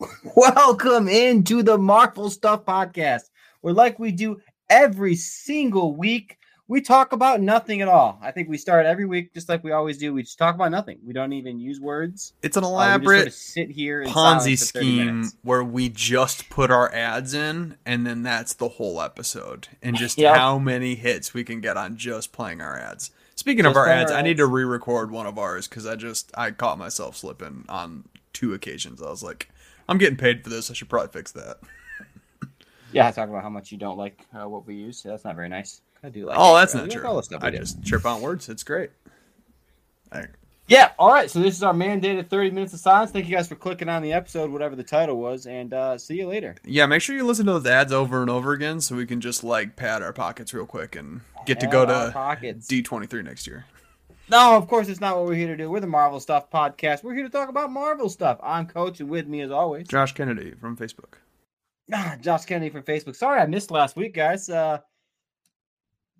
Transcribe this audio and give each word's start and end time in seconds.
Welcome 0.36 1.08
into 1.08 1.62
the 1.62 1.76
Marvel 1.76 2.30
Stuff 2.30 2.64
Podcast, 2.64 3.30
where, 3.60 3.74
like 3.74 3.98
we 3.98 4.12
do 4.12 4.40
every 4.68 5.14
single 5.14 5.94
week, 5.94 6.38
we 6.68 6.80
talk 6.80 7.12
about 7.12 7.40
nothing 7.40 7.80
at 7.82 7.88
all. 7.88 8.18
I 8.22 8.30
think 8.30 8.48
we 8.48 8.56
start 8.56 8.86
every 8.86 9.04
week 9.04 9.34
just 9.34 9.48
like 9.48 9.62
we 9.64 9.72
always 9.72 9.98
do. 9.98 10.14
We 10.14 10.22
just 10.22 10.38
talk 10.38 10.54
about 10.54 10.70
nothing. 10.70 10.98
We 11.04 11.12
don't 11.12 11.32
even 11.32 11.58
use 11.58 11.80
words. 11.80 12.32
It's 12.42 12.56
an 12.56 12.64
Uh, 12.64 12.68
elaborate 12.68 13.16
sort 13.18 13.26
of 13.26 13.32
sit 13.34 13.70
here 13.70 14.04
Ponzi 14.04 14.56
silence 14.56 14.70
for 14.70 14.78
30 14.78 14.86
scheme 14.88 15.24
where 15.42 15.64
we 15.64 15.88
just 15.88 16.48
put 16.48 16.70
our 16.70 16.92
ads 16.94 17.34
in 17.34 17.76
and 17.84 18.06
then 18.06 18.22
that's 18.22 18.54
the 18.54 18.68
whole 18.68 19.02
episode 19.02 19.68
and 19.82 19.96
just 19.96 20.16
Yep. 20.18 20.36
how 20.36 20.58
many 20.58 20.94
hits 20.94 21.34
we 21.34 21.42
can 21.44 21.60
get 21.60 21.76
on 21.76 21.96
just 21.96 22.32
playing 22.32 22.60
our 22.60 22.78
ads. 22.78 23.10
Speaking 23.34 23.66
of 23.66 23.76
our 23.76 23.88
ads, 23.88 24.12
our 24.12 24.18
I 24.18 24.22
need 24.22 24.36
to 24.36 24.46
re-record 24.46 25.10
one 25.10 25.26
of 25.26 25.38
ours 25.38 25.66
because 25.66 25.86
I 25.86 25.96
just 25.96 26.30
I 26.36 26.52
caught 26.52 26.78
myself 26.78 27.16
slipping 27.16 27.64
on 27.68 28.04
two 28.32 28.54
occasions. 28.54 29.02
I 29.02 29.10
was 29.10 29.22
like, 29.24 29.48
I'm 29.90 29.98
getting 29.98 30.16
paid 30.16 30.42
for 30.42 30.48
this. 30.50 30.70
I 30.70 30.74
should 30.74 30.88
probably 30.88 31.12
fix 31.12 31.32
that. 31.32 31.58
Yeah, 32.92 33.06
I 33.06 33.12
talk 33.12 33.28
about 33.28 33.44
how 33.44 33.48
much 33.50 33.70
you 33.70 33.78
don't 33.78 33.96
like 33.96 34.26
uh, 34.34 34.48
what 34.48 34.66
we 34.66 34.74
use. 34.74 35.04
That's 35.04 35.22
not 35.24 35.36
very 35.36 35.48
nice. 35.48 35.80
I 36.02 36.08
do 36.08 36.26
like. 36.26 36.36
oh, 36.36 36.56
it. 36.56 36.60
that's 36.60 36.74
Uh, 36.74 36.78
not 36.80 36.90
true. 36.90 37.06
all 37.06 37.14
the 37.18 37.22
stuff 37.22 37.40
we 37.40 37.46
I 37.46 37.50
just 37.52 37.84
trip 37.86 38.04
on 38.04 38.20
words. 38.20 38.48
It's 38.48 38.64
great. 38.64 38.90
I- 40.10 40.24
Yeah, 40.66 40.90
all 40.98 41.08
right. 41.12 41.30
So 41.30 41.38
this 41.38 41.54
is 41.56 41.62
our 41.62 41.72
mandated 41.72 42.28
30 42.28 42.50
minutes 42.50 42.72
of 42.72 42.80
silence. 42.80 43.12
Thank 43.12 43.28
you 43.28 43.36
guys 43.36 43.46
for 43.46 43.54
clicking 43.54 43.88
on 43.88 44.02
the 44.02 44.12
episode, 44.12 44.50
whatever 44.50 44.74
the 44.74 44.82
title 44.82 45.18
was, 45.18 45.46
and 45.46 45.72
uh, 45.72 45.98
see 45.98 46.16
you 46.16 46.26
later. 46.26 46.56
yeah, 46.64 46.86
make 46.86 47.00
sure 47.00 47.14
you 47.14 47.24
listen 47.24 47.46
to 47.46 47.52
those 47.52 47.66
ads 47.66 47.92
over 47.92 48.22
and 48.22 48.28
over 48.30 48.52
again 48.54 48.80
so 48.80 48.96
we 48.96 49.06
can 49.06 49.20
just 49.20 49.44
like 49.44 49.76
pad 49.76 50.02
our 50.02 50.12
pockets 50.12 50.52
real 50.52 50.66
quick 50.66 50.96
and 50.96 51.20
get 51.46 51.60
to 51.60 51.68
go 51.68 51.86
to 51.86 52.10
pockets. 52.12 52.66
D23 52.66 53.22
next 53.24 53.46
year. 53.46 53.66
No, 54.30 54.56
of 54.56 54.68
course 54.68 54.88
it's 54.88 55.00
not 55.00 55.16
what 55.16 55.26
we're 55.26 55.34
here 55.34 55.48
to 55.48 55.56
do. 55.56 55.68
We're 55.68 55.80
the 55.80 55.88
Marvel 55.88 56.20
Stuff 56.20 56.52
Podcast. 56.52 57.02
We're 57.02 57.14
here 57.14 57.24
to 57.24 57.30
talk 57.30 57.48
about 57.48 57.72
Marvel 57.72 58.08
stuff. 58.08 58.38
I'm 58.40 58.64
Coach, 58.64 59.00
and 59.00 59.10
with 59.10 59.26
me 59.26 59.40
as 59.40 59.50
always, 59.50 59.88
Josh 59.88 60.12
Kennedy 60.12 60.52
from 60.52 60.76
Facebook. 60.76 61.14
Ah, 61.92 62.16
Josh 62.20 62.44
Kennedy 62.44 62.70
from 62.70 62.84
Facebook. 62.84 63.16
Sorry 63.16 63.40
I 63.40 63.46
missed 63.46 63.72
last 63.72 63.96
week, 63.96 64.14
guys. 64.14 64.48
Uh, 64.48 64.78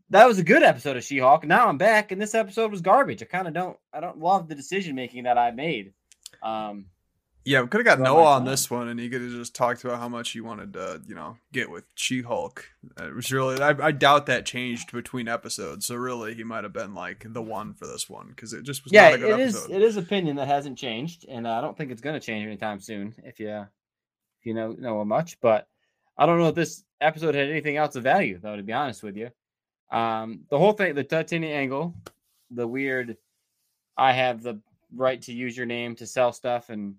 that 0.09 0.27
was 0.27 0.41
a 0.41 0.43
good 0.43 0.65
episode 0.65 0.97
of 0.97 1.05
She-Hulk. 1.05 1.45
Now 1.45 1.69
I'm 1.69 1.79
back, 1.79 2.11
and 2.11 2.21
this 2.21 2.35
episode 2.35 2.73
was 2.73 2.81
garbage. 2.81 3.23
I 3.23 3.27
kind 3.27 3.47
of 3.47 3.55
don't, 3.55 3.77
I 3.93 4.01
don't 4.01 4.19
love 4.19 4.49
the 4.49 4.57
decision 4.57 4.97
making 4.97 5.23
that 5.23 5.39
I 5.39 5.53
made. 5.53 5.93
Um, 6.43 6.87
Yeah, 7.45 7.63
we 7.63 7.69
could 7.69 7.87
have 7.87 7.99
got 7.99 8.05
Noah 8.05 8.25
on 8.25 8.41
time. 8.41 8.51
this 8.51 8.71
one, 8.71 8.89
and 8.89 9.01
he 9.01 9.09
could 9.09 9.23
have 9.23 9.31
just 9.31 9.55
talked 9.55 9.83
about 9.83 9.99
how 9.99 10.11
much 10.11 10.31
he 10.31 10.43
wanted 10.43 10.75
to, 10.75 11.01
you 11.09 11.15
know, 11.15 11.39
get 11.53 11.71
with 11.71 11.85
She-Hulk. 11.95 12.67
It 12.99 13.15
was 13.15 13.33
really, 13.33 13.61
I, 13.61 13.71
I 13.71 13.93
doubt 13.93 14.27
that 14.27 14.45
changed 14.45 14.93
between 14.93 15.27
episodes. 15.27 15.87
So 15.87 15.95
really, 15.95 16.35
he 16.35 16.45
might 16.45 16.65
have 16.65 16.75
been 16.75 16.95
like 16.95 17.25
the 17.27 17.41
one 17.41 17.73
for 17.73 17.87
this 17.87 18.11
one 18.11 18.29
because 18.29 18.53
it 18.53 18.63
just 18.65 18.85
was 18.85 18.93
yeah, 18.93 19.09
not 19.09 19.15
a 19.15 19.19
good 19.19 19.41
it 19.41 19.41
is. 19.41 19.57
episode. 19.57 19.75
It 19.75 19.83
is 19.83 19.97
opinion 19.97 20.37
that 20.37 20.49
hasn't 20.49 20.77
changed, 20.77 21.25
and 21.29 21.47
uh, 21.47 21.53
I 21.53 21.61
don't 21.63 21.77
think 21.77 21.91
it's 21.91 22.03
going 22.03 22.19
to 22.19 22.25
change 22.25 22.47
anytime 22.47 22.79
soon. 22.79 23.15
If 23.25 23.41
you, 23.41 23.49
if 23.49 24.45
you 24.45 24.53
know 24.53 24.73
know 24.73 25.03
much, 25.05 25.41
but 25.41 25.67
I 26.19 26.27
don't 26.27 26.39
know 26.39 26.49
if 26.49 26.55
this 26.55 26.85
episode 27.01 27.35
had 27.35 27.49
anything 27.49 27.79
else 27.79 27.97
of 27.97 28.03
value, 28.03 28.39
though. 28.39 28.57
To 28.57 28.63
be 28.63 28.75
honest 28.75 29.03
with 29.03 29.17
you, 29.17 29.31
um, 29.91 30.41
the 30.51 30.59
whole 30.59 30.73
thing, 30.73 30.95
the 30.95 31.05
Titania 31.05 31.55
angle, 31.55 31.95
the 32.51 32.69
weird, 32.69 33.17
I 33.97 34.13
have 34.13 34.43
the 34.43 34.61
right 34.95 35.23
to 35.23 35.33
use 35.33 35.57
your 35.57 35.67
name 35.67 35.97
to 35.97 36.07
sell 36.07 36.33
stuff, 36.33 36.69
and 36.69 36.97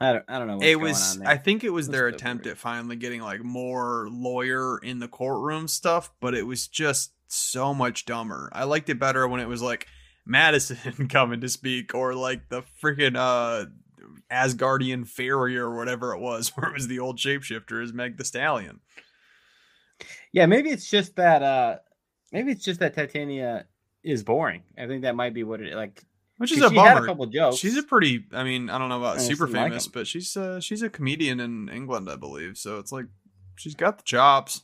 I 0.00 0.12
don't, 0.14 0.24
I 0.28 0.38
don't 0.38 0.48
know. 0.48 0.56
What's 0.56 0.66
it 0.66 0.74
going 0.74 0.84
was, 0.84 1.12
on 1.14 1.18
there. 1.20 1.28
I 1.28 1.36
think 1.36 1.62
it 1.64 1.70
was 1.70 1.88
It 1.88 1.92
their 1.92 2.06
a 2.06 2.10
attempt 2.10 2.44
weird. 2.46 2.54
at 2.56 2.58
finally 2.58 2.96
getting 2.96 3.20
like 3.20 3.42
more 3.44 4.08
lawyer 4.10 4.78
in 4.78 4.98
the 4.98 5.08
courtroom 5.08 5.68
stuff, 5.68 6.10
but 6.20 6.34
it 6.34 6.46
was 6.46 6.68
just 6.68 7.12
so 7.28 7.74
much 7.74 8.06
dumber. 8.06 8.48
I 8.52 8.64
liked 8.64 8.88
it 8.88 8.98
better 8.98 9.28
when 9.28 9.40
it 9.40 9.48
was 9.48 9.62
like 9.62 9.86
Madison 10.26 11.08
coming 11.10 11.40
to 11.42 11.48
speak 11.48 11.94
or 11.94 12.14
like 12.14 12.48
the 12.48 12.62
freaking 12.82 13.16
uh 13.16 13.66
Asgardian 14.32 15.06
fairy 15.06 15.58
or 15.58 15.74
whatever 15.74 16.14
it 16.14 16.20
was, 16.20 16.48
where 16.56 16.70
it 16.70 16.74
was 16.74 16.88
the 16.88 16.98
old 16.98 17.18
shapeshifter 17.18 17.82
as 17.82 17.92
Meg 17.92 18.16
the 18.16 18.24
Stallion. 18.24 18.80
Yeah, 20.32 20.46
maybe 20.46 20.70
it's 20.70 20.88
just 20.88 21.16
that. 21.16 21.42
uh 21.42 21.76
Maybe 22.32 22.52
it's 22.52 22.64
just 22.64 22.78
that 22.78 22.94
Titania 22.94 23.66
is 24.04 24.22
boring. 24.22 24.62
I 24.78 24.86
think 24.86 25.02
that 25.02 25.16
might 25.16 25.34
be 25.34 25.42
what 25.42 25.60
it 25.60 25.74
like. 25.74 26.04
Which 26.40 26.52
is 26.52 26.62
a 26.62 26.68
a 26.68 26.70
bummer. 26.70 27.04
couple 27.04 27.26
jokes. 27.26 27.58
She's 27.58 27.76
a 27.76 27.82
pretty. 27.82 28.24
I 28.32 28.44
mean, 28.44 28.70
I 28.70 28.78
don't 28.78 28.88
know 28.88 28.96
about 28.96 29.20
super 29.20 29.46
didn't 29.46 29.72
like 29.72 29.92
but 29.92 30.06
she's 30.06 30.34
uh, 30.38 30.58
she's 30.58 30.80
a 30.80 30.88
comedian 30.88 31.38
in 31.38 31.68
England, 31.68 32.08
I 32.10 32.16
believe. 32.16 32.56
So 32.56 32.78
it's 32.78 32.90
like 32.90 33.04
she's 33.56 33.74
got 33.74 33.98
the 33.98 34.04
chops. 34.04 34.62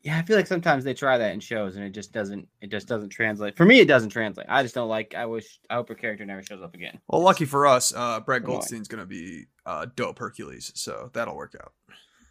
Yeah, 0.00 0.16
I 0.16 0.22
feel 0.22 0.36
like 0.36 0.46
sometimes 0.46 0.84
they 0.84 0.94
try 0.94 1.18
that 1.18 1.34
in 1.34 1.40
shows 1.40 1.76
and 1.76 1.84
it 1.84 1.90
just 1.90 2.14
doesn't. 2.14 2.48
It 2.62 2.70
just 2.70 2.88
doesn't 2.88 3.10
translate. 3.10 3.58
For 3.58 3.66
me, 3.66 3.80
it 3.80 3.88
doesn't 3.88 4.08
translate. 4.08 4.46
I 4.48 4.62
just 4.62 4.74
don't 4.74 4.88
like. 4.88 5.14
I 5.14 5.26
wish. 5.26 5.58
I 5.68 5.74
hope 5.74 5.90
her 5.90 5.94
character 5.94 6.24
never 6.24 6.42
shows 6.42 6.62
up 6.62 6.74
again. 6.74 6.98
Well, 7.08 7.20
lucky 7.20 7.44
for 7.44 7.66
us, 7.66 7.92
uh, 7.94 8.20
Brett 8.20 8.42
Goldstein's 8.42 8.88
gonna 8.88 9.04
be 9.04 9.48
uh, 9.66 9.84
dope 9.96 10.18
Hercules, 10.18 10.72
so 10.74 11.10
that'll 11.12 11.36
work 11.36 11.56
out. 11.60 11.74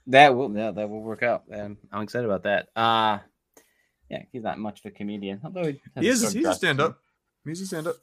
That 0.07 0.35
will. 0.35 0.51
Yeah, 0.57 0.71
that 0.71 0.89
will 0.89 1.03
work 1.03 1.21
out. 1.21 1.43
And 1.51 1.77
I'm 1.91 2.01
excited 2.01 2.25
about 2.25 2.43
that. 2.43 2.69
Uh 2.75 3.19
yeah, 4.09 4.23
he's 4.31 4.43
not 4.43 4.57
much 4.57 4.79
of 4.79 4.85
a 4.85 4.91
comedian. 4.91 5.41
Although 5.43 5.65
he, 5.65 5.81
has 5.95 6.03
He 6.03 6.07
is. 6.09 6.33
He's 6.33 6.47
a 6.47 6.53
stand 6.55 6.79
up. 6.79 6.97
He's 7.45 7.61
a 7.61 7.65
stand 7.67 7.87
up. 7.87 7.95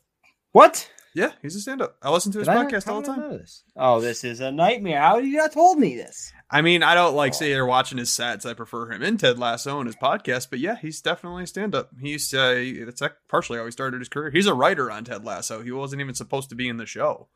What? 0.55 0.89
Yeah, 1.17 1.33
he's 1.43 1.57
a 1.57 1.61
stand 1.61 1.83
up. 1.83 1.97
I 2.01 2.11
listen 2.13 2.31
to 2.33 2.39
his 2.39 2.47
Did 2.47 2.57
I 2.57 2.63
not- 2.63 2.71
podcast 2.73 2.85
how 2.85 2.95
all 2.95 3.01
the 3.03 3.07
did 3.07 3.11
I 3.13 3.15
time. 3.17 3.31
know 3.31 3.39
this? 3.39 3.63
Oh, 3.77 4.01
this 4.01 4.23
is 4.25 4.39
a 4.39 4.53
nightmare. 4.53 5.01
How 5.01 5.17
did 5.21 5.27
you 5.29 5.37
not 5.39 5.53
told 5.53 5.79
me 5.81 5.97
this? 5.97 6.33
I 6.49 6.63
mean, 6.63 6.85
I 6.85 6.95
don't 6.95 7.17
like 7.17 7.33
Oh. 7.33 7.37
say 7.37 7.53
they're 7.53 7.67
watching 7.67 7.99
his 7.99 8.11
sets. 8.11 8.47
I 8.47 8.55
prefer 8.55 8.93
him 8.93 9.03
in 9.03 9.17
Ted 9.17 9.37
Lasso 9.39 9.79
and 9.81 9.87
his 9.89 9.97
podcast, 9.97 10.51
but 10.51 10.61
yeah, 10.61 10.77
he's 10.77 11.01
definitely 11.01 11.43
a 11.43 11.47
stand 11.49 11.75
up. 11.75 11.91
He 12.01 12.11
used 12.11 12.31
to, 12.31 12.85
that's 12.85 13.01
like 13.01 13.15
partially 13.29 13.59
how 13.59 13.65
he 13.65 13.73
started 13.73 14.01
his 14.01 14.09
career. 14.09 14.31
He's 14.31 14.47
a 14.47 14.55
writer 14.55 14.91
on 14.93 15.03
Ted 15.05 15.25
Lasso. 15.25 15.61
He 15.63 15.73
wasn't 15.73 16.01
even 16.03 16.15
supposed 16.15 16.51
to 16.51 16.55
be 16.55 16.69
in 16.69 16.77
the 16.77 16.87
show. 16.87 17.29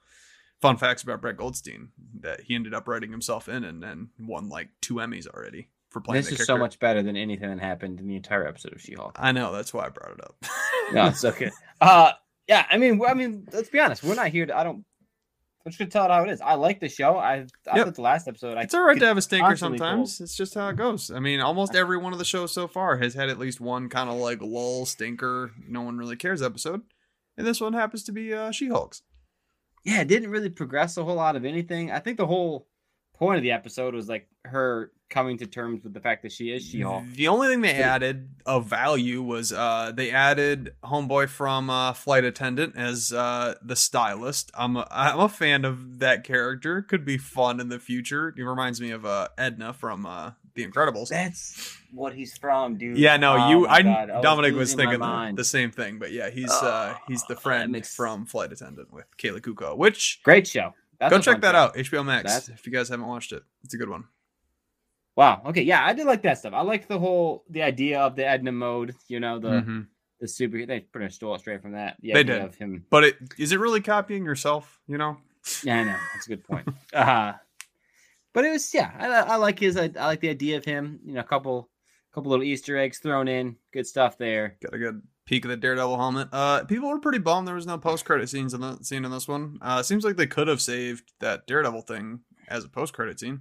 Fun 0.60 0.76
facts 0.76 1.02
about 1.02 1.20
Brett 1.20 1.36
Goldstein 1.36 1.88
that 2.20 2.42
he 2.42 2.54
ended 2.54 2.74
up 2.74 2.86
writing 2.86 3.10
himself 3.10 3.48
in 3.48 3.64
and 3.64 3.82
then 3.82 4.10
won 4.18 4.48
like 4.48 4.68
two 4.80 4.94
Emmys 4.94 5.26
already 5.28 5.70
for 5.90 6.00
playing 6.00 6.20
This 6.22 6.28
the 6.30 6.34
is 6.34 6.40
so 6.40 6.54
character. 6.54 6.62
much 6.64 6.78
better 6.80 7.02
than 7.02 7.16
anything 7.16 7.48
that 7.48 7.60
happened 7.60 7.98
in 8.00 8.06
the 8.08 8.16
entire 8.16 8.46
episode 8.46 8.72
of 8.74 8.80
She-Hulk. 8.80 9.16
I 9.20 9.30
know 9.32 9.52
that's 9.52 9.72
why 9.74 9.86
I 9.86 9.88
brought 9.88 10.12
it 10.18 10.24
up. 10.24 10.36
No, 10.92 11.06
it's 11.06 11.24
okay. 11.24 11.50
Uh, 11.80 12.12
yeah, 12.48 12.64
I 12.70 12.78
mean, 12.78 13.00
I 13.06 13.14
mean, 13.14 13.47
let's 13.53 13.68
be 13.68 13.78
honest. 13.80 14.03
We're 14.03 14.15
not 14.15 14.28
here 14.28 14.47
to. 14.47 14.56
I 14.56 14.65
don't. 14.65 14.84
I'm 15.66 15.72
just 15.72 15.78
gonna 15.78 15.91
tell 15.91 16.04
it 16.06 16.10
how 16.10 16.22
it 16.22 16.30
is. 16.30 16.41
I 16.41 16.54
like 16.54 16.80
the 16.80 16.89
show. 16.89 17.16
I 17.18 17.45
I 17.71 17.77
Yep. 17.77 17.84
thought 17.86 17.95
the 17.97 18.03
last 18.03 18.27
episode. 18.28 18.56
I 18.56 18.62
It's 18.62 18.74
all 18.74 18.84
right 18.84 18.98
to 18.98 19.06
have 19.06 19.18
a 19.18 19.22
stinker 19.22 19.56
sometimes. 19.56 20.21
It's 20.21 20.34
just 20.36 20.54
how 20.54 20.68
it 20.71 20.77
goes. 20.77 21.10
I 21.10 21.21
mean, 21.21 21.41
almost 21.41 21.74
every 21.74 21.98
one 21.98 22.12
of 22.15 22.18
the 22.18 22.24
shows 22.24 22.53
so 22.53 22.66
far 22.68 22.97
has 22.98 23.15
had 23.15 23.28
at 23.28 23.39
least 23.39 23.60
one 23.60 23.89
kind 23.91 24.09
of 24.09 24.16
like 24.16 24.41
lull 24.41 24.86
stinker, 24.86 25.50
no 25.68 25.83
one 25.83 25.98
really 25.98 26.16
cares 26.16 26.41
episode. 26.42 26.83
And 27.36 27.47
this 27.47 27.60
one 27.60 27.74
happens 27.74 28.03
to 28.04 28.12
be 28.12 28.33
uh, 28.33 28.50
She-Hulk's. 28.50 29.03
yeah, 29.84 30.00
it 30.00 30.09
didn't 30.09 30.30
really 30.30 30.48
progress 30.48 30.97
a 30.97 31.04
whole 31.04 31.15
lot 31.16 31.36
of 31.36 31.45
anything. 31.45 31.91
I 31.92 31.98
think 31.98 32.16
the 32.16 32.27
whole 32.27 32.66
point 33.16 33.36
of 33.36 33.42
the 33.42 33.53
episode 33.53 33.95
was 33.95 34.09
like 34.09 34.27
her 34.45 34.91
coming 35.09 35.39
to 35.39 35.47
terms 35.47 35.83
with 35.84 35.95
the 35.95 36.01
fact 36.01 36.22
that 36.22 36.33
she 36.33 36.51
is 36.51 36.63
She-Hulk. 36.66 37.05
The 37.15 37.28
only 37.28 37.49
thing 37.49 37.60
they 37.63 37.72
added 37.75 38.28
of 38.47 38.66
value 38.66 39.22
was 39.22 39.53
uh, 39.53 39.93
they 39.95 40.10
added 40.10 40.75
homeboy 40.84 41.28
from 41.28 41.71
uh, 41.71 41.93
Flight 41.95 42.25
Attendant 42.25 42.77
as 42.77 43.13
uh, 43.13 43.55
the 43.63 43.77
stylist. 43.77 44.51
I'm 44.55 44.77
a, 44.77 44.87
I'm 44.91 45.19
a 45.21 45.28
fan 45.28 45.65
of 45.65 45.99
that 46.01 46.25
character. 46.25 46.83
Could 46.83 47.05
be 47.05 47.16
fun 47.19 47.60
in 47.60 47.69
the 47.69 47.78
future. 47.78 48.34
It 48.37 48.43
reminds 48.43 48.81
me 48.81 48.91
of 48.91 49.05
uh, 49.07 49.28
Edna 49.39 49.72
from 49.72 50.05
uh, 50.07 50.33
The 50.55 50.66
Incredibles. 50.66 51.09
That's 51.09 51.77
what 51.93 52.13
he's 52.15 52.37
from, 52.37 52.77
dude. 52.77 52.99
Yeah, 52.99 53.16
no, 53.16 53.37
Oh 53.39 53.49
you. 53.49 53.66
I 53.66 53.83
God, 53.83 54.10
I 54.10 54.21
Dominic 54.21 54.53
was 54.53 54.75
losing 54.75 54.91
thinking 54.91 55.01
the, 55.01 55.33
the 55.37 55.45
same 55.45 55.71
thing, 55.71 55.99
but 55.99 56.13
yeah, 56.13 56.28
he's 56.31 56.51
uh 56.53 56.95
he's 57.07 57.25
the 57.25 57.37
friend 57.37 57.72
makes- 57.72 57.95
from 57.95 58.27
Flight 58.27 58.53
Attendant 58.53 58.93
with 58.93 59.07
Kayla 59.16 59.41
Cuoco. 59.41 59.77
Which 59.77 60.21
Great 60.22 60.47
show. 60.47 60.75
That's 61.01 61.13
go 61.13 61.21
check 61.21 61.41
that 61.43 61.53
show. 61.53 61.59
out, 61.59 61.77
HBO 61.77 62.05
Max. 62.05 62.25
That's- 62.25 62.49
if 62.51 62.66
you 62.66 62.72
guys 62.72 62.89
haven't 62.89 63.07
watched 63.07 63.33
it, 63.33 63.43
it's 63.65 63.72
a 63.72 63.78
good 63.78 63.89
one. 63.89 64.05
Wow. 65.18 65.42
Okay. 65.47 65.62
Yeah, 65.62 65.84
I 65.84 65.94
did 65.94 66.06
like 66.06 66.22
that 66.22 66.38
stuff. 66.38 66.54
I 66.54 66.60
like 66.62 66.86
the 66.86 66.97
whole 66.98 67.42
the 67.50 67.60
idea 67.65 67.98
of 67.98 68.15
the 68.15 68.24
Edna 68.24 68.53
mode. 68.53 68.94
You 69.09 69.18
know, 69.18 69.41
the 69.41 69.48
Mhm. 69.48 69.86
the 70.20 70.28
super. 70.28 70.65
They 70.65 70.78
pretty 70.78 71.06
much 71.06 71.15
stole 71.15 71.34
it 71.34 71.41
straight 71.41 71.60
from 71.60 71.72
that. 71.72 71.97
The 72.00 72.12
They 72.12 72.22
did. 72.22 72.41
of 72.41 72.54
him. 72.54 72.86
But 72.88 73.03
it 73.03 73.16
is 73.36 73.50
it 73.50 73.59
really 73.59 73.80
copying 73.80 74.24
yourself? 74.24 74.80
You 74.86 74.97
know, 74.97 75.16
Yeah, 75.65 75.80
I 75.80 75.84
know. 75.84 75.97
That's 76.15 76.26
a 76.26 76.28
good 76.28 76.44
point. 76.44 76.68
uh 76.94 77.32
but 78.32 78.44
it 78.44 78.50
was 78.50 78.72
yeah. 78.72 78.92
I, 78.97 79.06
I 79.32 79.36
like 79.36 79.59
his. 79.59 79.76
I, 79.76 79.91
I 79.98 80.06
like 80.06 80.20
the 80.20 80.28
idea 80.30 80.56
of 80.56 80.65
him. 80.65 81.00
You 81.04 81.15
know, 81.15 81.21
a 81.21 81.24
couple 81.24 81.68
couple 82.14 82.30
little 82.30 82.44
Easter 82.44 82.76
eggs 82.78 83.00
thrown 83.00 83.26
in. 83.26 83.56
Good 83.72 83.88
stuff 83.88 84.18
there. 84.18 84.56
got 84.62 84.72
a 84.72 84.78
good 84.78 85.03
peek 85.26 85.44
of 85.44 85.48
the 85.50 85.56
Daredevil 85.56 85.97
helmet. 85.97 86.28
Uh, 86.30 86.62
people 86.64 86.88
were 86.91 87.00
pretty 87.00 87.18
bummed 87.18 87.48
there 87.48 87.56
was 87.56 87.66
no 87.66 87.76
post 87.76 88.04
credit 88.04 88.28
scenes 88.28 88.54
in 88.54 88.60
the 88.60 88.76
scene 88.84 89.04
in 89.04 89.10
this 89.10 89.26
one. 89.26 89.59
Uh, 89.60 89.82
seems 89.82 90.04
like 90.04 90.16
they 90.16 90.28
could 90.28 90.47
have 90.47 90.60
saved 90.60 91.12
that 91.18 91.47
Daredevil 91.48 91.82
thing 91.82 92.21
as 92.47 92.64
a 92.64 92.68
post 92.68 92.92
credit 92.92 93.18
scene. 93.18 93.41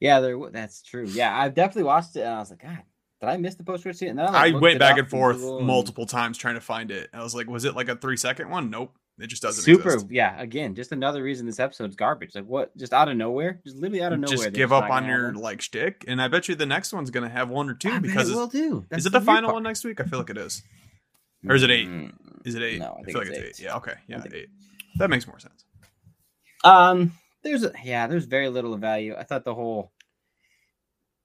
Yeah, 0.00 0.20
there. 0.20 0.38
That's 0.50 0.82
true. 0.82 1.06
Yeah, 1.06 1.36
I've 1.38 1.54
definitely 1.54 1.84
watched 1.84 2.16
it, 2.16 2.20
and 2.20 2.30
I 2.34 2.38
was 2.38 2.50
like, 2.50 2.62
God, 2.62 2.78
did 3.20 3.28
I 3.30 3.36
miss 3.36 3.54
the 3.54 3.64
post 3.64 3.82
credit 3.82 3.98
scene? 3.98 4.10
And 4.10 4.18
then 4.18 4.28
I, 4.28 4.30
like, 4.48 4.54
I 4.54 4.58
went 4.58 4.78
back 4.78 4.98
and 4.98 5.08
forth 5.08 5.42
and- 5.42 5.66
multiple 5.66 6.06
times 6.06 6.36
trying 6.38 6.54
to 6.56 6.60
find 6.60 6.90
it. 6.90 7.08
I 7.12 7.22
was 7.22 7.34
like, 7.34 7.48
was 7.48 7.64
it 7.64 7.74
like 7.74 7.88
a 7.88 7.96
three 7.96 8.16
second 8.16 8.50
one? 8.50 8.70
Nope. 8.70 8.94
It 9.18 9.28
just 9.28 9.40
doesn't 9.40 9.62
exist. 9.62 9.78
Super. 9.78 9.94
exist. 9.94 10.12
Yeah. 10.12 10.38
Again, 10.38 10.74
just 10.74 10.92
another 10.92 11.22
reason 11.22 11.46
this 11.46 11.58
episode's 11.58 11.96
garbage. 11.96 12.34
Like 12.34 12.44
what? 12.44 12.76
Just 12.76 12.92
out 12.92 13.08
of 13.08 13.16
nowhere. 13.16 13.60
Just 13.64 13.76
literally 13.76 14.02
out 14.02 14.12
of 14.12 14.20
nowhere. 14.20 14.36
Just 14.36 14.52
give 14.52 14.68
not 14.68 14.84
up 14.84 14.90
on 14.90 15.06
your 15.06 15.32
like 15.32 15.62
shtick, 15.62 16.04
and 16.06 16.20
I 16.20 16.28
bet 16.28 16.48
you 16.48 16.54
the 16.54 16.66
next 16.66 16.92
one's 16.92 17.10
gonna 17.10 17.30
have 17.30 17.48
one 17.48 17.70
or 17.70 17.74
two 17.74 17.88
I 17.92 17.98
because 17.98 18.28
it 18.28 18.34
will 18.34 18.46
do. 18.46 18.84
is 18.90 19.06
it 19.06 19.12
the 19.12 19.18
weird 19.18 19.24
final 19.24 19.44
part. 19.48 19.54
one 19.54 19.62
next 19.62 19.84
week? 19.84 20.02
I 20.02 20.04
feel 20.04 20.18
like 20.18 20.28
it 20.28 20.36
is. 20.36 20.62
Or 21.48 21.54
is 21.54 21.62
it 21.62 21.70
eight? 21.70 21.88
Mm, 21.88 22.12
Is 22.44 22.56
it 22.56 22.62
eight? 22.62 22.78
No, 22.80 22.88
I 22.88 22.90
I, 22.90 22.94
think 22.96 23.06
feel 23.06 23.18
like 23.20 23.28
it's 23.28 23.38
it's 23.38 23.60
eight. 23.60 23.62
eight. 23.62 23.66
Yeah. 23.66 23.76
Okay. 23.76 23.94
Yeah. 24.06 24.22
Eight. 24.34 24.48
That 24.98 25.08
makes 25.08 25.26
more 25.26 25.38
sense. 25.38 25.64
Um, 26.64 27.12
there's 27.46 27.64
a, 27.64 27.72
yeah, 27.84 28.06
there's 28.06 28.24
very 28.24 28.48
little 28.48 28.74
of 28.74 28.80
value. 28.80 29.14
I 29.16 29.24
thought 29.24 29.44
the 29.44 29.54
whole 29.54 29.92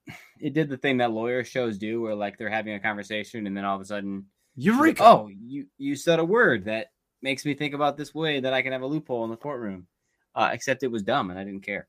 it 0.40 0.54
did 0.54 0.70
the 0.70 0.78
thing 0.78 0.98
that 0.98 1.12
lawyer 1.12 1.44
shows 1.44 1.78
do, 1.78 2.02
where 2.02 2.16
like 2.16 2.38
they're 2.38 2.50
having 2.50 2.74
a 2.74 2.80
conversation 2.80 3.48
and 3.48 3.56
then 3.56 3.66
all 3.66 3.76
of 3.76 3.82
a 3.82 3.86
sudden, 3.86 4.26
she's 4.58 4.68
like, 4.68 4.76
Eureka! 4.78 5.04
oh, 5.04 5.30
you 5.30 5.68
you 5.78 5.96
said 5.96 6.20
a 6.20 6.26
word 6.26 6.66
that 6.66 6.88
makes 7.22 7.46
me 7.46 7.54
think 7.54 7.74
about 7.74 7.98
this 7.98 8.14
way 8.14 8.40
that 8.40 8.54
I 8.54 8.62
can 8.62 8.74
have 8.74 8.82
a 8.82 8.88
loophole 8.88 9.24
in 9.24 9.30
the 9.30 9.38
courtroom. 9.38 9.88
Uh, 10.34 10.50
except 10.54 10.82
it 10.82 10.92
was 10.92 11.04
dumb 11.04 11.30
and 11.30 11.38
I 11.38 11.44
didn't 11.44 11.66
care. 11.66 11.88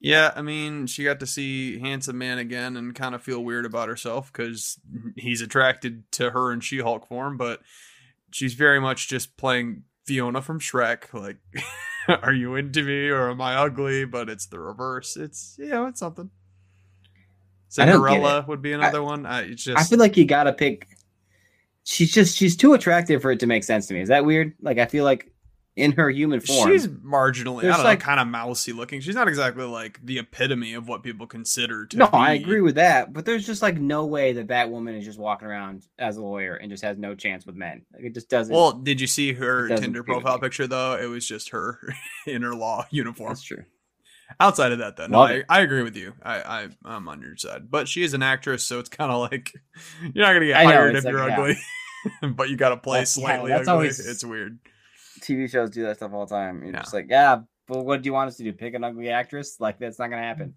Yeah, 0.00 0.32
I 0.36 0.42
mean, 0.42 0.86
she 0.86 1.02
got 1.02 1.20
to 1.20 1.26
see 1.26 1.80
handsome 1.80 2.18
man 2.18 2.38
again 2.38 2.76
and 2.76 2.94
kind 2.94 3.14
of 3.14 3.22
feel 3.22 3.42
weird 3.42 3.64
about 3.64 3.88
herself 3.88 4.30
because 4.32 4.78
he's 5.16 5.40
attracted 5.40 6.04
to 6.12 6.30
her 6.30 6.52
in 6.52 6.60
She-Hulk 6.60 7.08
form, 7.08 7.36
but 7.36 7.62
she's 8.30 8.54
very 8.54 8.80
much 8.80 9.08
just 9.08 9.36
playing 9.36 9.84
Fiona 10.04 10.42
from 10.42 10.60
Shrek. 10.60 11.12
Like, 11.14 11.38
are 12.22 12.32
you 12.32 12.56
into 12.56 12.82
me 12.82 13.08
or 13.08 13.30
am 13.30 13.40
I 13.40 13.56
ugly? 13.56 14.04
But 14.04 14.28
it's 14.28 14.46
the 14.46 14.58
reverse. 14.58 15.16
It's 15.16 15.56
you 15.58 15.68
know, 15.68 15.86
it's 15.86 16.00
something. 16.00 16.30
I 17.76 17.86
Cinderella 17.86 18.44
would 18.46 18.62
be 18.62 18.72
another 18.72 19.02
one. 19.02 19.26
I 19.26 19.50
just 19.50 19.78
I 19.78 19.82
feel 19.82 19.98
like 19.98 20.16
you 20.16 20.24
gotta 20.24 20.52
pick. 20.52 20.88
She's 21.82 22.12
just 22.12 22.36
she's 22.36 22.56
too 22.56 22.72
attractive 22.72 23.20
for 23.20 23.32
it 23.32 23.40
to 23.40 23.46
make 23.46 23.64
sense 23.64 23.86
to 23.88 23.94
me. 23.94 24.00
Is 24.00 24.08
that 24.08 24.24
weird? 24.24 24.54
Like 24.62 24.78
I 24.78 24.86
feel 24.86 25.04
like 25.04 25.33
in 25.76 25.90
her 25.92 26.08
human 26.08 26.38
form, 26.40 26.70
She's 26.70 26.86
marginally, 26.86 27.58
I 27.58 27.62
There's 27.62 27.76
don't 27.76 27.84
like- 27.84 27.98
know, 27.98 28.04
kind 28.04 28.20
of 28.20 28.28
mousy 28.28 28.72
looking. 28.72 29.00
She's 29.00 29.16
not 29.16 29.26
exactly 29.26 29.64
like 29.64 29.98
the 30.04 30.18
epitome 30.20 30.74
of 30.74 30.86
what 30.86 31.02
people 31.02 31.26
consider 31.26 31.84
to 31.86 31.96
no, 31.96 32.06
be. 32.06 32.16
I 32.16 32.32
agree 32.34 32.60
with 32.60 32.76
that. 32.76 33.12
But 33.12 33.24
there's 33.24 33.44
just 33.44 33.60
like 33.60 33.76
no 33.78 34.06
way 34.06 34.34
that 34.34 34.48
that 34.48 34.70
woman 34.70 34.94
is 34.94 35.04
just 35.04 35.18
walking 35.18 35.48
around 35.48 35.84
as 35.98 36.16
a 36.16 36.22
lawyer 36.22 36.54
and 36.54 36.70
just 36.70 36.84
has 36.84 36.96
no 36.96 37.14
chance 37.16 37.44
with 37.44 37.56
men. 37.56 37.82
Like 37.92 38.04
it 38.04 38.14
just 38.14 38.28
doesn't. 38.30 38.54
Well, 38.54 38.72
did 38.72 39.00
you 39.00 39.08
see 39.08 39.32
her 39.32 39.68
Tinder 39.76 40.04
profile 40.04 40.38
picture 40.38 40.66
though? 40.68 40.96
It 40.96 41.06
was 41.06 41.26
just 41.26 41.48
her 41.50 41.80
in 42.26 42.42
her 42.42 42.54
law 42.54 42.86
uniform. 42.90 43.30
that's 43.30 43.42
true. 43.42 43.64
Outside 44.40 44.72
of 44.72 44.78
that, 44.78 44.96
though, 44.96 45.06
no, 45.06 45.20
I. 45.20 45.42
I 45.50 45.60
agree 45.60 45.82
with 45.82 45.96
you. 45.96 46.14
I, 46.22 46.40
I 46.40 46.68
I'm 46.84 47.08
on 47.08 47.20
your 47.20 47.36
side, 47.36 47.70
but 47.70 47.88
she 47.88 48.02
is 48.02 48.14
an 48.14 48.22
actress, 48.22 48.64
so 48.64 48.78
it's 48.78 48.88
kind 48.88 49.12
of 49.12 49.20
like 49.30 49.52
you're 50.14 50.24
not 50.24 50.32
gonna 50.32 50.46
get 50.46 50.56
I 50.56 50.62
know, 50.64 50.70
hired 50.70 50.96
if 50.96 51.04
like, 51.04 51.12
you're 51.12 51.28
yeah. 51.28 51.38
ugly, 51.40 52.32
but 52.34 52.48
you 52.48 52.56
got 52.56 52.70
to 52.70 52.76
play 52.78 52.98
That's- 53.00 53.16
yeah, 53.18 53.22
slightly 53.22 53.50
that's 53.50 53.62
ugly. 53.68 53.72
always- 53.72 54.06
It's 54.06 54.24
weird. 54.24 54.58
TV 55.24 55.50
shows 55.50 55.70
do 55.70 55.82
that 55.84 55.96
stuff 55.96 56.12
all 56.12 56.26
the 56.26 56.34
time. 56.34 56.62
You're 56.62 56.72
Yeah. 56.72 56.80
just 56.80 56.94
like, 56.94 57.06
yeah, 57.08 57.40
but 57.66 57.84
what 57.84 58.02
do 58.02 58.06
you 58.08 58.12
want 58.12 58.28
us 58.28 58.36
to 58.36 58.44
do? 58.44 58.52
Pick 58.52 58.74
an 58.74 58.84
ugly 58.84 59.08
actress? 59.10 59.58
Like 59.60 59.78
that's 59.78 59.98
not 59.98 60.08
gonna 60.10 60.22
happen. 60.22 60.54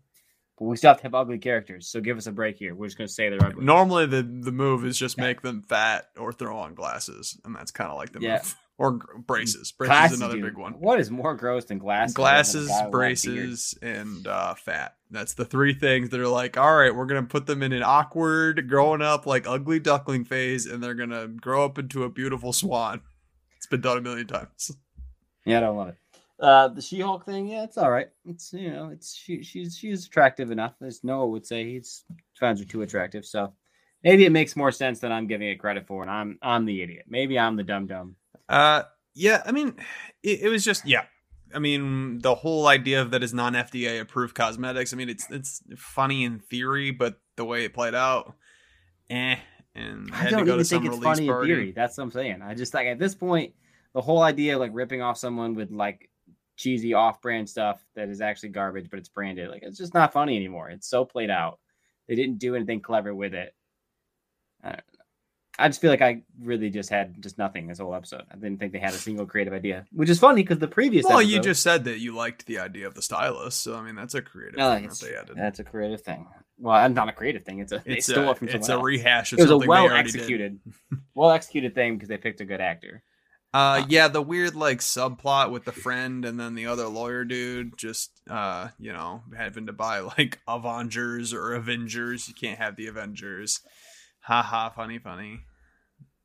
But 0.59 0.65
we 0.65 0.75
still 0.77 0.89
have 0.89 0.97
to 0.97 1.03
have 1.03 1.13
ugly 1.15 1.37
characters. 1.37 1.87
So 1.87 2.01
give 2.01 2.17
us 2.17 2.25
a 2.27 2.31
break 2.31 2.57
here. 2.57 2.73
We're 2.75 2.87
just 2.87 2.97
gonna 2.97 3.07
say 3.07 3.29
they're 3.29 3.43
ugly. 3.45 3.63
Normally, 3.63 4.05
the 4.07 4.23
the 4.23 4.51
move 4.51 4.85
is 4.85 4.97
just 4.97 5.17
make 5.17 5.41
them 5.41 5.61
fat 5.61 6.09
or 6.17 6.33
throw 6.33 6.57
on 6.57 6.73
glasses, 6.73 7.39
and 7.45 7.55
that's 7.55 7.71
kind 7.71 7.91
of 7.91 7.97
like 7.97 8.11
the 8.11 8.21
Yeah. 8.21 8.35
move. 8.37 8.55
Or 8.79 8.91
braces. 9.25 9.71
Braces 9.71 9.89
Glasses, 9.89 10.11
is 10.17 10.19
another 10.21 10.35
dude. 10.35 10.43
big 10.43 10.55
one. 10.59 10.73
What 10.73 10.99
is 10.99 11.09
more 11.09 11.33
gross 11.33 11.65
than 11.65 11.79
glasses? 11.79 12.13
Glasses, 12.13 12.67
guy 12.67 12.73
with 12.73 12.79
a 12.81 12.83
beard? 12.83 12.91
braces, 12.91 13.73
and 13.81 14.27
uh, 14.27 14.53
fat. 14.53 14.93
That's 15.09 15.33
the 15.33 15.45
three 15.45 15.73
things 15.73 16.09
that 16.11 16.19
are 16.19 16.27
like, 16.27 16.57
all 16.57 16.75
right, 16.75 16.93
we're 16.95 17.07
gonna 17.07 17.23
put 17.23 17.47
them 17.47 17.63
in 17.63 17.73
an 17.73 17.81
awkward, 17.81 18.69
growing 18.69 19.01
up 19.01 19.25
like 19.25 19.47
ugly 19.47 19.79
duckling 19.79 20.25
phase, 20.25 20.67
and 20.67 20.83
they're 20.83 20.93
gonna 20.93 21.27
grow 21.27 21.65
up 21.65 21.79
into 21.79 22.03
a 22.03 22.09
beautiful 22.11 22.53
swan. 22.53 23.01
It's 23.67 23.71
been 23.71 23.81
done 23.81 23.97
a 23.97 24.01
million 24.01 24.27
times. 24.27 24.71
Yeah, 25.45 25.57
I 25.57 25.59
don't 25.59 25.75
love 25.75 25.89
it. 25.89 25.97
Uh, 26.39 26.69
the 26.69 26.81
She-Hulk 26.81 27.25
thing, 27.25 27.47
yeah, 27.47 27.65
it's 27.65 27.77
all 27.77 27.91
right. 27.91 28.07
It's 28.25 28.53
you 28.53 28.71
know, 28.71 28.89
it's 28.89 29.13
she, 29.13 29.43
she's 29.43 29.75
she's 29.75 30.05
attractive 30.05 30.51
enough. 30.51 30.75
As 30.81 31.03
Noah 31.03 31.27
would 31.27 31.45
say, 31.45 31.65
he's 31.65 32.05
finds 32.39 32.61
her 32.61 32.65
too 32.65 32.81
attractive. 32.81 33.25
So 33.25 33.51
maybe 34.05 34.23
it 34.23 34.31
makes 34.31 34.55
more 34.55 34.71
sense 34.71 34.99
than 34.99 35.11
I'm 35.11 35.27
giving 35.27 35.49
it 35.49 35.55
credit 35.55 35.85
for, 35.85 36.01
and 36.01 36.09
I'm 36.09 36.39
I'm 36.41 36.63
the 36.63 36.81
idiot. 36.81 37.07
Maybe 37.09 37.37
I'm 37.37 37.57
the 37.57 37.63
dumb 37.63 37.87
dumb. 37.87 38.15
Uh, 38.47 38.83
yeah, 39.15 39.43
I 39.45 39.51
mean, 39.51 39.75
it, 40.23 40.43
it 40.43 40.49
was 40.49 40.63
just 40.63 40.85
yeah. 40.85 41.03
I 41.53 41.59
mean, 41.59 42.19
the 42.19 42.35
whole 42.35 42.67
idea 42.67 43.01
of 43.01 43.11
that 43.11 43.21
is 43.21 43.33
non 43.33 43.53
FDA 43.53 43.99
approved 43.99 44.33
cosmetics. 44.33 44.93
I 44.93 44.95
mean, 44.95 45.09
it's 45.09 45.29
it's 45.29 45.61
funny 45.75 46.23
in 46.23 46.39
theory, 46.39 46.91
but 46.91 47.19
the 47.35 47.43
way 47.43 47.65
it 47.65 47.73
played 47.73 47.95
out, 47.95 48.35
eh. 49.09 49.35
And 49.77 50.09
I 50.11 50.17
had 50.17 50.29
don't 50.31 50.39
to 50.39 50.45
go 50.45 50.53
even 50.53 50.63
to 50.65 50.69
think 50.69 50.85
it's 50.85 50.97
funny 50.97 51.27
party. 51.27 51.51
in 51.51 51.57
theory. 51.57 51.71
That's 51.71 51.97
what 51.97 52.05
I'm 52.05 52.11
saying. 52.11 52.41
I 52.41 52.53
just 52.55 52.73
like 52.73 52.87
at 52.87 52.97
this 52.99 53.13
point, 53.15 53.53
the 53.93 54.01
whole 54.01 54.21
idea 54.21 54.55
of 54.55 54.59
like 54.59 54.71
ripping 54.73 55.01
off 55.01 55.17
someone 55.17 55.53
with 55.55 55.71
like 55.71 56.09
cheesy 56.55 56.93
off-brand 56.95 57.47
stuff 57.47 57.83
that 57.95 58.09
is 58.09 58.19
actually 58.19 58.49
garbage, 58.49 58.89
but 58.89 58.97
it's 58.99 59.09
branded. 59.09 59.49
Like 59.49 59.61
it's 59.63 59.77
just 59.77 59.93
not 59.93 60.13
funny 60.13 60.35
anymore. 60.35 60.69
It's 60.69 60.87
so 60.89 61.05
played 61.05 61.29
out. 61.29 61.59
They 62.07 62.15
didn't 62.15 62.39
do 62.39 62.55
anything 62.55 62.81
clever 62.81 63.13
with 63.13 63.33
it. 63.33 63.53
I, 64.63 64.69
don't 64.69 64.77
know. 64.77 64.83
I 65.59 65.67
just 65.67 65.81
feel 65.81 65.91
like 65.91 66.01
I 66.01 66.21
really 66.41 66.69
just 66.69 66.89
had 66.89 67.21
just 67.21 67.37
nothing 67.37 67.67
this 67.67 67.79
whole 67.79 67.93
episode. 67.93 68.23
I 68.31 68.35
didn't 68.35 68.59
think 68.59 68.73
they 68.73 68.79
had 68.79 68.93
a 68.93 68.97
single 68.97 69.25
creative 69.25 69.53
idea, 69.53 69.85
which 69.91 70.09
is 70.09 70.19
funny 70.19 70.41
because 70.43 70.59
the 70.59 70.67
previous. 70.67 71.05
Well, 71.05 71.21
you 71.21 71.39
just 71.39 71.61
said 71.63 71.83
that 71.85 71.99
you 71.99 72.15
liked 72.15 72.45
the 72.45 72.59
idea 72.59 72.87
of 72.87 72.93
the 72.95 73.01
stylus, 73.01 73.55
so 73.55 73.75
I 73.75 73.81
mean 73.83 73.95
that's 73.95 74.13
a 74.15 74.21
creative 74.21 74.57
No, 74.57 74.73
thing 74.75 74.87
that 74.87 74.99
they 74.99 75.15
added. 75.15 75.35
that's 75.35 75.59
a 75.59 75.63
creative 75.63 76.01
thing. 76.01 76.27
Well, 76.59 76.85
it's 76.85 76.95
not 76.95 77.09
a 77.09 77.13
creative 77.13 77.43
thing. 77.43 77.59
It's 77.59 77.71
a 77.71 77.83
they 77.85 77.97
It's 77.97 78.07
stole 78.07 78.29
a 78.29 78.31
it 78.31 78.37
from 78.37 78.49
it's 78.49 78.67
someone 78.67 78.81
a 78.81 78.83
rehash 78.83 79.33
of 79.33 79.39
It 79.39 79.43
was 79.43 79.51
a 79.51 79.57
well 79.57 79.83
they 79.87 79.89
already 79.89 80.11
did. 80.11 80.15
executed, 80.21 80.59
well 81.13 81.31
executed 81.31 81.75
thing 81.75 81.95
because 81.95 82.09
they 82.09 82.17
picked 82.17 82.41
a 82.41 82.45
good 82.45 82.61
actor. 82.61 83.03
Uh, 83.53 83.83
yeah, 83.87 84.07
the 84.07 84.21
weird 84.21 84.55
like 84.55 84.79
subplot 84.79 85.51
with 85.51 85.65
the 85.65 85.71
friend 85.71 86.25
and 86.25 86.39
then 86.39 86.53
the 86.53 86.65
other 86.65 86.87
lawyer 86.87 87.23
dude, 87.23 87.77
just 87.77 88.11
uh, 88.29 88.69
you 88.79 88.91
know, 88.91 89.23
having 89.35 89.65
to 89.67 89.73
buy 89.73 89.99
like 89.99 90.39
Avengers 90.47 91.33
or 91.33 91.53
Avengers. 91.53 92.27
You 92.27 92.33
can't 92.33 92.59
have 92.59 92.75
the 92.75 92.87
Avengers. 92.87 93.61
Ha 94.21 94.41
ha, 94.41 94.69
funny, 94.69 94.99
funny. 94.99 95.41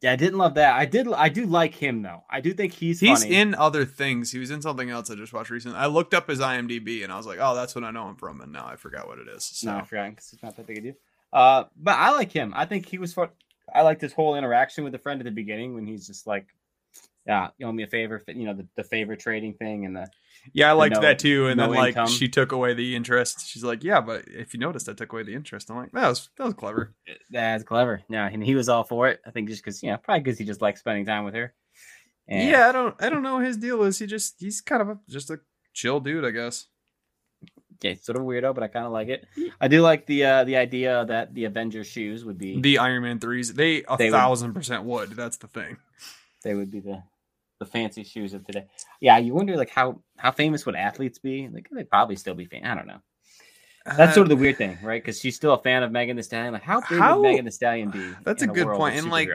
Yeah, 0.03 0.13
I 0.13 0.17
didn't 0.17 0.39
love 0.39 0.55
that. 0.55 0.75
I 0.75 0.85
did. 0.85 1.07
I 1.13 1.29
do 1.29 1.47
like 1.47 1.75
him 1.75 2.03
though. 2.03 2.25
I 2.29 2.41
do 2.41 2.53
think 2.53 2.73
he's 2.73 2.99
He's 2.99 3.23
funny. 3.23 3.37
in 3.37 3.55
other 3.55 3.85
things. 3.85 4.33
He 4.33 4.41
was 4.41 4.51
in 4.51 4.61
something 4.61 4.91
else 4.91 5.09
I 5.11 5.15
just 5.15 5.33
watched 5.33 5.51
recently. 5.51 5.79
I 5.79 5.87
looked 5.87 6.13
up 6.13 6.29
his 6.29 6.41
IMDb 6.41 7.05
and 7.05 7.13
I 7.13 7.17
was 7.17 7.25
like, 7.25 7.39
oh, 7.41 7.55
that's 7.55 7.75
what 7.77 7.85
I 7.85 7.93
know 7.93 8.09
him 8.09 8.17
from, 8.17 8.41
and 8.41 8.53
now 8.53 8.67
I 8.67 8.75
forgot 8.75 9.07
what 9.07 9.21
it 9.21 9.29
is. 9.29 9.45
So 9.45 9.71
No, 9.71 9.79
I 9.79 9.85
forgot 9.85 10.11
because 10.11 10.33
it's 10.33 10.43
not 10.43 10.57
that 10.57 10.67
big 10.67 10.79
a 10.79 10.81
deal. 10.81 10.95
Uh, 11.33 11.65
but 11.77 11.93
I 11.93 12.11
like 12.11 12.33
him. 12.33 12.53
I 12.57 12.67
think 12.67 12.87
he 12.89 12.99
was 12.99 13.15
fun. 13.15 13.29
I 13.73 13.83
liked 13.83 14.01
his 14.03 14.13
whole 14.13 14.35
interaction 14.35 14.83
with 14.83 14.93
the 14.93 14.99
friend 14.99 15.21
at 15.21 15.25
the 15.25 15.31
beginning 15.31 15.75
when 15.75 15.87
he's 15.87 16.07
just 16.07 16.27
like, 16.27 16.47
"Yeah, 17.25 17.51
you 17.57 17.67
owe 17.67 17.73
me 17.73 17.85
a 17.85 17.87
favor." 17.87 18.21
You 18.27 18.45
know, 18.47 18.55
the, 18.55 18.67
the 18.75 18.85
favor 18.85 19.15
trading 19.15 19.55
thing 19.55 19.87
and 19.87 19.95
the 19.97 20.09
yeah, 20.53 20.71
I 20.71 20.73
liked 20.73 20.95
no- 20.97 21.01
that 21.03 21.19
too. 21.19 21.47
And 21.49 21.57
no 21.59 21.69
then 21.69 21.77
like 21.77 21.89
income. 21.91 22.09
she 22.09 22.29
took 22.29 22.53
away 22.53 22.75
the 22.75 22.97
interest. 22.97 23.47
She's 23.49 23.63
like, 23.65 23.85
yeah, 23.85 24.01
but 24.01 24.25
if 24.27 24.53
you 24.55 24.61
noticed, 24.61 24.89
I 24.89 24.93
took 24.95 25.13
away 25.13 25.23
the 25.23 25.35
interest. 25.35 25.71
I'm 25.71 25.77
like, 25.77 25.93
that 25.93 26.09
was 26.09 26.29
that 26.37 26.45
was 26.45 26.55
clever. 26.55 26.95
that's 27.31 27.65
clever. 27.65 28.03
Yeah, 28.09 28.29
and 28.31 28.43
he 28.43 28.55
was 28.55 28.69
all 28.69 28.85
for 28.85 29.09
it. 29.09 29.21
I 29.27 29.31
think 29.31 29.49
just 29.49 29.63
because, 29.65 29.83
yeah, 29.83 29.97
probably 29.97 30.23
because 30.23 30.39
he 30.39 30.45
just 30.45 30.61
likes 30.63 30.81
spending 30.81 31.07
time 31.07 31.25
with 31.25 31.35
her. 31.35 31.55
And- 32.29 32.49
Yeah, 32.49 32.69
I 32.69 32.73
don't 32.73 32.95
I 33.03 33.09
don't 33.09 33.23
know 33.23 33.37
what 33.37 33.45
his 33.47 33.57
deal 33.57 33.83
is. 33.85 33.99
He 33.99 34.07
just 34.07 34.37
he's 34.39 34.61
kind 34.61 34.83
of 34.83 34.89
a, 34.89 34.99
just 35.09 35.31
a 35.31 35.41
chill 35.75 36.01
dude, 36.01 36.25
I 36.25 36.31
guess. 36.31 36.67
Okay, 37.85 37.97
sort 37.97 38.17
of 38.17 38.23
weirdo, 38.23 38.55
but 38.55 38.63
I 38.63 38.69
kind 38.69 38.87
of 38.87 38.93
like 38.93 39.09
it. 39.09 39.27
I 39.61 39.67
do 39.67 39.81
like 39.83 40.07
the 40.07 40.25
uh 40.25 40.45
the 40.45 40.57
idea 40.57 41.05
that 41.09 41.35
the 41.35 41.47
Avengers 41.47 41.89
shoes 41.89 42.25
would 42.25 42.39
be 42.39 42.61
The 42.61 42.79
Iron 42.79 43.03
Man 43.03 43.19
threes, 43.19 43.53
they 43.55 43.83
a 43.89 43.97
They 43.97 44.11
would- 44.11 44.17
thousand 44.17 44.55
percent 44.55 44.85
would. 44.85 45.11
That's 45.11 45.37
the 45.39 45.49
thing. 45.49 45.79
they 46.45 46.55
would 46.55 46.71
be 46.71 46.79
the 46.81 47.03
the 47.63 47.71
fancy 47.71 48.03
shoes 48.03 48.35
of 48.35 48.45
today. 48.45 48.67
Yeah, 49.01 49.19
you 49.19 49.35
wonder 49.35 49.57
like 49.57 49.71
how 49.71 50.01
how 50.17 50.31
famous 50.31 50.67
would 50.67 50.75
athletes 50.75 51.19
be? 51.19 51.49
Like 51.49 51.69
they'd 51.71 51.89
probably 51.89 52.17
still 52.17 52.35
be 52.35 52.47
famous. 52.47 52.69
I 52.69 52.75
don't 52.75 52.87
know. 52.87 53.01
That's 53.85 54.15
sort 54.15 54.27
of 54.27 54.29
the 54.29 54.37
weird 54.37 54.59
thing, 54.59 54.79
right? 54.83 55.03
Because 55.03 55.19
she's 55.19 55.35
still 55.35 55.55
a 55.55 55.59
fan 55.59 55.83
of 55.83 55.91
Megan 55.91 56.17
the 56.17 56.23
Stallion. 56.23 56.53
Like, 56.53 56.63
how 56.63 56.81
big 56.81 57.01
How- 57.01 57.19
would 57.19 57.29
Megan 57.29 57.45
the 57.45 57.51
Stallion 57.51 57.91
be? 57.91 58.13
That's 58.25 58.43
a 58.43 58.47
good 58.47 58.69
point, 58.69 58.97
and, 58.97 59.11
like, 59.11 59.29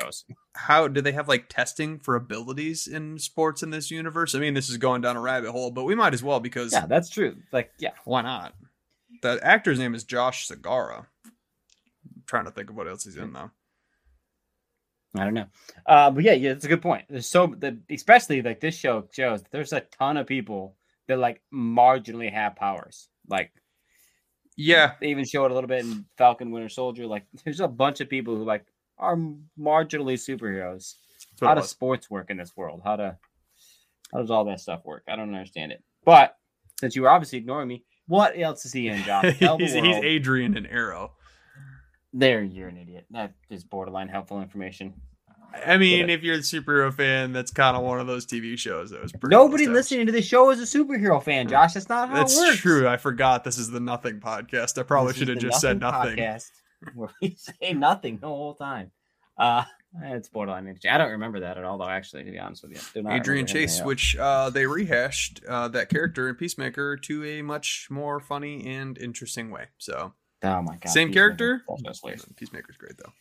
how 0.56 0.88
do 0.88 1.02
they 1.02 1.12
have 1.12 1.28
like 1.28 1.50
testing 1.50 2.00
for 2.00 2.16
abilities 2.16 2.88
in 2.88 3.20
sports 3.20 3.62
in 3.62 3.72
this 3.72 3.92
universe? 3.92 4.36
I 4.36 4.40
mean, 4.40 4.54
this 4.54 4.70
is 4.70 4.78
going 4.78 5.02
down 5.02 5.18
a 5.18 5.22
rabbit 5.22 5.52
hole, 5.52 5.72
but 5.72 5.84
we 5.84 5.96
might 5.96 6.14
as 6.14 6.24
well 6.24 6.40
because 6.40 6.72
yeah, 6.72 6.86
that's 6.86 7.10
true. 7.10 7.36
Like, 7.52 7.72
yeah, 7.78 7.92
why 8.06 8.22
not? 8.22 8.54
The 9.22 9.40
actor's 9.44 9.80
name 9.80 9.94
is 9.96 10.04
Josh 10.04 10.48
Segarra. 10.48 11.08
I'm 11.26 12.24
trying 12.26 12.46
to 12.46 12.52
think 12.52 12.70
of 12.70 12.76
what 12.78 12.88
else 12.88 13.04
he's 13.04 13.18
in 13.18 13.34
though. 13.34 13.52
I 15.18 15.24
don't 15.24 15.34
know. 15.34 15.48
Uh, 15.86 16.12
but 16.12 16.24
yeah, 16.24 16.34
yeah, 16.34 16.52
it's 16.52 16.66
a 16.66 16.70
good 16.70 16.82
point. 16.82 17.06
There's 17.10 17.28
so 17.28 17.48
the 17.48 17.80
especially 17.90 18.42
like 18.42 18.60
this 18.60 18.76
show 18.76 19.08
shows 19.12 19.42
that 19.42 19.52
there's 19.52 19.74
a 19.74 19.82
ton 19.82 20.18
of 20.18 20.28
people 20.28 20.76
that 21.08 21.18
like 21.18 21.42
marginally 21.54 22.32
have 22.32 22.56
powers. 22.56 23.10
Like 23.28 23.52
Yeah, 24.56 24.94
they 25.00 25.08
even 25.08 25.26
show 25.26 25.46
it 25.46 25.52
a 25.52 25.54
little 25.54 25.68
bit 25.68 25.86
in 25.86 26.06
Falcon 26.18 26.52
Winter 26.52 26.70
Soldier. 26.70 27.08
Like 27.08 27.26
there's 27.44 27.60
a 27.60 27.68
bunch 27.68 28.02
of 28.02 28.10
people 28.10 28.36
who 28.36 28.44
like 28.44 28.66
are 28.98 29.18
marginally 29.60 30.16
superheroes. 30.16 30.96
how 31.40 31.54
does 31.54 31.70
sports 31.70 32.10
work 32.10 32.30
in 32.30 32.38
this 32.38 32.56
world? 32.56 32.82
How 32.84 32.96
to 32.96 33.18
how 34.12 34.20
does 34.20 34.32
all 34.32 34.46
that 34.46 34.60
stuff 34.60 34.86
work? 34.86 35.04
I 35.08 35.16
don't 35.16 35.34
understand 35.34 35.72
it. 35.72 35.84
But 36.06 36.38
since 36.80 36.96
you 36.96 37.02
were 37.02 37.10
obviously 37.10 37.40
ignoring 37.40 37.68
me, 37.68 37.84
What 38.08 38.38
else 38.40 38.66
is 38.66 38.74
he 38.74 38.88
in, 38.88 39.04
the 39.06 39.58
he's, 39.60 39.74
he's. 39.74 39.96
Adrian 39.98 40.56
and 40.56 40.68
Arrow. 40.68 41.12
There, 42.14 42.42
you're 42.42 42.70
an 42.70 42.78
idiot. 42.78 43.06
That 43.12 43.34
is 43.50 43.64
borderline 43.64 44.08
helpful 44.08 44.42
information. 44.42 44.94
I 45.66 45.78
mean, 45.78 46.04
But- 46.04 46.10
if 46.12 46.24
you're 46.24 46.36
a 46.36 46.40
superhero 46.40 46.94
fan, 46.94 47.34
that's 47.34 47.52
kind 47.52 47.76
of 47.76 47.84
one 47.84 48.00
of 48.00 48.08
those 48.08 48.26
TV 48.26 48.58
shows 48.58 48.92
that 48.92 49.02
was 49.02 49.12
pretty. 49.12 49.36
Nobody 49.36 49.64
established. 49.64 49.92
listening 49.92 50.06
to 50.08 50.12
this 50.12 50.26
show 50.26 50.50
is 50.52 50.60
a 50.60 50.78
superhero 50.78 51.22
fan, 51.22 51.48
Josh. 51.48 51.74
That's 51.74 51.90
not 51.90 52.10
how 52.10 52.16
That's 52.16 52.38
it 52.38 52.42
works. 52.42 52.58
true. 52.60 52.88
I 52.88 52.98
forgot 52.98 53.44
this 53.44 53.58
is 53.58 53.70
the 53.72 53.80
Nothing 53.80 54.20
podcast. 54.20 54.78
I 54.78 54.84
probably 54.84 55.14
should 55.14 55.28
have 55.30 55.38
the 55.40 55.42
just 55.50 55.62
said 55.62 55.80
nothing. 55.80 56.18
Podcast 56.18 56.52
where 56.94 57.10
we 57.22 57.36
say 57.38 57.74
nothing 57.74 58.20
the 58.20 58.28
whole 58.28 58.54
time. 58.54 58.92
Uh, 59.38 59.64
it's 60.04 60.30
borderline 60.30 60.68
interesting. 60.68 60.92
I 60.92 60.98
don't 61.00 61.12
remember 61.12 61.40
that 61.40 61.58
at 61.58 61.64
all, 61.64 61.78
though. 61.80 61.88
Actually, 61.90 62.24
to 62.26 62.32
be 62.32 62.38
honest 62.40 62.62
with 62.64 62.74
you, 62.74 62.80
Do 62.94 63.02
not 63.08 63.14
Adrian 63.14 63.48
Chase, 63.48 63.82
which 63.82 64.16
uh, 64.18 64.50
they 64.52 64.68
rehashed 64.68 65.42
uh, 65.48 65.68
that 65.70 65.90
character 65.90 66.28
in 66.30 66.36
Peacemaker 66.36 66.98
to 66.98 67.26
a 67.26 67.42
much 67.42 67.88
more 67.90 68.20
funny 68.20 68.66
and 68.68 68.98
interesting 68.98 69.50
way. 69.50 69.66
So 69.80 70.14
Oh 70.44 70.62
my 70.62 70.76
god, 70.78 70.90
same 70.90 71.08
Peacemaker. 71.10 71.14
character. 71.14 71.64
Peacemaker's 72.36 72.78
great 72.78 72.98
though. 72.98 73.12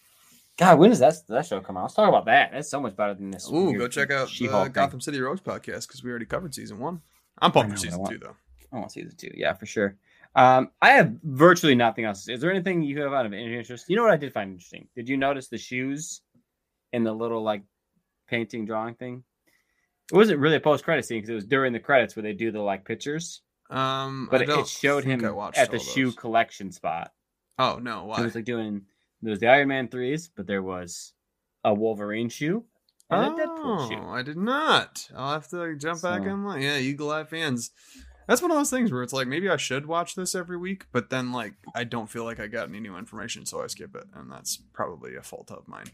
God, 0.59 0.79
when 0.79 0.91
does 0.91 1.01
that 1.01 1.15
that 1.29 1.47
show 1.47 1.61
come 1.61 1.77
out? 1.77 1.83
Let's 1.83 1.95
talk 1.95 2.09
about 2.09 2.25
that. 2.27 2.53
That's 2.53 2.69
so 2.71 2.81
much 2.81 2.97
better 2.97 3.15
than 3.15 3.31
this. 3.31 3.51
Ooh, 3.53 3.77
go 3.77 3.89
check 3.89 4.11
out 4.11 4.29
the 4.29 4.49
thing. 4.49 4.73
Gotham 4.73 5.01
City 5.01 5.21
Rogues 5.21 5.41
podcast 5.43 5.87
because 5.87 6.03
we 6.03 6.11
already 6.11 6.25
covered 6.27 6.55
season 6.55 6.79
one. 6.79 7.03
I'm 7.39 7.53
pumped 7.53 7.73
for 7.73 7.79
season 7.79 8.05
two 8.07 8.19
though. 8.19 8.37
I 8.73 8.77
want 8.77 8.93
season 8.93 9.15
two. 9.17 9.31
Yeah, 9.35 9.53
for 9.53 9.67
sure. 9.67 9.97
Um, 10.35 10.71
I 10.83 10.91
have 10.91 11.15
virtually 11.23 11.75
nothing 11.75 12.05
else. 12.05 12.29
Is 12.29 12.41
there 12.41 12.51
anything 12.51 12.83
you 12.83 13.01
have 13.03 13.13
out 13.13 13.25
of 13.27 13.33
any 13.33 13.57
interest? 13.57 13.87
You 13.89 13.97
know 13.97 14.03
what 14.03 14.13
I 14.13 14.17
did 14.17 14.33
find 14.33 14.51
interesting? 14.51 14.87
Did 14.95 15.09
you 15.09 15.17
notice 15.17 15.49
the 15.49 15.57
shoes 15.59 16.21
in 16.93 17.05
the 17.05 17.13
little 17.13 17.43
like 17.43 17.63
painting 18.29 18.67
drawing 18.67 18.95
thing? 18.95 19.25
It 20.13 20.17
wasn't 20.17 20.39
really 20.41 20.57
a 20.57 20.61
post 20.61 20.85
credit 20.85 21.05
scene 21.05 21.19
because 21.19 21.31
it 21.31 21.35
was 21.35 21.47
during 21.47 21.73
the 21.73 21.81
credits 21.81 22.15
where 22.15 22.23
they 22.23 22.33
do 22.33 22.53
the 22.53 22.61
like 22.61 22.85
pictures, 22.85 23.43
Um, 23.71 24.29
but 24.31 24.43
it, 24.43 24.49
it 24.49 24.69
showed 24.69 25.05
him 25.05 25.25
at 25.57 25.71
the 25.71 25.79
shoe 25.79 26.13
collection 26.13 26.71
spot. 26.71 27.13
Oh 27.59 27.79
no, 27.83 28.05
why? 28.05 28.21
was 28.21 28.35
like 28.35 28.45
doing 28.45 28.83
there 29.26 29.33
was 29.33 29.40
the 29.40 29.49
Iron 29.49 29.68
Man 29.68 29.88
threes, 29.88 30.30
but 30.35 30.47
there 30.47 30.62
was 30.62 31.12
a 31.64 31.75
Wolverine 31.75 32.28
shoe 32.28 32.64
and 33.11 33.35
a 33.38 33.45
Deadpool 33.47 33.88
shoe. 33.90 33.99
Oh, 34.00 34.11
I 34.11 34.23
did 34.23 34.37
not. 34.37 35.09
I'll 35.16 35.33
have 35.33 35.49
to 35.49 35.76
jump 35.76 36.00
back 36.00 36.23
So- 36.23 36.28
in 36.28 36.45
line. 36.45 36.62
Yeah, 36.62 36.78
Eagle 36.78 37.11
Eye 37.11 37.25
fans. 37.25 37.73
That's 38.28 38.42
one 38.42 38.50
of 38.50 38.56
those 38.56 38.71
things 38.71 38.90
where 38.92 39.02
it's 39.02 39.12
like 39.12 39.28
maybe 39.28 39.49
I 39.49 39.56
should 39.56 39.87
watch 39.87 40.14
this 40.14 40.35
every 40.35 40.56
week, 40.56 40.87
but 40.92 41.11
then 41.11 41.33
like 41.33 41.54
I 41.75 41.85
don't 41.85 42.09
feel 42.11 42.25
like 42.25 42.40
I 42.40 42.47
got 42.47 42.68
any 42.68 42.80
new 42.80 42.97
information, 42.97 43.47
so 43.47 43.62
I 43.62 43.66
skip 43.68 43.95
it, 43.97 44.04
and 44.14 44.30
that's 44.30 44.56
probably 44.73 45.14
a 45.16 45.23
fault 45.23 45.50
of 45.50 45.66
mine. 45.68 45.87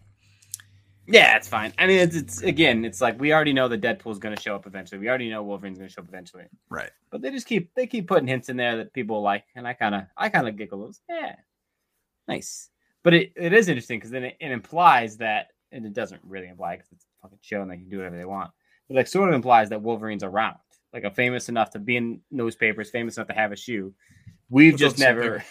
Yeah, 1.07 1.37
it's 1.37 1.49
fine. 1.49 1.73
I 1.79 1.87
mean, 1.89 1.99
it's, 1.99 2.15
it's 2.17 2.43
again, 2.43 2.85
it's 2.85 3.01
like 3.01 3.21
we 3.21 3.33
already 3.33 3.53
know 3.53 3.67
that 3.69 3.81
Deadpool's 3.81 4.19
going 4.21 4.37
to 4.37 4.41
show 4.41 4.55
up 4.55 4.67
eventually. 4.67 4.99
We 5.01 5.09
already 5.09 5.29
know 5.29 5.43
Wolverine's 5.43 5.77
going 5.79 5.89
to 5.89 5.93
show 5.93 6.01
up 6.03 6.09
eventually. 6.09 6.45
Right. 6.71 6.91
But 7.11 7.23
they 7.23 7.31
just 7.31 7.47
keep 7.47 7.75
they 7.75 7.87
keep 7.87 8.07
putting 8.09 8.29
hints 8.29 8.49
in 8.49 8.57
there 8.57 8.77
that 8.77 8.93
people 8.93 9.21
like, 9.21 9.45
and 9.57 9.67
I 9.67 9.73
kind 9.75 9.95
of 9.95 10.03
I 10.17 10.29
kind 10.29 10.47
of 10.49 10.57
giggle. 10.57 10.87
It's, 10.89 11.01
Yeah, 11.11 11.35
nice. 12.29 12.71
But 13.03 13.15
it, 13.15 13.33
it 13.37 13.53
is 13.53 13.69
interesting 13.69 13.99
because 13.99 14.11
then 14.11 14.25
it, 14.25 14.37
it 14.41 14.51
implies 14.51 15.17
that, 15.19 15.49
and 15.73 15.85
it 15.85 15.93
doesn't 15.93 16.21
really 16.25 16.49
imply 16.49 16.77
because 16.77 16.93
it's 16.93 17.05
a 17.05 17.23
fucking 17.23 17.39
show 17.41 17.63
and 17.63 17.71
they 17.71 17.77
can 17.77 17.89
do 17.89 17.99
whatever 17.99 18.17
they 18.17 18.25
want. 18.25 18.51
But 18.89 18.97
like 18.97 19.07
sort 19.07 19.29
of 19.29 19.35
implies 19.35 19.71
that 19.71 19.83
Wolverine's 19.83 20.23
around, 20.23 20.59
like 20.93 21.05
a 21.05 21.11
famous 21.11 21.49
enough 21.49 21.71
to 21.71 21.79
be 21.79 21.97
in 21.97 22.21
newspapers, 22.31 22.91
famous 22.91 23.17
enough 23.17 23.29
to 23.29 23.35
have 23.35 23.53
a 23.53 23.57
shoe. 23.57 23.95
We've 24.51 24.77
just 24.77 24.99
never. 24.99 25.45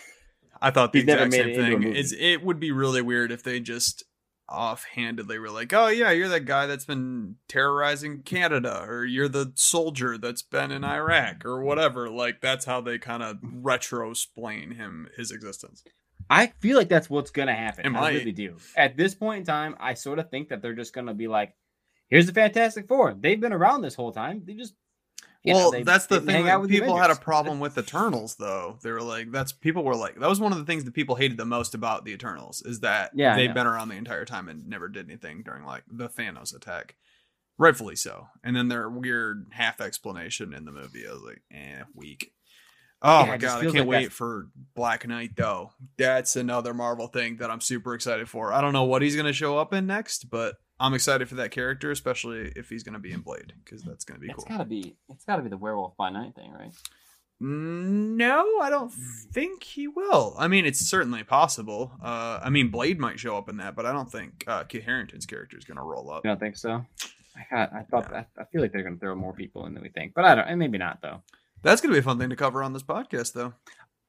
I 0.62 0.70
thought 0.70 0.94
the 0.94 1.00
exact 1.00 1.32
made 1.32 1.56
same 1.56 1.82
thing. 1.82 1.96
It's 1.96 2.14
it 2.14 2.44
would 2.44 2.60
be 2.60 2.72
really 2.72 3.02
weird 3.02 3.32
if 3.32 3.42
they 3.42 3.60
just 3.60 4.04
offhandedly 4.48 5.40
were 5.40 5.50
like, 5.50 5.74
"Oh 5.74 5.88
yeah, 5.88 6.12
you're 6.12 6.30
that 6.30 6.46
guy 6.46 6.68
that's 6.68 6.86
been 6.86 7.38
terrorizing 7.48 8.22
Canada, 8.22 8.86
or 8.88 9.06
you're 9.06 9.28
the 9.28 9.54
soldier 9.56 10.18
that's 10.18 10.44
been 10.44 10.72
in 10.72 10.84
Iraq, 10.84 11.46
or 11.46 11.62
whatever." 11.62 12.10
Like 12.10 12.42
that's 12.42 12.66
how 12.66 12.82
they 12.82 13.00
kind 13.00 13.24
of 13.24 13.38
retro-splain 13.42 14.72
him 14.72 15.10
his 15.18 15.32
existence. 15.32 15.84
I 16.32 16.48
feel 16.62 16.78
like 16.78 16.88
that's 16.88 17.10
what's 17.10 17.30
gonna 17.30 17.54
happen. 17.54 17.86
I 17.86 17.90
might. 17.90 18.14
really 18.14 18.32
do. 18.32 18.56
At 18.78 18.96
this 18.96 19.14
point 19.14 19.40
in 19.40 19.46
time, 19.46 19.76
I 19.80 19.96
sort 19.96 20.18
of 20.18 20.30
think 20.30 20.48
that 20.50 20.62
they're 20.62 20.74
just 20.74 20.94
gonna 20.94 21.14
be 21.14 21.28
like, 21.28 21.54
"Here's 22.10 22.26
the 22.26 22.34
Fantastic 22.34 22.88
Four. 22.88 23.14
They've 23.20 23.40
been 23.40 23.52
around 23.52 23.82
this 23.82 23.96
whole 23.96 24.14
time. 24.14 24.44
They 24.46 24.54
just 24.54 24.74
you 25.44 25.54
know, 25.54 25.60
well, 25.60 25.72
they 25.72 25.84
that's 25.84 26.06
the 26.06 26.22
thing. 26.22 26.36
hang 26.36 26.46
that 26.46 26.52
out 26.52 26.62
with 26.62 26.70
the 26.70 26.80
people 26.80 26.98
had 26.98 27.10
a 27.10 27.16
problem 27.16 27.60
with 27.60 27.78
Eternals, 27.78 28.36
though. 28.36 28.78
They 28.82 28.92
were 28.92 29.02
like, 29.02 29.32
"That's 29.32 29.52
people 29.52 29.84
were 29.84 29.96
like, 29.96 30.20
that 30.20 30.30
was 30.30 30.40
one 30.40 30.52
of 30.52 30.60
the 30.60 30.66
things 30.66 30.86
that 30.86 30.94
people 30.94 31.16
hated 31.16 31.38
the 31.38 31.46
most 31.46 31.74
about 31.74 32.06
the 32.06 32.12
Eternals 32.12 32.62
is 32.62 32.80
that 32.82 33.12
Yeah, 33.14 33.36
they've 33.36 33.54
been 33.54 33.68
around 33.68 33.90
the 33.90 33.96
entire 33.96 34.24
time 34.24 34.48
and 34.48 34.68
never 34.68 34.88
did 34.88 35.10
anything 35.10 35.42
during 35.44 35.66
like 35.66 35.84
the 35.92 36.08
Thanos 36.08 36.56
attack, 36.56 36.96
rightfully 37.58 37.96
so. 37.96 38.28
And 38.44 38.56
then 38.56 38.68
their 38.68 38.88
weird 38.90 39.48
half 39.52 39.82
explanation 39.82 40.54
in 40.54 40.66
the 40.66 40.72
movie, 40.72 41.08
I 41.08 41.12
was 41.12 41.24
like, 41.24 41.42
eh, 41.52 41.84
weak. 41.96 42.32
Oh 43.04 43.22
Yeah, 43.22 43.26
my 43.26 43.38
god, 43.38 43.60
I 43.60 43.62
can't 43.64 43.74
like 43.76 43.88
wait 43.88 43.96
that's- 44.04 44.14
for 44.18 44.48
Black 44.76 45.08
Knight 45.08 45.32
though. 45.36 45.72
That's 45.98 46.36
another 46.36 46.74
Marvel 46.74 47.08
thing 47.08 47.38
that 47.38 47.50
I'm 47.50 47.62
super 47.62 47.94
excited 47.96 48.30
for. 48.30 48.54
I 48.54 48.62
don't 48.62 48.74
know 48.74 48.84
what 48.84 49.02
he's 49.02 49.16
gonna 49.16 49.34
show 49.34 49.58
up 49.58 49.74
in 49.74 49.88
next, 49.88 50.30
but 50.30 50.56
I'm 50.80 50.94
excited 50.94 51.28
for 51.30 51.36
that 51.36 51.52
character, 51.52 51.92
especially 51.92 52.52
if 52.56 52.70
he's 52.70 52.84
gonna 52.84 53.00
be 53.00 53.12
in 53.12 53.22
Blade, 53.22 53.54
because 53.64 53.82
that's 53.84 54.04
gonna 54.06 54.20
be 54.20 54.28
It's 54.28 54.36
cool. 54.36 54.46
gotta 54.48 54.66
be. 54.66 54.96
It's 55.10 55.26
gotta 55.26 55.42
be 55.42 55.50
the 55.50 55.58
Werewolf 55.58 55.96
by 55.98 56.10
Night 56.10 56.36
thing, 56.36 56.52
right? 56.52 56.72
Mm, 57.42 58.18
No, 58.18 58.60
I 58.62 58.70
don't 58.70 58.92
think 59.32 59.64
he 59.64 59.88
will. 59.88 60.36
I 60.38 60.48
mean, 60.48 60.66
it's 60.66 60.80
certainly 60.88 61.24
possible. 61.24 61.92
Uh, 62.04 62.40
I 62.44 62.50
mean, 62.52 62.70
Blade 62.70 63.00
might 63.00 63.20
show 63.20 63.36
up 63.38 63.50
in 63.50 63.58
that, 63.58 63.76
but 63.76 63.86
I 63.88 63.92
don't 63.92 64.12
think 64.12 64.44
uh, 64.48 64.64
Kit 64.66 64.86
Harington's 64.86 65.26
character 65.26 65.58
is 65.58 65.66
going 65.66 65.78
to 65.78 65.84
roll 65.84 66.12
up. 66.12 66.24
You 66.24 66.30
don't 66.30 66.40
think 66.40 66.56
so? 66.56 66.86
I 67.36 67.46
got. 67.50 67.74
I 67.74 67.82
thought. 67.84 68.14
I, 68.14 68.26
I 68.40 68.44
feel 68.52 68.62
like 68.62 68.72
they're 68.72 68.84
gonna 68.84 68.98
throw 68.98 69.16
more 69.16 69.34
people 69.34 69.66
in 69.66 69.74
than 69.74 69.82
we 69.82 69.90
think, 69.90 70.14
but 70.14 70.26
I 70.26 70.36
don't. 70.36 70.48
And 70.48 70.60
maybe 70.60 70.78
not 70.78 71.02
though. 71.02 71.22
That's 71.64 71.82
going 71.82 71.92
to 71.92 71.96
be 71.96 72.00
a 72.00 72.04
fun 72.04 72.18
thing 72.20 72.30
to 72.30 72.36
cover 72.36 72.64
on 72.64 72.74
this 72.74 72.84
podcast, 72.84 73.34
though. 73.34 73.54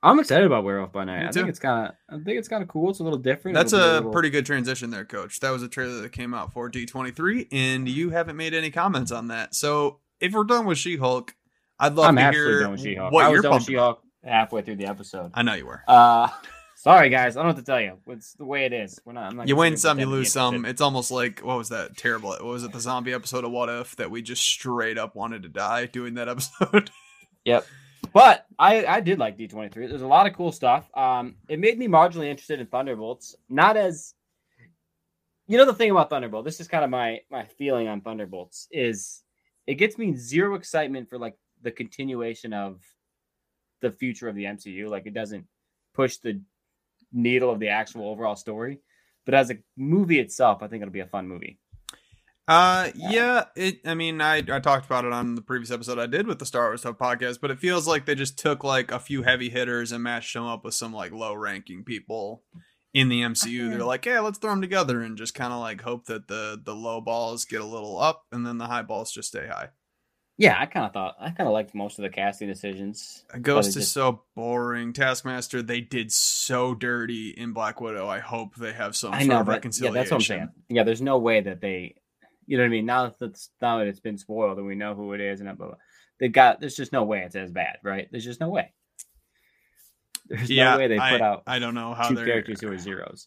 I'm 0.05 0.19
excited 0.19 0.47
about 0.47 0.65
Werewolf 0.65 0.91
by 0.93 1.05
Night. 1.05 1.27
I 1.27 1.31
think 1.31 1.49
it's 1.49 1.61
kind 1.61 1.87
of. 1.89 1.95
I 2.09 2.23
think 2.25 2.39
it's 2.39 2.49
kind 2.49 2.63
of 2.63 2.69
cool. 2.69 2.91
It's 2.91 2.99
a 2.99 3.05
little 3.05 3.19
different. 3.19 3.55
That's 3.55 3.73
a 3.73 3.77
little- 3.77 4.11
pretty 4.11 4.31
good 4.31 4.45
transition 4.45 4.91
there, 4.91 5.05
Coach. 5.05 5.39
That 5.41 5.51
was 5.51 5.63
a 5.63 5.69
trailer 5.69 6.01
that 6.01 6.11
came 6.13 6.35
out 6.35 6.53
for 6.53 6.69
D23, 6.69 7.49
and 7.53 7.89
you 7.89 8.11
haven't 8.11 8.37
made 8.37 8.53
any 8.53 8.71
comments 8.71 9.13
on 9.13 9.29
that. 9.29 9.55
So 9.55 10.01
if 10.21 10.33
we're 10.33 10.43
done 10.45 10.67
with 10.67 10.79
She-Hulk, 10.79 11.35
I'd 11.79 11.95
love 11.95 12.07
I'm 12.07 12.17
to 12.17 12.31
hear 12.33 12.61
done 12.63 12.73
with 12.73 12.81
She-Hulk. 12.81 13.13
what 13.13 13.25
I 13.25 13.29
was 13.29 13.35
you're 13.37 13.43
done 13.43 13.53
with. 13.55 13.65
She-Hulk 13.65 14.03
halfway 14.25 14.63
through 14.63 14.77
the 14.77 14.87
episode. 14.87 15.31
I 15.35 15.43
know 15.43 15.55
you 15.55 15.67
were. 15.67 15.83
Uh, 15.87 16.29
sorry 16.77 17.09
guys, 17.09 17.37
I 17.37 17.41
don't 17.41 17.49
know 17.51 17.55
what 17.55 17.59
to 17.61 17.65
tell 17.65 17.81
you. 17.81 17.99
It's 18.09 18.33
the 18.35 18.45
way 18.45 18.65
it 18.65 18.73
is. 18.73 19.01
We're 19.05 19.13
not. 19.13 19.31
I'm 19.31 19.37
not 19.37 19.47
You 19.49 19.55
win 19.55 19.77
some, 19.77 20.01
you 20.01 20.07
lose 20.07 20.33
pretend 20.33 20.55
to 20.55 20.59
be 20.59 20.65
some. 20.65 20.71
It's 20.71 20.81
almost 20.81 21.13
like 21.13 21.41
what 21.41 21.59
was 21.59 21.69
that 21.69 21.97
terrible? 21.97 22.31
What 22.31 22.43
was 22.45 22.65
it 22.65 22.73
the 22.73 22.81
zombie 22.81 23.13
episode 23.13 23.45
of 23.45 23.53
What 23.53 23.69
If 23.69 23.95
that 23.97 24.11
we 24.11 24.21
just 24.23 24.43
straight 24.43 24.99
up 24.99 25.15
wanted 25.15 25.45
to 25.45 25.49
die 25.49 25.87
doing 25.87 26.15
that 26.15 26.29
episode? 26.29 26.91
Yep. 27.45 27.67
But 28.13 28.47
I 28.59 28.85
I 28.85 29.01
did 29.01 29.19
like 29.19 29.39
D23. 29.39 29.75
There's 29.75 30.03
a 30.03 30.07
lot 30.07 30.27
of 30.27 30.35
cool 30.35 30.53
stuff. 30.53 30.89
Um, 30.97 31.37
it 31.49 31.59
made 31.59 31.79
me 31.79 31.89
marginally 31.89 32.27
interested 32.27 32.61
in 32.61 32.67
Thunderbolts. 32.67 33.37
Not 33.49 33.77
as 33.77 34.15
you 35.47 35.57
know 35.57 35.65
the 35.65 35.75
thing 35.75 35.91
about 35.91 36.11
Thunderbolt. 36.11 36.45
This 36.45 36.61
is 36.61 36.69
kind 36.69 36.85
of 36.85 36.91
my 36.91 37.21
my 37.31 37.45
feeling 37.45 37.89
on 37.89 38.01
Thunderbolts 38.01 38.69
is 38.71 39.23
it 39.67 39.75
gets 39.75 39.97
me 39.99 40.15
zero 40.15 40.55
excitement 40.55 41.09
for 41.09 41.19
like 41.19 41.37
the 41.63 41.71
continuation 41.71 42.53
of 42.53 42.83
the 43.81 43.91
future 43.91 44.29
of 44.29 44.35
the 44.35 44.45
MCU. 44.45 44.89
Like 44.89 45.07
it 45.07 45.15
doesn't 45.15 45.47
push 45.95 46.19
the 46.19 46.41
needle 47.13 47.51
of 47.51 47.61
the 47.61 47.69
actual 47.69 48.09
overall 48.09 48.37
story. 48.37 48.81
But 49.25 49.35
as 49.35 49.51
a 49.51 49.59
movie 49.77 50.19
itself, 50.19 50.63
I 50.63 50.69
think 50.69 50.83
it'll 50.83 50.93
be 50.93 51.01
a 51.01 51.07
fun 51.07 51.29
movie. 51.29 51.59
Uh, 52.49 52.91
yeah. 52.95 53.45
It. 53.57 53.81
I 53.87 53.95
mean, 53.95 54.21
I 54.21 54.39
I 54.39 54.59
talked 54.61 54.87
about 54.87 55.05
it 55.05 55.13
on 55.13 55.35
the 55.37 55.43
previous 55.43 55.71
episode 55.71 55.99
I 55.99 56.07
did 56.07 56.27
with 56.27 56.39
the 56.39 56.47
Star 56.47 56.65
Wars 56.69 56.81
Stuff 56.81 56.99
podcast, 56.99 57.41
but 57.41 57.51
it 57.51 57.59
feels 57.61 57.87
like 57.87 58.05
they 58.07 58.15
just 58.15 58.39
took 58.39 58.65
like 58.65 58.91
a 58.91 58.99
few 58.99 59.23
heavy 59.23 59.49
hitters 59.49 59.93
and 59.93 60.03
matched 60.03 60.35
them 60.35 60.45
up 60.45 60.65
with 60.65 60.75
some 60.75 60.93
like 60.93 61.13
low 61.13 61.35
ranking 61.35 61.85
people 61.85 62.43
in 62.93 63.09
the 63.09 63.23
MCU. 63.23 63.71
They're 63.71 63.85
like, 63.85 64.05
yeah, 64.05 64.21
let's 64.21 64.39
throw 64.39 64.51
them 64.51 64.61
together 64.61 65.01
and 65.03 65.17
just 65.17 65.35
kind 65.35 65.53
of 65.53 65.61
like 65.61 65.81
hope 65.83 66.07
that 66.07 66.27
the 66.29 66.61
the 66.63 66.75
low 66.75 67.01
balls 67.01 67.45
get 67.45 67.61
a 67.61 67.67
little 67.67 67.99
up 67.99 68.25
and 68.33 68.45
then 68.47 68.59
the 68.59 68.67
high 68.67 68.83
balls 68.83 69.13
just 69.13 69.29
stay 69.29 69.47
high. 69.47 69.69
Yeah, 70.39 70.57
I 70.59 70.67
kind 70.67 70.87
of 70.87 70.93
thought 70.93 71.15
I 71.21 71.31
kind 71.31 71.47
of 71.47 71.53
liked 71.53 71.75
most 71.75 71.99
of 71.99 72.03
the 72.03 72.09
casting 72.11 72.49
decisions. 72.49 73.25
Ghost 73.41 73.69
it 73.69 73.69
is 73.71 73.75
just- 73.77 73.93
so 73.93 74.23
boring. 74.35 74.93
Taskmaster, 74.93 75.63
they 75.63 75.81
did 75.81 76.11
so 76.11 76.75
dirty 76.75 77.31
in 77.31 77.53
Black 77.53 77.81
Widow. 77.81 78.09
I 78.09 78.19
hope 78.19 78.57
they 78.57 78.73
have 78.73 78.97
some 78.97 79.13
I 79.13 79.19
sort 79.21 79.29
know, 79.29 79.41
of 79.41 79.47
but 79.47 79.53
yeah, 79.53 79.57
reconciliation. 79.57 79.95
that's 79.95 80.11
what 80.11 80.17
I'm 80.17 80.21
saying. 80.23 80.49
Yeah, 80.71 80.83
there's 80.83 81.03
no 81.03 81.19
way 81.19 81.43
that 81.43 81.61
they, 81.61 81.97
you 82.47 82.57
know 82.57 82.63
what 82.65 82.69
I 82.69 82.71
mean. 82.71 82.87
Now 82.87 83.07
that 83.09 83.17
it's, 83.31 83.51
now 83.61 83.79
that 83.79 83.87
it's 83.87 84.01
been 84.01 84.19
spoiled 84.19 84.59
and 84.59 84.67
we 84.67 84.75
know 84.75 84.95
who 84.95 85.13
it 85.13 85.21
is 85.21 85.41
and 85.41 85.49
blah, 85.49 85.55
blah, 85.55 85.67
blah, 85.69 85.77
they 86.21 86.29
got. 86.29 86.61
There's 86.61 86.77
just 86.77 86.93
no 86.93 87.05
way 87.05 87.21
it's 87.21 87.37
as 87.37 87.51
bad, 87.53 87.77
right? 87.83 88.09
There's 88.11 88.25
just 88.25 88.41
no 88.41 88.49
way. 88.49 88.73
There's 90.29 90.51
Yeah, 90.51 90.73
no 90.73 90.79
way 90.79 90.89
they 90.89 90.99
I, 90.99 91.11
put 91.11 91.21
out 91.21 91.43
I 91.47 91.59
don't 91.59 91.75
know 91.75 91.95
how 91.95 92.09
two 92.09 92.17
characters 92.17 92.61
who 92.61 92.69
are 92.73 92.79
zeros. 92.79 93.27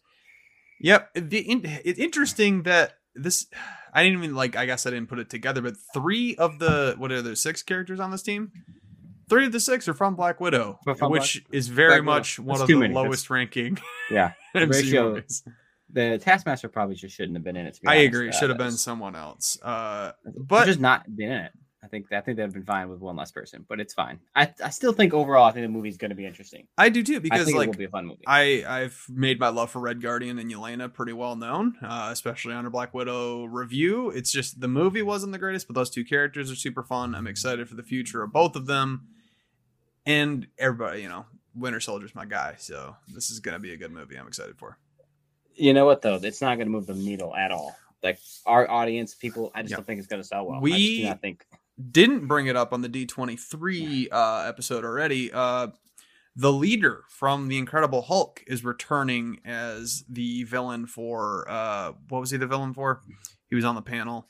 Yep. 0.81 1.09
The 1.15 1.39
it's 1.85 1.99
interesting 1.99 2.63
that 2.63 2.93
this 3.15 3.47
I 3.93 4.03
didn't 4.03 4.23
even 4.23 4.35
like 4.35 4.55
I 4.55 4.65
guess 4.65 4.85
I 4.85 4.89
didn't 4.91 5.07
put 5.07 5.19
it 5.19 5.29
together, 5.29 5.61
but 5.61 5.75
three 5.93 6.35
of 6.35 6.59
the 6.59 6.95
what 6.97 7.11
are 7.11 7.21
there 7.21 7.35
six 7.35 7.63
characters 7.63 7.99
on 7.99 8.11
this 8.11 8.21
team? 8.23 8.51
Three 9.29 9.45
of 9.45 9.51
the 9.51 9.59
six 9.59 9.87
are 9.87 9.93
from 9.93 10.15
Black 10.15 10.39
Widow, 10.39 10.79
from 10.97 11.11
which 11.11 11.43
is 11.51 11.67
very 11.67 11.89
Black 11.89 12.01
Widow. 12.01 12.11
much 12.11 12.39
one 12.39 12.47
That's 12.59 12.61
of 12.61 12.67
the 12.67 12.75
many. 12.75 12.93
That's- 12.93 13.05
lowest 13.05 13.29
ranking 13.29 13.77
Yeah, 14.11 14.33
ratio- 14.53 15.13
movies. 15.15 15.43
The 15.95 16.19
Taskmaster 16.19 16.69
probably 16.69 16.95
just 16.95 17.15
shouldn't 17.15 17.35
have 17.35 17.43
been 17.43 17.55
in 17.55 17.65
it. 17.65 17.73
To 17.75 17.81
be 17.81 17.87
I 17.87 17.95
honest. 17.95 18.07
agree. 18.07 18.29
Uh, 18.29 18.31
Should 18.33 18.49
have 18.49 18.57
been 18.57 18.71
someone 18.71 19.15
else. 19.15 19.57
Uh, 19.63 20.11
But 20.37 20.65
just 20.65 20.79
not 20.79 21.03
been 21.15 21.31
in 21.31 21.41
it. 21.45 21.51
I 21.83 21.87
think 21.87 22.11
I 22.11 22.19
think 22.21 22.37
they'd 22.37 22.43
have 22.43 22.53
been 22.53 22.65
fine 22.65 22.89
with 22.89 22.99
one 22.99 23.15
less 23.15 23.31
person, 23.31 23.63
but 23.69 23.79
it's 23.79 23.93
fine. 23.93 24.19
I 24.35 24.51
I 24.63 24.71
still 24.71 24.91
think 24.91 25.13
overall, 25.13 25.45
I 25.45 25.51
think 25.51 25.65
the 25.65 25.69
movie's 25.69 25.97
going 25.97 26.09
to 26.09 26.15
be 26.15 26.25
interesting. 26.25 26.67
I 26.79 26.89
do 26.89 27.03
too 27.03 27.19
because 27.19 27.53
like 27.53 27.67
it 27.67 27.71
will 27.71 27.77
be 27.77 27.85
a 27.85 27.89
fun 27.89 28.07
movie. 28.07 28.23
I 28.25 28.63
I've 28.67 29.05
made 29.07 29.39
my 29.39 29.49
love 29.49 29.69
for 29.69 29.79
Red 29.79 30.01
Guardian 30.01 30.39
and 30.39 30.51
Yelena 30.51 30.91
pretty 30.91 31.13
well 31.13 31.35
known, 31.35 31.75
uh, 31.83 32.09
especially 32.11 32.55
under 32.55 32.71
Black 32.71 32.95
Widow 32.95 33.45
review. 33.45 34.09
It's 34.09 34.31
just 34.31 34.59
the 34.61 34.67
movie 34.67 35.03
wasn't 35.03 35.31
the 35.31 35.37
greatest, 35.37 35.67
but 35.67 35.75
those 35.75 35.91
two 35.91 36.03
characters 36.03 36.51
are 36.51 36.55
super 36.55 36.81
fun. 36.83 37.13
I'm 37.13 37.27
excited 37.27 37.69
for 37.69 37.75
the 37.75 37.83
future 37.83 38.23
of 38.23 38.33
both 38.33 38.55
of 38.55 38.65
them, 38.65 39.07
and 40.07 40.47
everybody. 40.57 41.03
You 41.03 41.09
know, 41.09 41.25
Winter 41.53 41.79
Soldier's 41.79 42.15
my 42.15 42.25
guy, 42.25 42.55
so 42.57 42.95
this 43.13 43.29
is 43.29 43.39
gonna 43.39 43.59
be 43.59 43.73
a 43.73 43.77
good 43.77 43.91
movie. 43.91 44.17
I'm 44.17 44.27
excited 44.27 44.57
for. 44.57 44.79
You 45.55 45.73
know 45.73 45.85
what 45.85 46.01
though? 46.01 46.19
It's 46.21 46.41
not 46.41 46.55
going 46.55 46.67
to 46.67 46.71
move 46.71 46.85
the 46.87 46.93
needle 46.95 47.35
at 47.35 47.51
all. 47.51 47.75
Like 48.03 48.19
our 48.45 48.69
audience, 48.69 49.15
people, 49.15 49.51
I 49.55 49.61
just 49.61 49.71
Yeah. 49.71 49.77
don't 49.77 49.87
think 49.87 49.99
it's 49.99 50.07
going 50.07 50.21
to 50.21 50.27
sell 50.27 50.45
well. 50.45 50.57
I 50.57 50.61
We- 50.61 51.03
not 51.03 51.21
think. 51.21 51.45
Didn't 51.91 52.27
bring 52.27 52.47
it 52.47 52.55
up 52.55 52.71
on 52.71 52.81
the 52.81 52.87
D23 52.87 54.07
uh, 54.11 54.45
episode 54.47 54.85
already. 54.85 55.29
Uh, 55.33 55.67
the 56.37 56.51
leader 56.53 57.03
from 57.09 57.47
the 57.49 57.57
Incredible 57.57 58.01
Hulk 58.01 58.41
is 58.47 58.63
returning 58.63 59.39
as 59.43 60.05
the 60.07 60.43
villain 60.43 60.85
for 60.87 61.45
uh, 61.49 61.91
what 62.09 62.19
was 62.19 62.31
he 62.31 62.37
the 62.37 62.47
villain 62.47 62.73
for? 62.73 63.01
He 63.49 63.55
was 63.55 63.65
on 63.65 63.75
the 63.75 63.81
panel. 63.81 64.25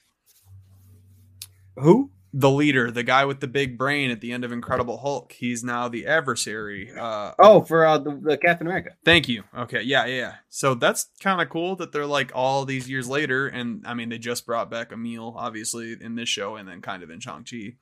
Who? 1.77 2.09
The 2.37 2.51
leader, 2.51 2.91
the 2.91 3.01
guy 3.01 3.23
with 3.23 3.39
the 3.39 3.47
big 3.47 3.77
brain 3.77 4.11
at 4.11 4.19
the 4.19 4.33
end 4.33 4.43
of 4.43 4.51
Incredible 4.51 4.97
Hulk. 4.97 5.31
He's 5.31 5.63
now 5.63 5.87
the 5.87 6.05
adversary. 6.05 6.91
Uh, 6.91 7.31
Oh, 7.39 7.61
for 7.61 7.85
uh, 7.85 7.97
the, 7.97 8.19
the 8.21 8.37
Captain 8.37 8.67
America. 8.67 8.89
thank 9.05 9.29
you. 9.29 9.43
Okay, 9.57 9.81
yeah, 9.83 10.05
yeah. 10.05 10.15
yeah. 10.17 10.33
So 10.49 10.75
that's 10.75 11.07
kind 11.21 11.41
of 11.41 11.47
cool 11.49 11.77
that 11.77 11.93
they're 11.93 12.05
like 12.05 12.33
all 12.35 12.65
these 12.65 12.89
years 12.89 13.07
later, 13.07 13.47
and 13.47 13.87
I 13.87 13.93
mean 13.93 14.09
they 14.09 14.17
just 14.17 14.45
brought 14.45 14.69
back 14.69 14.91
Emil, 14.91 15.33
obviously 15.37 15.95
in 15.99 16.15
this 16.15 16.27
show, 16.27 16.57
and 16.57 16.67
then 16.67 16.81
kind 16.81 17.03
of 17.03 17.09
in 17.09 17.21
Shang 17.21 17.45
Chi. 17.49 17.75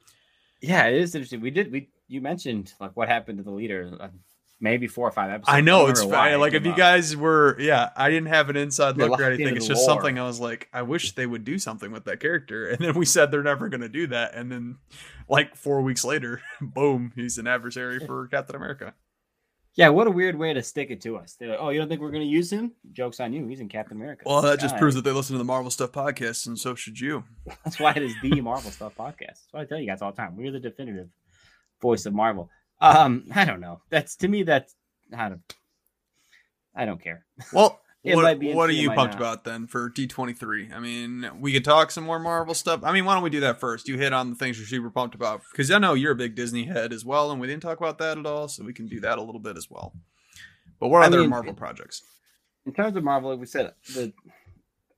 Yeah, 0.61 0.85
it 0.85 1.01
is 1.01 1.15
interesting. 1.15 1.41
We 1.41 1.49
did. 1.49 1.71
We 1.71 1.89
you 2.07 2.21
mentioned 2.21 2.73
like 2.79 2.95
what 2.95 3.09
happened 3.09 3.39
to 3.39 3.43
the 3.43 3.51
leader. 3.51 3.89
Maybe 4.59 4.87
four 4.87 5.07
or 5.07 5.11
five 5.11 5.29
episodes. 5.29 5.53
I 5.53 5.61
know 5.61 5.79
don't 5.81 5.89
it's 5.89 6.03
why 6.05 6.31
fine. 6.31 6.39
Like 6.39 6.53
if 6.53 6.61
came 6.61 6.67
you 6.67 6.71
up. 6.71 6.77
guys 6.77 7.17
were, 7.17 7.59
yeah, 7.59 7.89
I 7.97 8.09
didn't 8.09 8.29
have 8.29 8.49
an 8.49 8.55
inside 8.55 8.95
You're 8.95 9.09
look 9.09 9.19
or 9.19 9.25
anything. 9.25 9.57
It's 9.57 9.67
just 9.67 9.85
lore. 9.85 9.97
something 9.97 10.17
I 10.17 10.23
was 10.23 10.39
like, 10.39 10.69
I 10.71 10.83
wish 10.83 11.13
they 11.15 11.25
would 11.25 11.43
do 11.43 11.59
something 11.59 11.91
with 11.91 12.05
that 12.05 12.19
character. 12.19 12.67
And 12.73 12.79
then 12.79 12.93
we 12.95 13.05
said 13.05 13.29
they're 13.29 13.43
never 13.43 13.67
going 13.69 13.81
to 13.81 13.89
do 13.89 14.07
that, 14.07 14.35
and 14.35 14.51
then 14.51 14.77
like 15.27 15.55
four 15.55 15.81
weeks 15.81 16.03
later, 16.05 16.41
boom, 16.61 17.11
he's 17.15 17.37
an 17.37 17.47
adversary 17.47 17.99
for 17.99 18.27
Captain 18.27 18.55
America. 18.55 18.93
Yeah, 19.75 19.89
what 19.89 20.05
a 20.05 20.11
weird 20.11 20.37
way 20.37 20.53
to 20.53 20.61
stick 20.61 20.91
it 20.91 21.01
to 21.01 21.17
us. 21.17 21.35
They're 21.39 21.49
like, 21.49 21.57
oh, 21.59 21.69
you 21.69 21.79
don't 21.79 21.89
think 21.89 21.99
we're 21.99 22.11
going 22.11 22.21
to 22.21 22.29
use 22.29 22.51
him? 22.51 22.73
Joke's 22.91 23.19
on 23.19 23.33
you. 23.33 23.47
He's 23.47 23.59
in 23.59 23.69
Captain 23.69 23.97
America. 23.97 24.21
Well, 24.25 24.41
that 24.43 24.59
just 24.59 24.75
God. 24.75 24.79
proves 24.79 24.95
that 24.95 25.03
they 25.03 25.11
listen 25.11 25.33
to 25.33 25.39
the 25.39 25.43
Marvel 25.43 25.71
Stuff 25.71 25.91
podcast, 25.91 26.45
and 26.45 26.57
so 26.57 26.75
should 26.75 26.99
you. 26.99 27.23
That's 27.65 27.79
why 27.79 27.91
it 27.91 28.03
is 28.03 28.13
the 28.21 28.39
Marvel 28.41 28.69
Stuff 28.69 28.93
podcast. 28.95 29.17
That's 29.19 29.47
what 29.51 29.61
I 29.61 29.65
tell 29.65 29.79
you 29.79 29.87
guys 29.87 30.03
all 30.03 30.11
the 30.11 30.17
time. 30.17 30.37
We're 30.37 30.51
the 30.51 30.59
definitive 30.59 31.09
voice 31.81 32.05
of 32.05 32.13
Marvel. 32.13 32.49
Um, 32.83 33.25
I 33.33 33.45
don't 33.45 33.61
know. 33.61 33.81
That's 33.89 34.15
to 34.17 34.27
me. 34.27 34.43
That's 34.43 34.75
I 35.15 35.29
don't. 35.29 35.55
I 36.75 36.85
don't 36.85 37.01
care. 37.01 37.25
Well, 37.51 37.79
It 38.03 38.17
what, 38.17 38.43
what 38.43 38.69
are 38.69 38.73
you 38.73 38.91
pumped 38.91 39.13
not. 39.13 39.21
about 39.21 39.43
then 39.45 39.65
for 39.65 39.89
D23? 39.89 40.73
I 40.73 40.79
mean, 40.79 41.29
we 41.39 41.53
could 41.53 41.63
talk 41.63 41.89
some 41.89 42.03
more 42.03 42.19
Marvel 42.19 42.53
stuff. 42.53 42.81
I 42.83 42.91
mean, 42.91 43.05
why 43.05 43.13
don't 43.13 43.23
we 43.23 43.29
do 43.29 43.39
that 43.39 43.61
first? 43.61 43.87
You 43.87 43.97
hit 43.97 44.11
on 44.11 44.29
the 44.29 44.35
things 44.35 44.57
you're 44.57 44.67
super 44.67 44.89
pumped 44.89 45.15
about 45.15 45.41
because 45.51 45.71
I 45.71 45.77
know 45.77 45.93
you're 45.93 46.11
a 46.11 46.15
big 46.15 46.35
Disney 46.35 46.65
head 46.65 46.91
as 46.91 47.05
well, 47.05 47.31
and 47.31 47.39
we 47.39 47.47
didn't 47.47 47.61
talk 47.61 47.77
about 47.77 47.99
that 47.99 48.17
at 48.17 48.25
all, 48.25 48.49
so 48.49 48.65
we 48.65 48.73
can 48.73 48.87
do 48.87 48.99
that 48.99 49.19
a 49.19 49.21
little 49.21 49.39
bit 49.39 49.55
as 49.55 49.69
well. 49.69 49.93
But 50.81 50.89
what 50.89 51.01
I 51.01 51.05
other 51.05 51.21
mean, 51.21 51.29
Marvel 51.29 51.53
projects? 51.53 52.01
In 52.65 52.73
terms 52.73 52.97
of 52.97 53.05
Marvel, 53.05 53.29
like 53.29 53.39
we 53.39 53.45
said, 53.45 53.71
the 53.93 54.11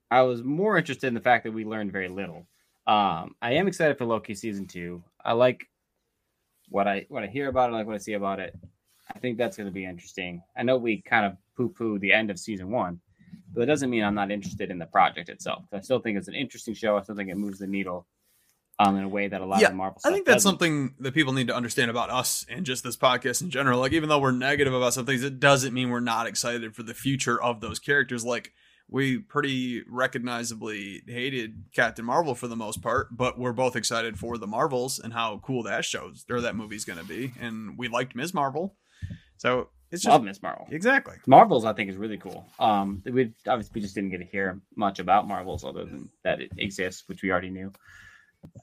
I 0.10 0.24
was 0.24 0.44
more 0.44 0.76
interested 0.76 1.06
in 1.06 1.14
the 1.14 1.20
fact 1.20 1.44
that 1.44 1.54
we 1.54 1.64
learned 1.64 1.92
very 1.92 2.10
little. 2.10 2.48
Um, 2.88 3.36
I 3.40 3.54
am 3.54 3.68
excited 3.68 4.00
for 4.00 4.06
Loki 4.06 4.34
season 4.34 4.66
two. 4.66 5.04
I 5.24 5.34
like 5.34 5.68
what 6.70 6.88
I 6.88 7.06
what 7.10 7.24
I 7.24 7.28
hear 7.28 7.48
about 7.50 7.70
it, 7.70 7.74
like 7.74 7.86
what 7.86 7.96
I 7.96 8.00
see 8.00 8.14
about 8.14 8.40
it. 8.40 8.56
I 9.14 9.20
think 9.20 9.38
that's 9.38 9.56
going 9.56 9.68
to 9.68 9.74
be 9.74 9.86
interesting. 9.86 10.42
I 10.58 10.64
know 10.64 10.78
we 10.78 11.02
kind 11.02 11.26
of 11.26 11.38
poo 11.56 11.70
poo 11.70 12.00
the 12.00 12.12
end 12.12 12.32
of 12.32 12.40
season 12.40 12.72
one, 12.72 13.00
but 13.54 13.62
it 13.62 13.68
doesn't 13.68 13.90
mean 13.90 14.04
I'm 14.04 14.16
not 14.16 14.32
interested 14.32 14.72
in 14.72 14.80
the 14.80 14.86
project 14.88 15.30
itself. 15.30 15.66
I 15.72 15.82
still 15.82 16.00
think 16.00 16.18
it's 16.18 16.28
an 16.28 16.34
interesting 16.34 16.74
show. 16.74 16.98
I 16.98 17.02
still 17.04 17.16
think 17.16 17.30
it 17.30 17.38
moves 17.38 17.60
the 17.60 17.68
needle 17.68 18.08
um, 18.80 18.98
in 18.98 19.04
a 19.04 19.08
way 19.08 19.28
that 19.28 19.42
a 19.42 19.46
lot 19.46 19.62
Yeah, 19.62 19.70
of 19.70 19.76
Marvel. 19.76 20.02
I 20.04 20.12
think 20.12 20.26
that's 20.26 20.44
doesn't. 20.44 20.52
something 20.60 20.96
that 21.00 21.14
people 21.14 21.34
need 21.34 21.48
to 21.48 21.56
understand 21.56 21.92
about 21.92 22.10
us 22.10 22.46
and 22.50 22.66
just 22.66 22.84
this 22.84 22.98
podcast 22.98 23.42
in 23.42 23.50
general. 23.50 23.80
Like, 23.80 23.94
even 23.94 24.10
though 24.10 24.20
we're 24.20 24.32
negative 24.32 24.74
about 24.74 24.94
some 24.94 25.06
things, 25.06 25.24
it 25.24 25.40
doesn't 25.40 25.74
mean 25.74 25.90
we're 25.92 26.00
not 26.02 26.28
excited 26.28 26.76
for 26.76 26.84
the 26.84 26.94
future 26.94 27.42
of 27.42 27.62
those 27.62 27.80
characters. 27.80 28.26
Like, 28.26 28.54
we 28.88 29.18
pretty 29.20 29.84
recognizably 29.90 31.02
hated 31.08 31.64
Captain 31.74 32.06
Marvel 32.06 32.36
for 32.36 32.48
the 32.48 32.56
most 32.56 32.82
part, 32.82 33.16
but 33.16 33.38
we're 33.40 33.54
both 33.54 33.76
excited 33.76 34.20
for 34.20 34.38
the 34.38 34.48
Marvels 34.48 35.00
and 35.00 35.12
how 35.14 35.40
cool 35.44 35.64
that 35.64 35.84
shows 35.86 36.26
or 36.30 36.42
that 36.42 36.56
movie's 36.56 36.86
going 36.86 37.00
to 37.00 37.06
be. 37.06 37.34
And 37.40 37.78
we 37.78 37.88
liked 37.88 38.16
Ms. 38.16 38.34
Marvel. 38.34 38.76
So 39.38 39.70
it's 39.92 40.04
just 40.04 40.12
Love 40.12 40.24
Miss 40.24 40.42
Marvel. 40.42 40.68
exactly. 40.70 41.16
Marvels, 41.26 41.66
I 41.66 41.74
think, 41.74 41.90
is 41.90 41.98
really 41.98 42.18
cool. 42.18 42.46
Um, 42.60 43.02
we 43.06 43.34
obviously 43.48 43.72
we 43.76 43.82
just 43.82 43.96
didn't 43.96 44.12
get 44.12 44.20
to 44.20 44.26
hear 44.26 44.62
much 44.76 45.00
about 45.00 45.28
Marvels 45.28 45.64
other 45.64 45.86
than 45.86 46.10
that 46.24 46.42
it 46.42 46.52
exists, 46.58 47.04
which 47.08 47.22
we 47.22 47.32
already 47.32 47.50
knew. 47.50 47.72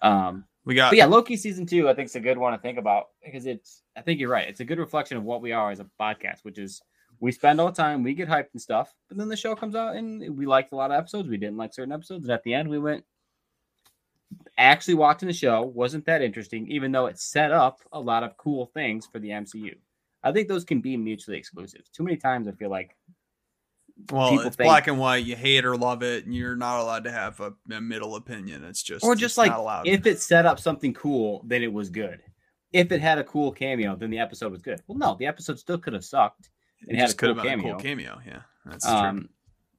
Um, 0.01 0.45
We 0.65 0.75
got 0.75 0.91
but 0.91 0.99
yeah, 0.99 1.07
Loki 1.07 1.37
season 1.37 1.67
two, 1.67 1.89
I 1.89 1.95
think 1.95 2.07
is 2.07 2.17
a 2.17 2.21
good 2.21 2.39
one 2.39 2.53
to 2.53 2.59
think 2.59 2.79
about 2.79 3.07
because 3.25 3.47
it's. 3.47 3.83
I 3.97 4.01
think 4.03 4.21
you're 4.21 4.31
right. 4.31 4.49
It's 4.49 4.61
a 4.61 4.65
good 4.65 4.79
reflection 4.79 5.17
of 5.17 5.25
what 5.25 5.43
we 5.43 5.53
are 5.53 5.71
as 5.71 5.81
a 5.81 5.87
podcast, 6.01 6.45
which 6.45 6.59
is 6.59 6.81
we 7.23 7.31
spend 7.31 7.61
all 7.61 7.69
the 7.69 7.73
time, 7.73 8.03
we 8.03 8.15
get 8.15 8.29
hyped 8.29 8.49
and 8.53 8.61
stuff, 8.61 8.93
but 9.09 9.17
then 9.17 9.29
the 9.29 9.37
show 9.37 9.55
comes 9.55 9.77
out 9.77 9.95
and 9.95 10.37
we 10.37 10.45
liked 10.45 10.73
a 10.73 10.77
lot 10.77 10.91
of 10.91 10.99
episodes, 10.99 11.29
we 11.29 11.37
didn't 11.37 11.57
like 11.57 11.73
certain 11.73 11.93
episodes, 11.93 12.25
and 12.25 12.33
at 12.33 12.43
the 12.43 12.53
end 12.53 12.69
we 12.69 12.81
went. 12.81 13.05
Actually, 14.59 14.95
watching 14.95 15.29
the 15.29 15.33
show 15.33 15.63
wasn't 15.63 16.05
that 16.07 16.21
interesting, 16.21 16.67
even 16.67 16.91
though 16.91 17.07
it 17.07 17.21
set 17.21 17.53
up 17.53 17.79
a 17.93 18.01
lot 18.01 18.25
of 18.25 18.37
cool 18.39 18.67
things 18.67 19.07
for 19.07 19.21
the 19.21 19.29
MCU. 19.29 19.75
I 20.25 20.33
think 20.33 20.49
those 20.49 20.65
can 20.65 20.81
be 20.81 20.97
mutually 20.97 21.37
exclusive. 21.37 21.83
Too 21.93 22.03
many 22.03 22.17
times 22.17 22.49
I 22.49 22.53
feel 22.53 22.71
like 22.71 22.97
well, 24.11 24.41
it's 24.41 24.57
think- 24.57 24.67
black 24.67 24.89
and 24.89 24.99
white. 24.99 25.25
You 25.25 25.37
hate 25.37 25.65
or 25.65 25.77
love 25.77 26.03
it, 26.03 26.25
and 26.25 26.35
you're 26.35 26.57
not 26.57 26.81
allowed 26.81 27.05
to 27.05 27.13
have 27.13 27.39
a, 27.39 27.53
a 27.71 27.81
middle 27.81 28.17
opinion. 28.17 28.65
It's 28.65 28.83
just 28.83 29.05
or 29.05 29.15
just 29.15 29.39
like 29.39 29.51
not 29.51 29.61
allowed. 29.61 29.87
if 29.87 30.07
it 30.07 30.21
set 30.21 30.45
up 30.45 30.59
something 30.59 30.93
cool, 30.93 31.45
then 31.47 31.63
it 31.63 31.73
was 31.73 31.89
good. 31.89 32.21
If 32.73 32.91
it 32.91 33.01
had 33.01 33.19
a 33.19 33.25
cool 33.25 33.53
cameo, 33.53 33.95
then 33.95 34.11
the 34.11 34.19
episode 34.19 34.51
was 34.51 34.63
good. 34.63 34.83
Well, 34.89 34.99
no, 34.99 35.15
the 35.19 35.27
episode 35.27 35.59
still 35.61 35.79
could 35.79 35.93
have 35.93 36.05
sucked. 36.05 36.51
It 36.89 36.95
it 36.95 36.97
had 36.99 37.05
just 37.07 37.15
a 37.15 37.17
could 37.19 37.29
have 37.31 37.37
cool 37.39 37.45
been 37.45 37.53
a 37.53 37.57
cameo. 37.63 37.73
cool 37.75 37.83
cameo. 37.83 38.21
Yeah, 38.27 38.41
that's 38.67 38.85
true. 38.85 38.95
Um, 38.95 39.29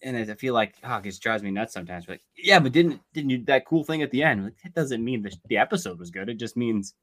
and 0.01 0.17
I 0.17 0.33
feel 0.35 0.53
like 0.53 0.75
oh, 0.83 1.01
it 1.03 1.19
drives 1.21 1.43
me 1.43 1.51
nuts 1.51 1.73
sometimes. 1.73 2.05
But 2.05 2.13
Like, 2.13 2.21
yeah, 2.37 2.59
but 2.59 2.71
didn't 2.73 3.01
didn't 3.13 3.29
you 3.29 3.43
that 3.45 3.65
cool 3.65 3.83
thing 3.83 4.01
at 4.01 4.11
the 4.11 4.23
end? 4.23 4.43
Like, 4.43 4.57
that 4.63 4.73
doesn't 4.73 5.03
mean 5.03 5.21
the 5.21 5.33
the 5.47 5.57
episode 5.57 5.97
was 5.99 6.11
good. 6.11 6.27
It 6.29 6.35
just 6.39 6.57
means 6.57 6.93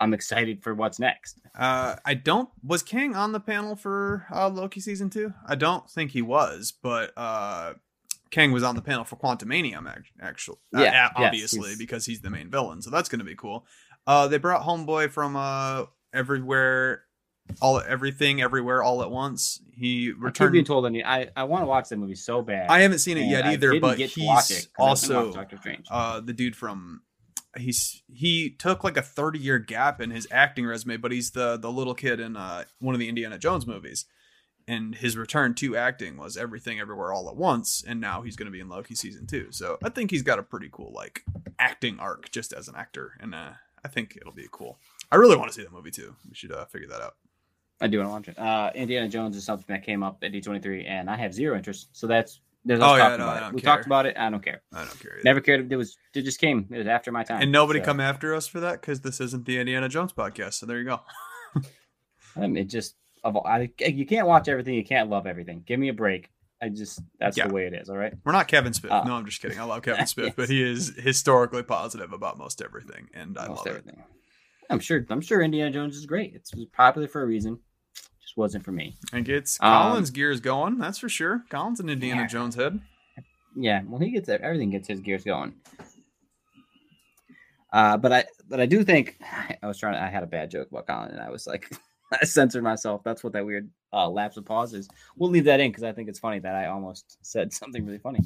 I'm 0.00 0.12
excited 0.14 0.62
for 0.62 0.74
what's 0.74 0.98
next. 1.00 1.40
Uh, 1.58 1.96
I 2.04 2.14
don't. 2.14 2.48
Was 2.64 2.82
Kang 2.82 3.14
on 3.16 3.32
the 3.32 3.40
panel 3.40 3.74
for 3.76 4.26
uh, 4.32 4.48
Loki 4.48 4.80
season 4.80 5.10
two? 5.10 5.32
I 5.46 5.54
don't 5.56 5.88
think 5.90 6.10
he 6.12 6.22
was, 6.22 6.72
but 6.82 7.12
uh, 7.16 7.74
Kang 8.30 8.52
was 8.52 8.62
on 8.62 8.74
the 8.76 8.82
panel 8.82 9.04
for 9.04 9.16
Quantumania, 9.16 9.80
ac- 9.96 10.10
actually. 10.20 10.58
Uh, 10.76 10.82
Yeah, 10.82 10.92
yeah, 10.92 11.08
obviously 11.16 11.60
he's- 11.70 11.78
because 11.78 12.06
he's 12.06 12.20
the 12.20 12.30
main 12.30 12.48
villain, 12.50 12.80
so 12.82 12.90
that's 12.90 13.08
going 13.08 13.18
to 13.20 13.24
be 13.24 13.34
cool. 13.36 13.66
Uh, 14.06 14.26
they 14.28 14.38
brought 14.38 14.62
Homeboy 14.62 15.10
from 15.10 15.34
uh 15.36 15.84
everywhere, 16.14 17.02
all 17.60 17.80
everything, 17.80 18.40
everywhere, 18.42 18.82
all 18.82 19.02
at 19.02 19.10
once. 19.10 19.60
He 19.72 20.10
returned. 20.12 20.52
being 20.52 20.64
told, 20.64 20.86
and 20.86 21.02
I 21.04 21.28
I 21.36 21.44
want 21.44 21.62
to 21.62 21.66
watch 21.66 21.88
that 21.90 21.96
movie 21.98 22.14
so 22.16 22.42
bad. 22.42 22.68
I 22.68 22.80
haven't 22.80 22.98
seen 22.98 23.16
it 23.16 23.26
yet 23.26 23.46
either, 23.46 23.78
but 23.80 23.96
get 23.98 24.10
to 24.12 24.24
watch 24.24 24.48
he's 24.48 24.64
it 24.64 24.68
'cause 24.76 25.04
I 25.04 25.06
didn't 25.06 25.16
watch 25.16 25.26
also 25.30 25.32
Doctor 25.32 25.56
Strange. 25.58 25.86
uh 25.90 26.20
the 26.20 26.32
dude 26.32 26.56
from 26.56 27.02
he's 27.56 28.02
he 28.12 28.50
took 28.50 28.84
like 28.84 28.96
a 28.96 29.02
30 29.02 29.38
year 29.38 29.58
gap 29.58 30.00
in 30.00 30.10
his 30.10 30.28
acting 30.30 30.66
resume 30.66 30.96
but 30.98 31.10
he's 31.10 31.30
the 31.30 31.56
the 31.56 31.72
little 31.72 31.94
kid 31.94 32.20
in 32.20 32.36
uh 32.36 32.62
one 32.78 32.94
of 32.94 32.98
the 33.00 33.08
indiana 33.08 33.38
jones 33.38 33.66
movies 33.66 34.04
and 34.68 34.94
his 34.96 35.16
return 35.16 35.54
to 35.54 35.74
acting 35.74 36.18
was 36.18 36.36
everything 36.36 36.78
everywhere 36.78 37.10
all 37.12 37.28
at 37.28 37.34
once 37.36 37.82
and 37.88 38.00
now 38.00 38.20
he's 38.20 38.36
going 38.36 38.46
to 38.46 38.52
be 38.52 38.60
in 38.60 38.68
loki 38.68 38.94
season 38.94 39.26
two 39.26 39.48
so 39.50 39.78
i 39.82 39.88
think 39.88 40.10
he's 40.10 40.22
got 40.22 40.38
a 40.38 40.42
pretty 40.42 40.68
cool 40.70 40.92
like 40.92 41.22
acting 41.58 41.98
arc 41.98 42.30
just 42.30 42.52
as 42.52 42.68
an 42.68 42.74
actor 42.76 43.12
and 43.18 43.34
uh 43.34 43.52
i 43.84 43.88
think 43.88 44.16
it'll 44.20 44.30
be 44.30 44.46
cool 44.52 44.78
i 45.10 45.16
really 45.16 45.36
want 45.36 45.48
to 45.50 45.54
see 45.54 45.62
that 45.62 45.72
movie 45.72 45.90
too 45.90 46.14
we 46.28 46.34
should 46.34 46.52
uh 46.52 46.66
figure 46.66 46.86
that 46.88 47.00
out 47.00 47.14
I 47.80 47.86
do 47.86 47.98
want 47.98 48.08
to 48.08 48.12
watch 48.12 48.28
it. 48.28 48.38
Uh, 48.38 48.70
Indiana 48.74 49.08
Jones 49.08 49.36
is 49.36 49.44
something 49.44 49.66
that 49.68 49.84
came 49.84 50.02
up 50.02 50.18
at 50.22 50.32
D23, 50.32 50.88
and 50.88 51.08
I 51.08 51.16
have 51.16 51.32
zero 51.32 51.56
interest. 51.56 51.88
So 51.92 52.06
that's 52.06 52.40
there's 52.64 52.80
us 52.80 52.86
Oh, 52.90 52.96
yeah, 52.96 53.08
no, 53.10 53.14
about 53.28 53.50
it. 53.50 53.54
We 53.54 53.60
care. 53.62 53.74
talked 53.74 53.86
about 53.86 54.04
it. 54.06 54.16
I 54.18 54.28
don't 54.30 54.42
care. 54.42 54.62
i 54.72 54.78
don't 54.84 54.98
care 55.00 55.12
either. 55.14 55.22
Never 55.24 55.40
cared. 55.40 55.70
It 55.72 55.76
was 55.76 55.96
it 56.14 56.22
just 56.22 56.40
came. 56.40 56.66
It 56.70 56.78
was 56.78 56.86
after 56.88 57.12
my 57.12 57.22
time. 57.22 57.40
and 57.42 57.52
nobody 57.52 57.78
So, 57.78 57.84
come 57.86 58.00
after 58.00 58.34
us 58.34 58.46
for 58.48 58.60
that 58.60 58.80
because 58.80 59.00
this 59.02 59.20
isn't 59.20 59.46
the 59.46 59.58
indiana 59.58 59.88
jones 59.88 60.12
podcast 60.12 60.54
so 60.54 60.66
there 60.66 60.78
you 60.78 60.84
go 60.84 61.00
I 62.36 62.40
mean, 62.40 62.56
it 62.56 62.64
just 62.64 62.96
of 63.24 63.36
all- 63.36 63.46
I, 63.46 63.70
you 63.80 64.06
can't 64.06 64.26
watch 64.26 64.48
everything. 64.48 64.74
You 64.74 64.84
can't 64.84 65.08
love 65.10 65.26
everything. 65.26 65.62
Give 65.66 65.78
me 65.80 65.88
a 65.88 65.92
break. 65.94 66.30
I 66.60 66.68
just 66.68 67.00
that's 67.20 67.36
Yeah. 67.36 67.46
the 67.46 67.54
way 67.54 67.66
it 67.66 67.74
is. 67.74 67.88
All 67.88 67.96
right. 67.96 68.12
We're 68.24 68.32
not 68.32 68.48
Kevin 68.48 68.72
Smith. 68.72 68.90
Uh, 68.92 69.04
no, 69.04 69.14
I'm 69.14 69.24
just 69.24 69.40
kidding. 69.40 69.58
I 69.58 69.64
love 69.64 69.82
Kevin 69.88 70.06
Smith, 70.06 70.26
yes. 70.26 70.34
but 70.36 70.48
he 70.48 70.60
is 70.62 70.92
historically 70.98 71.62
positive 71.62 72.12
about 72.12 72.38
most 72.38 72.60
everything, 72.60 73.08
and 73.14 73.38
I 73.38 73.44
Almost 73.44 73.58
love 73.58 73.66
it. 73.66 73.78
everything. 73.78 74.02
I'm 74.70 74.80
sure. 74.80 75.06
I'm 75.10 75.20
sure 75.20 75.40
Indiana 75.42 75.70
Jones 75.70 75.96
is 75.96 76.04
great. 76.06 76.34
It's 76.34 76.52
popular 76.72 77.06
for 77.08 77.22
a 77.22 77.26
reason. 77.26 77.58
Wasn't 78.38 78.64
for 78.64 78.70
me. 78.70 78.96
And 79.12 79.24
gets 79.24 79.58
Um, 79.60 79.82
Colin's 79.90 80.10
gears 80.10 80.40
going. 80.40 80.78
That's 80.78 80.96
for 80.98 81.08
sure. 81.08 81.42
Colin's 81.50 81.80
an 81.80 81.88
Indiana 81.88 82.20
Yeah. 82.20 82.26
Jones 82.28 82.54
head. 82.54 82.80
Yeah. 83.56 83.82
Well, 83.84 83.98
he 83.98 84.10
gets 84.10 84.28
everything 84.28 84.70
gets 84.70 84.86
his 84.86 85.00
gears 85.00 85.24
going. 85.24 85.54
Uh, 87.72 87.96
but 87.96 88.12
I 88.12 88.24
but 88.48 88.60
I 88.60 88.66
do 88.66 88.84
think 88.84 89.18
I 89.62 89.66
was 89.66 89.76
trying. 89.76 89.94
To, 89.94 90.00
I 90.02 90.06
had 90.06 90.22
a 90.22 90.26
bad 90.26 90.52
joke 90.52 90.70
about 90.70 90.86
Colin, 90.86 91.10
and 91.10 91.20
I 91.20 91.30
was 91.30 91.48
like, 91.48 91.68
I 92.22 92.24
censored 92.24 92.62
myself. 92.62 93.02
That's 93.02 93.24
what 93.24 93.32
that 93.32 93.44
weird 93.44 93.68
uh, 93.92 94.08
lapse 94.08 94.36
of 94.36 94.44
pause 94.44 94.72
is. 94.72 94.88
We'll 95.16 95.30
leave 95.30 95.44
that 95.44 95.58
in 95.58 95.70
because 95.72 95.82
I 95.82 95.90
think 95.92 96.08
it's 96.08 96.20
funny 96.20 96.38
that 96.38 96.54
I 96.54 96.66
almost 96.66 97.18
said 97.22 97.52
something 97.60 97.84
really 97.84 97.98
funny, 97.98 98.20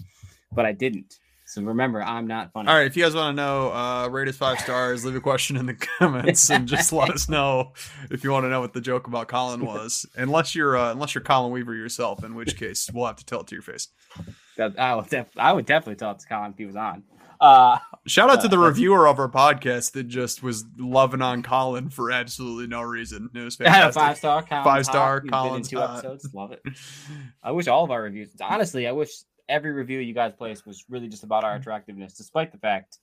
but 0.52 0.66
I 0.66 0.72
didn't. 0.72 1.18
So 1.52 1.62
remember, 1.62 2.02
I'm 2.02 2.26
not 2.26 2.52
funny. 2.52 2.68
All 2.68 2.74
right, 2.74 2.86
if 2.86 2.96
you 2.96 3.02
guys 3.02 3.14
want 3.14 3.36
to 3.36 3.42
know, 3.42 3.72
uh, 3.72 4.08
rate 4.08 4.28
us 4.28 4.36
five 4.36 4.58
stars. 4.60 5.04
Leave 5.04 5.14
a 5.16 5.20
question 5.20 5.56
in 5.56 5.66
the 5.66 5.74
comments 5.74 6.50
and 6.50 6.66
just 6.66 6.92
let 6.92 7.10
us 7.10 7.28
know 7.28 7.72
if 8.10 8.24
you 8.24 8.30
want 8.30 8.44
to 8.44 8.48
know 8.48 8.60
what 8.60 8.72
the 8.72 8.80
joke 8.80 9.06
about 9.06 9.28
Colin 9.28 9.64
was. 9.64 10.06
Unless 10.16 10.54
you're 10.54 10.76
uh, 10.76 10.92
unless 10.92 11.14
you're 11.14 11.22
Colin 11.22 11.52
Weaver 11.52 11.74
yourself, 11.74 12.24
in 12.24 12.34
which 12.34 12.56
case 12.56 12.88
we'll 12.92 13.06
have 13.06 13.16
to 13.16 13.24
tell 13.26 13.40
it 13.40 13.46
to 13.48 13.54
your 13.54 13.62
face. 13.62 13.88
That, 14.56 14.78
I 14.78 14.94
would 14.94 15.08
def- 15.08 15.36
I 15.36 15.52
would 15.52 15.66
definitely 15.66 15.96
tell 15.96 16.12
it 16.12 16.20
to 16.20 16.26
Colin 16.26 16.52
if 16.52 16.58
he 16.58 16.66
was 16.66 16.76
on. 16.76 17.02
Uh, 17.40 17.78
Shout 18.06 18.30
out 18.30 18.40
to 18.42 18.48
the 18.48 18.56
Uh, 18.56 18.66
reviewer 18.68 19.08
of 19.08 19.18
our 19.18 19.28
podcast 19.28 19.92
that 19.92 20.04
just 20.04 20.44
was 20.44 20.64
loving 20.78 21.20
on 21.22 21.42
Colin 21.42 21.90
for 21.90 22.12
absolutely 22.12 22.68
no 22.68 22.82
reason. 22.82 23.30
It 23.34 23.38
was 23.40 23.60
I 23.60 23.68
had 23.68 23.88
a 23.88 23.92
fantastic. 23.92 24.00
five 24.00 24.16
star. 24.18 24.42
Colin's 24.42 24.64
Five 24.64 24.84
star, 24.86 25.24
hot. 25.28 25.56
In 25.56 25.62
two 25.62 25.78
hot. 25.78 25.90
episodes. 25.98 26.32
Love 26.32 26.52
it. 26.52 26.62
I 27.42 27.50
wish 27.50 27.66
all 27.66 27.82
of 27.82 27.90
our 27.90 28.02
reviews. 28.02 28.30
Honestly, 28.40 28.86
I 28.86 28.92
wish 28.92 29.10
every 29.48 29.72
review 29.72 29.98
you 29.98 30.14
guys 30.14 30.32
placed 30.32 30.66
was 30.66 30.84
really 30.88 31.08
just 31.08 31.24
about 31.24 31.44
our 31.44 31.54
attractiveness, 31.56 32.14
despite 32.14 32.52
the 32.52 32.58
fact 32.58 32.98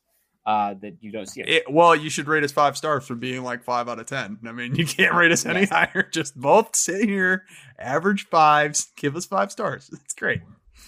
uh, 0.45 0.73
that 0.81 0.97
you 1.01 1.11
don't 1.11 1.27
see 1.27 1.41
it. 1.41 1.49
It- 1.49 1.71
well, 1.71 1.95
you 1.95 2.09
should 2.09 2.27
rate 2.27 2.43
us 2.43 2.51
five 2.51 2.75
stars 2.77 3.05
for 3.05 3.15
being 3.15 3.43
like 3.43 3.63
five 3.63 3.87
out 3.89 3.99
of 3.99 4.05
ten. 4.05 4.39
I 4.45 4.51
mean, 4.51 4.75
you 4.79 4.85
can't 4.85 5.13
rate 5.13 5.31
us 5.31 5.45
any 5.45 5.61
Yes. 5.61 5.69
higher. 5.69 6.07
Just 6.11 6.35
both 6.39 6.75
sit 6.75 7.07
here, 7.07 7.43
average 7.77 8.27
fives, 8.29 8.91
give 8.95 9.15
us 9.15 9.25
five 9.25 9.51
stars. 9.51 9.89
It's 10.03 10.13
great. 10.13 10.41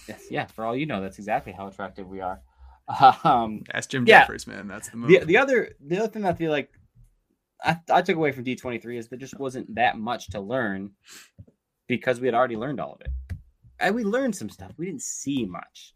Yes, 0.08 0.24
yeah, 0.32 0.46
for 0.48 0.66
all 0.66 0.76
you 0.76 0.86
know, 0.86 1.02
that's 1.02 1.20
exactly 1.20 1.52
how 1.54 1.68
attractive 1.68 2.08
we 2.08 2.22
are. 2.22 2.42
Um, 3.24 3.64
Ask 3.74 3.90
Jim 3.92 4.06
Yeah. 4.08 4.22
Jeffries, 4.22 4.48
man. 4.48 4.68
That's 4.68 4.90
the 4.90 4.98
move. 4.98 5.10
the 5.10 5.20
the 5.26 5.38
other 5.38 5.70
the 5.80 6.00
other 6.00 6.08
thing 6.08 6.26
I 6.26 6.34
feel 6.34 6.52
like 6.52 6.70
I, 7.64 7.78
I 7.90 8.02
took 8.02 8.16
away 8.18 8.32
from 8.32 8.44
D 8.44 8.56
twenty 8.56 8.80
three 8.80 8.98
is 8.98 9.08
there 9.10 9.20
just 9.20 9.38
wasn't 9.40 9.76
that 9.76 9.98
much 10.00 10.28
to 10.32 10.40
learn 10.42 10.92
because 11.88 12.20
we 12.20 12.28
had 12.28 12.34
already 12.34 12.56
learned 12.58 12.80
all 12.80 12.94
of 12.94 13.02
it. 13.02 13.10
And 13.82 13.96
we 13.96 14.04
learned 14.04 14.36
some 14.36 14.50
stuff. 14.50 14.72
We 14.78 14.86
didn't 14.86 15.02
see 15.02 15.46
much 15.46 15.94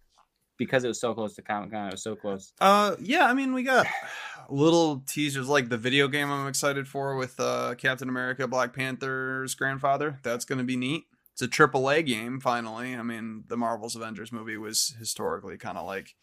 because 0.57 0.83
it 0.83 0.87
was 0.87 0.99
so 0.99 1.13
close 1.13 1.35
to 1.35 1.41
Comic 1.41 1.71
Con. 1.71 1.87
It 1.87 1.93
was 1.93 2.03
so 2.03 2.15
close. 2.15 2.53
Uh, 2.59 2.95
yeah, 2.99 3.25
I 3.25 3.33
mean, 3.33 3.53
we 3.53 3.63
got 3.63 3.87
little 4.49 5.03
teasers 5.07 5.47
like 5.47 5.69
the 5.69 5.77
video 5.77 6.07
game 6.07 6.31
I'm 6.31 6.47
excited 6.47 6.87
for 6.87 7.15
with 7.15 7.39
uh, 7.39 7.75
Captain 7.77 8.09
America, 8.09 8.47
Black 8.47 8.73
Panther's 8.73 9.55
grandfather. 9.55 10.19
That's 10.23 10.45
going 10.45 10.59
to 10.59 10.63
be 10.63 10.77
neat. 10.77 11.05
It's 11.33 11.41
a 11.41 11.47
triple 11.47 11.89
A 11.89 12.01
game, 12.01 12.39
finally. 12.39 12.95
I 12.95 13.01
mean, 13.01 13.43
the 13.47 13.57
Marvel's 13.57 13.95
Avengers 13.95 14.31
movie 14.31 14.57
was 14.57 14.95
historically 14.97 15.57
kind 15.57 15.77
of 15.77 15.85
like 15.85 16.15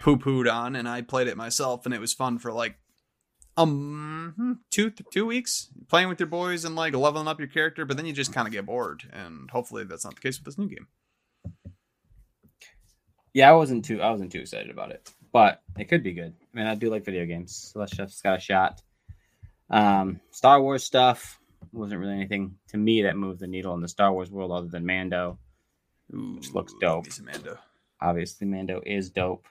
poo 0.00 0.16
pooed 0.16 0.50
on, 0.50 0.74
and 0.74 0.88
I 0.88 1.02
played 1.02 1.28
it 1.28 1.36
myself, 1.36 1.84
and 1.84 1.94
it 1.94 2.00
was 2.00 2.14
fun 2.14 2.38
for 2.38 2.50
like 2.50 2.76
um 3.56 4.58
two 4.70 4.90
two 5.12 5.24
weeks 5.24 5.68
playing 5.88 6.08
with 6.08 6.18
your 6.18 6.26
boys 6.26 6.64
and 6.64 6.74
like 6.74 6.92
leveling 6.94 7.28
up 7.28 7.38
your 7.38 7.48
character, 7.48 7.84
but 7.84 7.96
then 7.96 8.06
you 8.06 8.12
just 8.12 8.32
kind 8.32 8.48
of 8.48 8.52
get 8.52 8.64
bored, 8.64 9.02
and 9.12 9.50
hopefully 9.50 9.84
that's 9.84 10.04
not 10.04 10.14
the 10.14 10.20
case 10.22 10.38
with 10.38 10.46
this 10.46 10.58
new 10.58 10.66
game. 10.68 10.88
Yeah, 13.34 13.50
I 13.50 13.54
wasn't 13.54 13.84
too 13.84 14.00
I 14.00 14.10
wasn't 14.10 14.32
too 14.32 14.38
excited 14.40 14.70
about 14.70 14.92
it, 14.92 15.10
but 15.32 15.60
it 15.76 15.86
could 15.86 16.02
be 16.02 16.12
good. 16.12 16.32
I 16.54 16.56
mean, 16.56 16.66
I 16.66 16.76
do 16.76 16.88
like 16.88 17.04
video 17.04 17.26
games. 17.26 17.54
Celeste 17.72 17.96
Chef's 17.96 18.22
got 18.22 18.38
a 18.38 18.40
shot. 18.40 18.80
Um, 19.68 20.20
Star 20.30 20.62
Wars 20.62 20.84
stuff 20.84 21.40
wasn't 21.72 22.00
really 22.00 22.14
anything 22.14 22.56
to 22.68 22.76
me 22.76 23.02
that 23.02 23.16
moved 23.16 23.40
the 23.40 23.46
needle 23.48 23.74
in 23.74 23.80
the 23.80 23.88
Star 23.88 24.12
Wars 24.12 24.30
world 24.30 24.52
other 24.52 24.68
than 24.68 24.86
Mando. 24.86 25.38
Ooh, 26.14 26.36
Which 26.36 26.52
looks 26.52 26.74
dope. 26.80 27.06
Mando. 27.22 27.58
Obviously, 28.00 28.46
Mando 28.46 28.80
is 28.86 29.10
dope. 29.10 29.46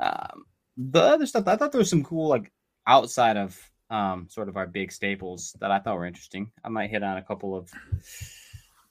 Um, 0.00 0.44
the 0.76 1.00
other 1.00 1.24
stuff 1.26 1.46
I 1.46 1.56
thought 1.56 1.72
there 1.72 1.78
was 1.78 1.88
some 1.88 2.04
cool 2.04 2.28
like 2.28 2.52
outside 2.86 3.36
of 3.36 3.58
um 3.90 4.26
sort 4.30 4.48
of 4.48 4.56
our 4.56 4.66
big 4.66 4.92
staples 4.92 5.56
that 5.60 5.70
I 5.70 5.78
thought 5.78 5.96
were 5.96 6.06
interesting. 6.06 6.50
I 6.62 6.68
might 6.68 6.90
hit 6.90 7.02
on 7.02 7.16
a 7.16 7.22
couple 7.22 7.56
of 7.56 7.70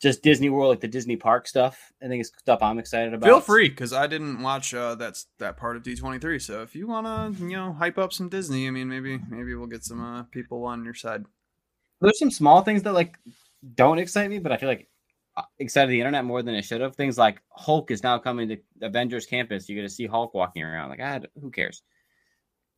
just 0.04 0.22
Disney 0.22 0.50
World, 0.50 0.70
like 0.70 0.82
the 0.82 0.88
Disney 0.88 1.16
Park 1.16 1.48
stuff. 1.48 1.92
I 2.04 2.08
think 2.08 2.20
it's 2.20 2.32
stuff 2.38 2.62
I'm 2.62 2.78
excited 2.78 3.13
about. 3.13 3.26
Feel 3.26 3.39
free, 3.39 3.70
because 3.70 3.94
I 3.94 4.06
didn't 4.06 4.42
watch 4.42 4.74
uh, 4.74 4.96
that 4.96 5.18
that 5.39 5.58
part 5.58 5.78
of 5.78 5.84
D 5.84 5.96
twenty 5.96 6.20
three. 6.20 6.38
So 6.39 6.62
if 6.62 6.76
you 6.76 6.86
wanna, 6.88 7.34
you 7.39 7.56
know, 7.56 7.72
hype 7.74 7.98
up 7.98 8.13
some 8.13 8.30
Disney, 8.30 8.68
I 8.68 8.72
mean, 8.72 8.89
maybe 8.89 9.20
maybe 9.30 9.56
we'll 9.56 9.68
get 9.68 9.84
some 9.84 10.04
uh, 10.04 10.24
people 10.24 10.66
on 10.66 10.84
your 10.84 10.94
side. 10.94 11.26
there's 12.02 12.20
some 12.20 12.32
small 12.32 12.62
things 12.62 12.84
that 12.84 12.94
like 12.94 13.18
don't 13.76 13.98
excite 13.98 14.30
me, 14.30 14.39
but 14.39 14.52
I 14.52 14.58
feel 14.58 14.70
like 14.70 14.89
uh, 15.38 15.44
excited 15.58 15.89
the 15.89 16.00
internet 16.00 16.26
more 16.26 16.44
than 16.44 16.54
it 16.54 16.66
should 16.66 16.82
have. 16.82 16.96
Things 16.96 17.18
like 17.18 17.42
Hulk 17.50 17.89
is 17.89 18.04
now 18.04 18.20
coming 18.20 18.50
to 18.50 18.58
Avengers 18.82 19.26
Campus. 19.26 19.70
You're 19.70 19.78
gonna 19.78 19.89
see 19.89 20.06
Hulk 20.06 20.34
walking 20.34 20.63
around. 20.63 20.89
Like, 20.89 21.00
I 21.00 21.22
who 21.42 21.50
cares? 21.50 21.82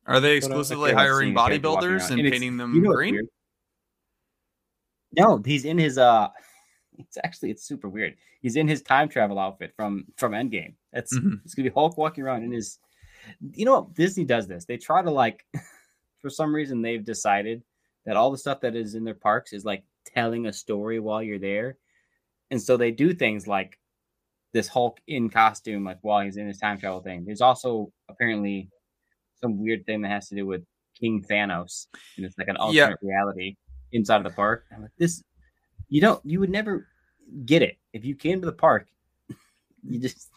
Are 0.06 0.20
they 0.20 0.38
But 0.38 0.52
I 0.52 0.56
was 0.56 0.70
exclusively 0.70 0.92
hiring 0.92 1.34
seeing 1.34 1.36
a 1.36 1.40
character 1.48 1.68
walking 1.68 1.88
bodybuilders 1.90 2.10
and 2.12 2.20
And 2.20 2.30
painting 2.30 2.56
them 2.56 2.74
You 2.76 2.82
know 2.82 2.92
green? 2.92 3.28
No, 5.12 5.42
he's 5.44 5.64
in 5.64 5.76
his 5.76 5.98
uh. 5.98 6.28
It's 7.08 7.18
actually 7.24 7.50
it's 7.50 7.64
super 7.64 7.88
weird. 7.88 8.16
He's 8.42 8.56
in 8.56 8.68
his 8.68 8.82
time 8.82 9.08
travel 9.08 9.38
outfit 9.38 9.72
from 9.76 10.06
from 10.16 10.32
Endgame. 10.32 10.74
That's 10.92 11.16
Mhm. 11.18 11.40
it's 11.44 11.54
gonna 11.54 11.68
be 11.68 11.74
Hulk 11.74 11.96
walking 11.98 12.24
around 12.24 12.44
in 12.44 12.52
his. 12.52 12.78
You 13.52 13.64
know 13.64 13.80
what? 13.80 13.94
Disney 13.94 14.24
does 14.24 14.46
this. 14.46 14.64
They 14.66 14.76
try 14.76 15.02
to 15.02 15.10
like, 15.10 15.44
for 16.20 16.30
some 16.30 16.54
reason, 16.54 16.80
they've 16.82 17.04
decided 17.04 17.62
that 18.04 18.16
all 18.16 18.30
the 18.30 18.38
stuff 18.38 18.60
that 18.60 18.76
is 18.76 18.94
in 18.94 19.04
their 19.04 19.14
parks 19.14 19.52
is 19.52 19.64
like 19.64 19.82
telling 20.04 20.46
a 20.46 20.52
story 20.52 21.00
while 21.00 21.22
you're 21.22 21.38
there, 21.38 21.76
and 22.50 22.60
so 22.62 22.76
they 22.76 22.90
do 22.92 23.12
things 23.12 23.46
like 23.48 23.78
this 24.52 24.68
Hulk 24.68 25.00
in 25.08 25.28
costume, 25.28 25.84
like 25.84 25.98
while 26.02 26.24
he's 26.24 26.36
in 26.36 26.46
his 26.46 26.58
time 26.58 26.78
travel 26.78 27.00
thing. 27.02 27.24
There's 27.24 27.40
also 27.40 27.92
apparently 28.08 28.70
some 29.42 29.58
weird 29.60 29.84
thing 29.86 30.00
that 30.02 30.08
has 30.10 30.28
to 30.28 30.34
do 30.36 30.46
with 30.46 30.64
King 30.98 31.22
Thanos, 31.28 31.88
and 32.16 32.24
it's 32.24 32.38
like 32.38 32.48
an 32.48 32.56
Yeah. 32.70 32.84
alternate 32.84 32.98
reality 33.02 33.56
inside 33.92 34.18
of 34.18 34.24
the 34.24 34.30
park. 34.30 34.64
I'm 34.72 34.82
like, 34.82 34.90
this, 34.98 35.22
you 35.88 36.00
don't, 36.00 36.24
you 36.24 36.40
would 36.40 36.50
never 36.50 36.86
get 37.44 37.62
it 37.62 37.76
if 37.92 38.04
you 38.04 38.14
came 38.14 38.40
to 38.40 38.46
the 38.46 38.52
park. 38.52 38.88
You 39.88 40.00
just 40.00 40.30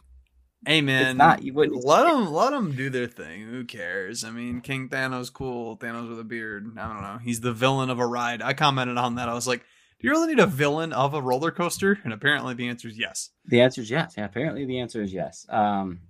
Hey 0.65 0.81
man, 0.81 1.17
not, 1.17 1.41
you 1.41 1.53
wouldn't 1.53 1.83
let 1.85 2.03
them 2.03 2.31
let 2.31 2.51
them 2.51 2.75
do 2.75 2.89
their 2.89 3.07
thing. 3.07 3.47
Who 3.47 3.63
cares? 3.63 4.23
I 4.23 4.29
mean, 4.29 4.59
King 4.62 4.89
Thanos, 4.89 5.31
cool. 5.31 5.77
Thanos 5.77 6.09
with 6.09 6.19
a 6.19 6.23
beard. 6.23 6.77
I 6.77 6.93
don't 6.93 7.01
know. 7.01 7.17
He's 7.23 7.39
the 7.39 7.53
villain 7.53 7.89
of 7.89 7.97
a 7.97 8.05
ride. 8.05 8.41
I 8.41 8.53
commented 8.53 8.97
on 8.97 9.15
that. 9.15 9.29
I 9.29 9.33
was 9.33 9.47
like, 9.47 9.62
do 9.99 10.07
you 10.07 10.12
really 10.12 10.27
need 10.27 10.39
a 10.39 10.45
villain 10.45 10.91
of 10.93 11.13
a 11.13 11.21
roller 11.21 11.49
coaster? 11.51 11.97
And 12.03 12.12
apparently 12.13 12.53
the 12.53 12.67
answer 12.67 12.89
is 12.89 12.97
yes. 12.97 13.29
The 13.45 13.62
answer 13.62 13.81
is 13.81 13.89
yes. 13.89 14.15
Yeah, 14.17 14.25
apparently 14.25 14.65
the 14.65 14.79
answer 14.81 15.01
is 15.01 15.13
yes. 15.13 15.45
Um, 15.49 16.01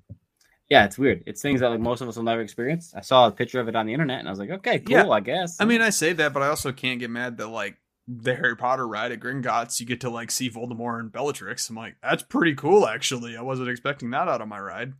yeah, 0.67 0.86
it's 0.86 0.97
weird. 0.97 1.23
It's 1.28 1.41
things 1.41 1.62
that 1.62 1.69
like 1.69 1.80
most 1.80 2.02
of 2.02 2.10
us 2.10 2.15
will 2.15 2.23
never 2.23 2.41
experience. 2.41 2.93
I 2.95 3.02
saw 3.02 3.28
a 3.28 3.32
picture 3.32 3.60
of 3.60 3.67
it 3.67 3.75
on 3.75 3.86
the 3.86 3.93
internet, 3.93 4.19
and 4.19 4.28
I 4.28 4.32
was 4.32 4.39
like, 4.39 4.49
okay, 4.49 4.80
cool, 4.80 4.95
Yeah. 4.95 5.10
I 5.10 5.19
guess. 5.19 5.62
I 5.62 5.65
mean, 5.65 5.82
I 5.82 5.91
say 5.91 6.13
that, 6.13 6.34
but 6.34 6.43
I 6.43 6.47
also 6.47 6.71
can't 6.71 6.99
get 6.99 7.10
mad 7.10 7.38
that 7.38 7.47
like 7.47 7.78
the 8.12 8.36
Harry 8.36 8.56
Potter 8.56 8.88
ride 8.88 9.12
at 9.12 9.19
Gringotts, 9.19 9.80
you 9.80 9.86
get 9.86 10.02
to 10.02 10.10
like 10.10 10.32
see 10.32 10.50
Voldemort 10.50 11.00
and 11.00 11.12
Bellatrix. 11.12 11.69
I'm 11.69 11.76
like, 11.76 11.95
that's 12.02 12.24
pretty 12.24 12.56
cool, 12.56 12.88
actually. 12.88 13.38
I 13.38 13.41
wasn't 13.41 13.69
expecting 13.69 14.10
that 14.12 14.28
out 14.28 14.41
of 14.41 14.48
my 14.48 14.60
ride. 14.60 14.93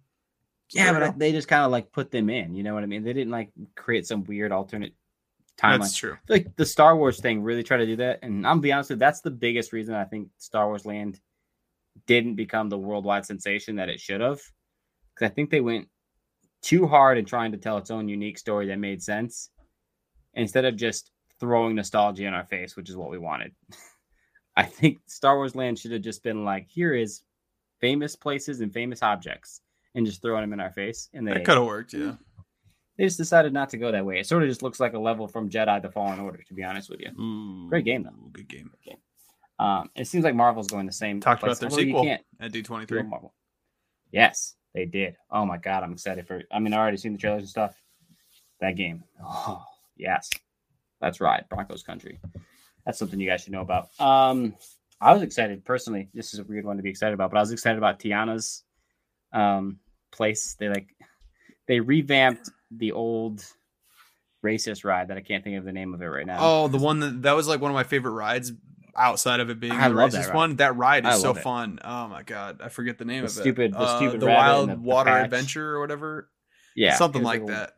So 0.68 0.80
yeah, 0.80 0.94
but 0.94 1.04
I, 1.04 1.12
they 1.18 1.32
just 1.32 1.48
kind 1.48 1.66
of 1.66 1.72
like 1.72 1.92
put 1.92 2.12
them 2.12 2.30
in. 2.30 2.54
You 2.54 2.62
know 2.62 2.76
what 2.76 2.84
I 2.84 2.86
mean? 2.86 3.04
They 3.04 3.14
didn't 3.14 3.32
like 3.32 3.50
create 3.76 4.06
some 4.06 4.24
weird 4.26 4.52
alternate 4.52 4.94
timeline. 5.58 5.80
that's 5.80 5.96
true. 5.96 6.18
Like 6.28 6.56
the 6.56 6.66
Star 6.66 6.96
Wars 6.96 7.20
thing 7.20 7.42
really 7.42 7.64
tried 7.64 7.78
to 7.78 7.88
do 7.88 7.96
that, 7.96 8.20
and 8.22 8.46
I'm 8.46 8.58
gonna 8.58 8.62
be 8.62 8.72
honest 8.72 8.92
with 8.92 8.98
you, 8.98 9.00
that's 9.00 9.22
the 9.22 9.32
biggest 9.32 9.74
reason 9.74 9.96
I 9.96 10.06
think 10.06 10.30
Star 10.38 10.68
Wars 10.68 10.86
Land 10.86 11.20
didn't 12.06 12.36
become 12.36 12.70
the 12.70 12.78
worldwide 12.78 13.26
sensation 13.26 13.78
that 13.78 13.90
it 13.90 14.00
should 14.00 14.22
have. 14.22 14.40
Because 15.16 15.32
I 15.32 15.34
think 15.34 15.50
they 15.50 15.62
went 15.62 15.88
too 16.62 16.86
hard 16.86 17.18
in 17.18 17.26
trying 17.26 17.54
to 17.54 17.58
tell 17.58 17.78
its 17.80 17.90
own 17.90 18.08
unique 18.08 18.38
story 18.38 18.68
that 18.68 18.78
made 18.78 19.02
sense, 19.02 19.50
instead 20.36 20.66
of 20.66 20.76
just 20.76 21.10
throwing 21.40 21.76
nostalgia 21.76 22.26
in 22.26 22.34
our 22.34 22.46
face, 22.46 22.76
which 22.76 22.90
is 22.90 22.96
what 22.98 23.10
we 23.10 23.18
wanted. 23.18 23.54
I 24.56 24.64
think 24.64 25.00
Star 25.08 25.36
Wars 25.38 25.56
Land 25.56 25.80
should 25.80 25.92
have 25.92 26.02
just 26.02 26.24
been 26.24 26.44
like, 26.44 26.68
here 26.68 26.94
is 26.94 27.22
famous 27.80 28.16
places 28.16 28.60
and 28.62 28.74
famous 28.74 29.02
objects, 29.02 29.62
and 29.96 30.06
just 30.06 30.22
throwing 30.22 30.42
them 30.42 30.54
in 30.54 30.60
our 30.60 30.72
face. 30.72 31.10
And 31.14 31.28
they 31.28 31.34
That 31.34 31.46
could 31.46 31.58
have 31.58 31.66
worked, 31.66 31.94
yeah. 31.94 32.14
they 32.98 33.06
just 33.06 33.18
decided 33.18 33.54
not 33.54 33.70
to 33.70 33.78
go 33.78 33.92
that 33.92 34.06
way. 34.06 34.20
It 34.20 34.28
sort 34.28 34.44
of 34.44 34.50
just 34.50 34.62
looks 34.64 34.80
like 34.80 34.94
a 34.94 35.00
level 35.00 35.28
from 35.28 35.50
Jedi: 35.50 35.82
The 35.82 35.90
Fallen 35.90 36.20
Order, 36.20 36.44
to 36.48 36.54
be 36.54 36.64
honest 36.64 36.90
with 36.90 37.00
you. 37.00 37.68
Great 37.70 37.86
game, 37.86 38.04
though. 38.04 38.10
Ooh, 38.10 38.30
Good 38.34 38.50
game. 38.50 38.72
Um, 39.60 39.90
it 39.96 40.08
seems 40.08 40.24
like 40.24 40.36
Marvel's 40.36 40.68
going 40.68 40.86
the 40.86 40.92
same. 40.92 41.20
Talked 41.20 41.42
place, 41.42 41.58
about 41.58 41.60
their 41.60 41.70
although 41.70 41.82
you 41.82 41.88
sequel 41.90 42.04
can't 42.04 42.22
at 42.40 42.52
D23. 42.52 43.08
Marvel. 43.10 43.34
Yes, 44.12 44.56
they 44.74 44.86
did. 44.86 45.16
Oh 45.32 45.46
my 45.46 45.58
god, 45.58 45.84
I'm 45.84 45.92
excited 45.94 46.28
for. 46.28 46.42
I 46.52 46.60
mean, 46.60 46.74
I 46.74 46.78
already 46.78 46.98
seen 46.98 47.14
the 47.14 47.20
trailers 47.20 47.44
and 47.44 47.50
stuff. 47.50 47.76
That 48.62 48.76
game. 48.76 49.04
Oh 49.24 49.64
yes, 49.98 50.30
that's 51.02 51.22
right. 51.22 51.48
Broncos 51.50 51.84
country. 51.84 52.20
That's 52.86 52.98
something 53.00 53.20
you 53.20 53.30
guys 53.30 53.42
should 53.44 53.54
know 53.54 53.62
about. 53.62 53.90
Um, 54.00 54.56
I 55.02 55.14
was 55.14 55.22
excited 55.22 55.64
personally. 55.66 56.10
This 56.14 56.34
is 56.34 56.40
a 56.40 56.44
weird 56.44 56.66
one 56.66 56.78
to 56.78 56.84
be 56.84 56.90
excited 56.90 57.14
about, 57.14 57.32
but 57.32 57.38
I 57.38 57.42
was 57.42 57.52
excited 57.52 57.78
about 57.78 58.00
Tiana's 58.00 58.64
um 59.32 59.80
place. 60.12 60.56
They 60.60 60.70
like 60.70 60.88
they 61.68 61.80
revamped 61.80 62.50
the 62.72 62.92
old 62.94 63.46
racist 64.44 64.84
ride 64.86 65.10
that 65.10 65.18
I 65.18 65.22
can't 65.22 65.44
think 65.44 65.58
of 65.58 65.66
the 65.66 65.72
name 65.74 65.94
of 65.94 66.02
it 66.02 66.06
right 66.08 66.26
now. 66.26 66.38
Oh, 66.40 66.68
the 66.68 66.78
one 66.78 67.00
that 67.02 67.22
that 67.24 67.34
was 67.36 67.48
like 67.48 67.62
one 67.62 67.72
of 67.72 67.76
my 67.76 67.84
favorite 67.84 68.12
rides 68.12 68.52
outside 68.96 69.40
of 69.40 69.50
it 69.50 69.60
being 69.60 69.74
I 69.74 69.88
the 69.90 69.96
love 69.96 70.12
racist 70.12 70.26
that 70.28 70.34
one. 70.36 70.56
That 70.58 70.76
ride 70.76 71.06
is 71.06 71.22
so 71.22 71.32
it. 71.32 71.38
fun. 71.38 71.80
Oh 71.84 72.08
my 72.08 72.24
god, 72.24 72.60
I 72.64 72.70
forget 72.70 72.98
the 72.98 73.06
name 73.06 73.20
The 73.22 73.26
of 73.26 73.32
stupid- 73.32 73.72
it. 73.72 73.74
the 73.74 73.80
Uh, 73.80 73.98
stupid 73.98 74.20
the 74.22 74.26
wild 74.28 74.70
the- 74.70 74.76
water 74.76 75.12
patch. 75.12 75.26
adventure 75.26 75.76
or 75.76 75.80
whatever. 75.82 76.30
yeah, 76.76 76.96
something 76.96 77.24
like 77.24 77.46
that. 77.48 77.74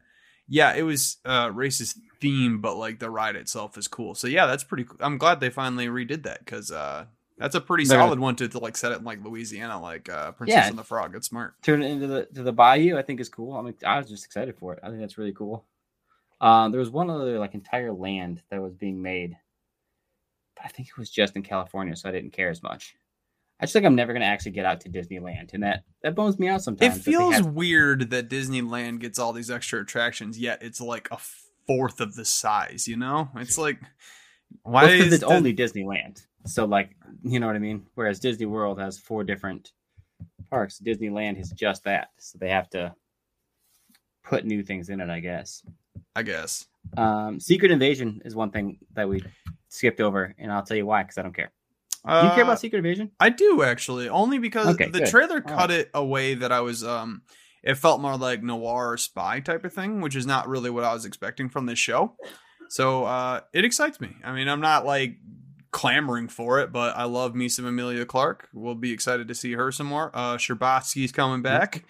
yeah, 0.48 0.74
it 0.74 0.84
was 0.84 1.18
uh 1.26 1.50
racist 1.50 1.98
theme, 2.22 2.62
but 2.62 2.78
like 2.78 3.00
the 3.00 3.10
ride 3.10 3.36
itself 3.36 3.78
is 3.78 3.88
cool. 3.90 4.16
So 4.16 4.28
yeah, 4.28 4.46
that's 4.46 4.64
pretty. 4.64 4.86
cool. 4.86 4.98
I'm 5.02 5.18
glad 5.18 5.40
they 5.42 5.50
finally 5.50 5.88
redid 5.88 6.24
that 6.24 6.40
because 6.46 6.72
uh 6.72 7.06
that's 7.38 7.56
a 7.56 7.62
pretty 7.62 7.86
They're- 7.86 7.98
solid 7.98 8.20
one 8.20 8.36
to, 8.38 8.48
to 8.48 8.60
like 8.60 8.78
set 8.78 8.92
it 8.92 9.00
in 9.00 9.04
like 9.04 9.24
Louisiana, 9.26 9.82
like 9.82 10.08
uh 10.10 10.32
Princess 10.34 10.56
Yeah. 10.56 10.68
and 10.70 10.78
the 10.78 10.84
Frog. 10.84 11.16
It's 11.16 11.28
smart. 11.28 11.56
turn 11.64 11.82
it 11.82 11.90
into 11.92 12.08
the 12.08 12.26
to 12.36 12.44
the 12.44 12.54
bayou 12.54 12.98
i 12.98 13.02
think 13.02 13.20
is 13.20 13.28
cool 13.30 13.54
i 13.58 13.62
mean 13.62 13.74
i 13.86 13.98
was 13.98 14.08
just 14.08 14.24
excited 14.26 14.56
for 14.58 14.74
it 14.74 14.80
i 14.84 14.88
think 14.88 15.00
that's 15.02 15.18
really 15.18 15.34
cool 15.34 15.66
um 16.40 16.72
there 16.72 16.80
was 16.80 16.90
one 16.90 17.10
other 17.10 17.40
like 17.40 17.54
entire 17.56 17.92
land 17.92 18.42
that 18.50 18.62
was 18.62 18.74
being 18.74 19.02
made 19.02 19.36
but 20.56 20.66
i 20.66 20.68
think 20.70 20.88
it 20.90 20.98
was 20.98 21.10
just 21.10 21.36
in 21.36 21.42
california 21.42 21.96
so 21.96 22.08
i 22.10 22.12
didn't 22.12 22.32
care 22.34 22.50
as 22.50 22.62
much 22.64 22.96
i 23.60 23.64
just 23.66 23.74
think 23.74 23.86
i'm 23.86 23.96
never 23.96 24.14
going 24.14 24.22
to 24.22 24.28
actually 24.28 24.52
get 24.52 24.66
out 24.66 24.80
to 24.82 24.90
disneyland 24.90 25.54
and 25.54 25.64
that 25.64 25.84
that 26.04 26.16
bums 26.16 26.38
me 26.40 26.48
out 26.48 26.62
sometimes 26.62 26.98
It 26.98 27.02
feels 27.04 27.36
have- 27.36 27.46
weird 27.48 28.10
that 28.12 28.30
Disneyland 28.30 29.00
gets 29.00 29.18
all 29.20 29.34
these 29.34 29.52
extra 29.52 29.82
attractions, 29.82 30.40
yet 30.40 30.64
it's 30.64 30.82
like 30.82 31.08
a 31.12 31.18
fourth 31.67 32.00
of 32.02 32.15
the 32.15 32.26
size. 32.26 32.88
You 32.88 32.97
know, 32.97 33.30
it's 33.36 33.58
like 33.58 33.80
why 34.63 34.84
well, 34.84 35.13
it's 35.13 35.24
only 35.24 35.56
disneyland 35.56 36.26
so 36.45 36.65
like 36.65 36.89
you 37.24 37.39
know 37.39 37.47
what 37.47 37.56
i 37.56 37.60
mean 37.60 37.86
whereas 37.95 38.19
disney 38.19 38.45
world 38.45 38.80
has 38.80 39.00
four 39.00 39.24
different 39.24 39.71
parks 40.50 40.82
disneyland 40.84 41.39
is 41.39 41.52
just 41.52 41.86
that 41.86 42.10
so 42.17 42.38
they 42.38 42.50
have 42.50 42.69
to 42.69 42.93
put 44.24 44.43
new 44.43 44.62
things 44.62 44.89
in 44.89 45.00
it 45.00 45.10
i 45.10 45.19
guess 45.21 45.63
I 46.13 46.24
guess. 46.24 46.65
Um, 46.97 47.39
Secret 47.39 47.71
Invasion 47.71 48.21
is 48.26 48.36
one 48.36 48.52
thing 48.52 48.80
that 48.95 49.08
we 49.08 49.24
skipped 49.69 50.02
over, 50.02 50.36
and 50.38 50.52
I'll 50.52 50.62
tell 50.63 50.76
you 50.76 50.86
why 50.86 51.04
because 51.04 51.17
I 51.17 51.21
don't 51.21 51.34
care. 51.34 51.52
Do 52.04 52.10
you 52.26 52.32
care 52.32 52.41
Uh, 52.41 52.47
about 52.47 52.60
Secret 52.60 52.80
Invasion? 52.80 53.12
I 53.17 53.30
do 53.30 53.63
actually, 53.63 54.10
only 54.10 54.38
because 54.38 54.67
Okay, 54.76 54.89
the 54.89 55.00
good. 55.00 55.08
trailer 55.08 55.39
cut 55.39 55.71
it 55.71 55.89
away 55.93 56.34
that 56.34 56.52
I 56.52 56.60
was 56.60 56.84
um 56.84 57.21
it 57.63 57.76
felt 57.76 58.02
more 58.02 58.17
like 58.17 58.43
noir 58.43 58.97
spy 58.97 59.39
type 59.39 59.63
of 59.65 59.74
thing, 59.74 60.02
which 60.02 60.15
is 60.15 60.26
not 60.26 60.47
really 60.47 60.69
what 60.69 60.84
I 60.84 60.93
was 60.93 61.06
expecting 61.06 61.50
from 61.50 61.65
this 61.65 61.80
show. 61.80 62.15
So 62.69 63.04
uh 63.06 63.41
it 63.54 63.65
excites 63.65 64.00
me. 64.00 64.15
I 64.24 64.32
mean, 64.34 64.47
I'm 64.47 64.62
not 64.62 64.86
like 64.86 65.17
clamoring 65.71 66.28
for 66.28 66.60
it, 66.60 66.71
but 66.71 66.95
I 66.97 67.04
love 67.06 67.36
me 67.36 67.47
some 67.50 67.65
Emilia 67.65 68.06
Clarke. 68.06 68.50
We'll 68.54 68.76
be 68.76 68.91
excited 68.91 69.28
to 69.28 69.36
see 69.36 69.54
her 69.54 69.71
some 69.71 69.88
more. 69.88 70.12
Uh 70.13 70.38
Scherbatsky's 70.38 71.12
coming 71.12 71.41
back. 71.41 71.84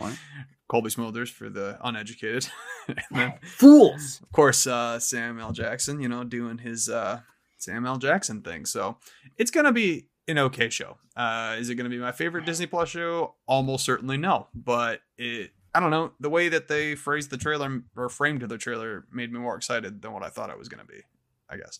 Colby 0.71 0.89
Smulders 0.89 1.29
for 1.29 1.49
the 1.49 1.77
uneducated. 1.84 2.47
then, 3.12 3.34
Fools. 3.43 4.21
of 4.23 4.31
course, 4.31 4.65
uh, 4.65 4.99
Sam 4.99 5.38
L. 5.38 5.51
Jackson, 5.51 5.99
you 5.99 6.07
know, 6.07 6.23
doing 6.23 6.60
his 6.60 6.88
uh, 6.88 7.19
Sam 7.57 7.86
L. 7.86 7.97
Jackson 7.97 8.41
thing. 8.41 8.65
So 8.65 8.97
it's 9.38 9.51
gonna 9.51 9.73
be 9.73 10.07
an 10.29 10.38
okay 10.38 10.69
show. 10.69 10.97
Uh, 11.13 11.57
is 11.60 11.69
it 11.69 11.75
gonna 11.75 11.89
be 11.89 11.97
my 11.97 12.13
favorite 12.13 12.45
Disney 12.45 12.67
Plus 12.67 12.88
show? 12.88 13.36
Almost 13.47 13.84
certainly 13.84 14.15
no. 14.15 14.47
But 14.55 15.01
it, 15.17 15.51
I 15.73 15.79
don't 15.79 15.91
know, 15.91 16.12
the 16.19 16.29
way 16.29 16.49
that 16.49 16.67
they 16.67 16.95
phrased 16.95 17.29
the 17.29 17.38
trailer 17.38 17.81
or 17.95 18.10
framed 18.10 18.41
the 18.41 18.57
trailer 18.57 19.05
made 19.12 19.31
me 19.31 19.39
more 19.39 19.55
excited 19.55 20.01
than 20.01 20.12
what 20.12 20.23
I 20.23 20.29
thought 20.29 20.49
it 20.49 20.57
was 20.57 20.67
gonna 20.69 20.86
be. 20.86 21.01
I 21.49 21.57
guess. 21.57 21.79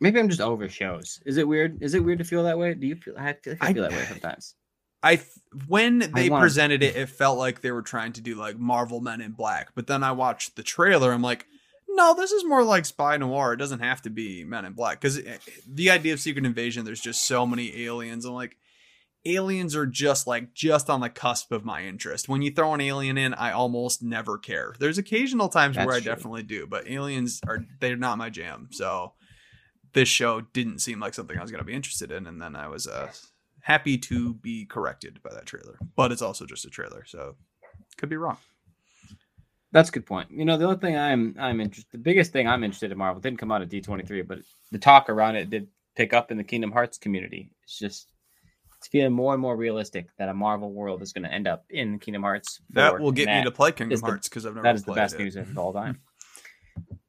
Maybe 0.00 0.18
I'm 0.18 0.28
just 0.28 0.40
over 0.40 0.68
shows. 0.68 1.20
Is 1.24 1.36
it 1.36 1.46
weird? 1.46 1.82
Is 1.82 1.94
it 1.94 2.00
weird 2.04 2.18
to 2.18 2.24
feel 2.24 2.42
that 2.44 2.58
way? 2.58 2.74
Do 2.74 2.86
you 2.86 2.96
feel? 2.96 3.14
I 3.16 3.34
feel, 3.34 3.52
like 3.54 3.62
I 3.62 3.68
I- 3.68 3.72
feel 3.72 3.82
that 3.84 3.92
way 3.92 4.04
sometimes. 4.08 4.54
I 5.04 5.20
when 5.66 5.98
they 6.14 6.28
wanna- 6.30 6.42
presented 6.44 6.82
it, 6.82 6.94
it 6.96 7.08
felt 7.08 7.36
like 7.38 7.60
they 7.60 7.72
were 7.72 7.82
trying 7.82 8.12
to 8.14 8.20
do 8.20 8.34
like 8.36 8.56
Marvel 8.58 9.00
Men 9.00 9.20
in 9.20 9.32
Black. 9.32 9.70
But 9.74 9.86
then 9.88 10.02
I 10.04 10.12
watched 10.12 10.54
the 10.56 10.62
trailer. 10.62 11.12
I'm 11.12 11.22
like, 11.22 11.46
no, 11.88 12.14
this 12.14 12.30
is 12.32 12.44
more 12.44 12.62
like 12.64 12.84
spy 12.84 13.16
noir. 13.16 13.52
It 13.52 13.56
doesn't 13.58 13.80
have 13.80 14.00
to 14.02 14.10
be 14.10 14.44
Men 14.44 14.64
in 14.64 14.72
Black 14.74 15.00
because 15.00 15.18
eh, 15.18 15.22
eh, 15.26 15.38
the 15.68 15.90
idea 15.90 16.12
of 16.12 16.20
Secret 16.20 16.46
Invasion, 16.46 16.84
there's 16.84 17.00
just 17.00 17.24
so 17.26 17.44
many 17.46 17.84
aliens. 17.84 18.24
I'm 18.24 18.34
like, 18.34 18.56
aliens 19.24 19.76
are 19.76 19.86
just 19.86 20.26
like 20.26 20.54
just 20.54 20.90
on 20.90 21.00
the 21.00 21.08
cusp 21.08 21.52
of 21.52 21.64
my 21.64 21.82
interest. 21.84 22.28
When 22.28 22.42
you 22.42 22.50
throw 22.50 22.74
an 22.74 22.80
alien 22.80 23.18
in, 23.18 23.34
I 23.34 23.52
almost 23.52 24.02
never 24.02 24.38
care. 24.38 24.74
There's 24.78 24.98
occasional 24.98 25.48
times 25.48 25.76
where 25.76 25.86
That's 25.86 25.96
I 25.98 26.00
true. 26.00 26.12
definitely 26.12 26.42
do, 26.42 26.66
but 26.66 26.88
aliens 26.88 27.40
are 27.46 27.64
they're 27.80 27.96
not 27.96 28.18
my 28.18 28.30
jam. 28.30 28.68
So 28.72 29.12
this 29.92 30.08
show 30.08 30.40
didn't 30.40 30.80
seem 30.80 31.00
like 31.00 31.14
something 31.14 31.38
I 31.38 31.42
was 31.42 31.50
going 31.50 31.60
to 31.60 31.66
be 31.66 31.74
interested 31.74 32.10
in, 32.10 32.26
and 32.26 32.40
then 32.40 32.56
I 32.56 32.68
was 32.68 32.86
uh, 32.86 33.10
happy 33.60 33.98
to 33.98 34.34
be 34.34 34.64
corrected 34.64 35.22
by 35.22 35.32
that 35.34 35.46
trailer. 35.46 35.78
But 35.96 36.12
it's 36.12 36.22
also 36.22 36.46
just 36.46 36.64
a 36.64 36.70
trailer, 36.70 37.04
so 37.06 37.36
could 37.96 38.08
be 38.08 38.16
wrong. 38.16 38.38
That's 39.72 39.88
a 39.88 39.92
good 39.92 40.06
point. 40.06 40.30
You 40.30 40.44
know, 40.44 40.58
the 40.58 40.66
only 40.66 40.78
thing 40.78 40.96
I'm 40.96 41.34
I'm 41.38 41.60
interested, 41.60 41.92
the 41.92 41.98
biggest 41.98 42.32
thing 42.32 42.46
I'm 42.46 42.64
interested 42.64 42.92
in 42.92 42.98
Marvel 42.98 43.20
didn't 43.20 43.38
come 43.38 43.52
out 43.52 43.62
of 43.62 43.68
D23, 43.68 44.26
but 44.26 44.38
the 44.70 44.78
talk 44.78 45.08
around 45.08 45.36
it 45.36 45.50
did 45.50 45.68
pick 45.96 46.12
up 46.12 46.30
in 46.30 46.36
the 46.36 46.44
Kingdom 46.44 46.72
Hearts 46.72 46.98
community. 46.98 47.50
It's 47.64 47.78
just 47.78 48.08
it's 48.82 48.88
feeling 48.88 49.12
more 49.12 49.32
and 49.32 49.40
more 49.40 49.56
realistic 49.56 50.08
that 50.18 50.28
a 50.28 50.34
Marvel 50.34 50.72
world 50.72 51.02
is 51.02 51.12
going 51.12 51.22
to 51.22 51.32
end 51.32 51.46
up 51.46 51.64
in 51.70 52.00
Kingdom 52.00 52.22
Hearts. 52.22 52.60
4, 52.74 52.82
That 52.82 53.00
will 53.00 53.12
get 53.12 53.28
me 53.28 53.44
to 53.44 53.50
play 53.52 53.70
Kingdom 53.70 54.00
Hearts 54.00 54.28
because 54.28 54.44
I've 54.44 54.56
never. 54.56 54.64
That 54.64 54.74
is 54.74 54.82
the 54.82 54.92
best 54.92 55.14
it. 55.14 55.20
news 55.20 55.36
of 55.36 55.56
all 55.56 55.72
time. 55.72 56.00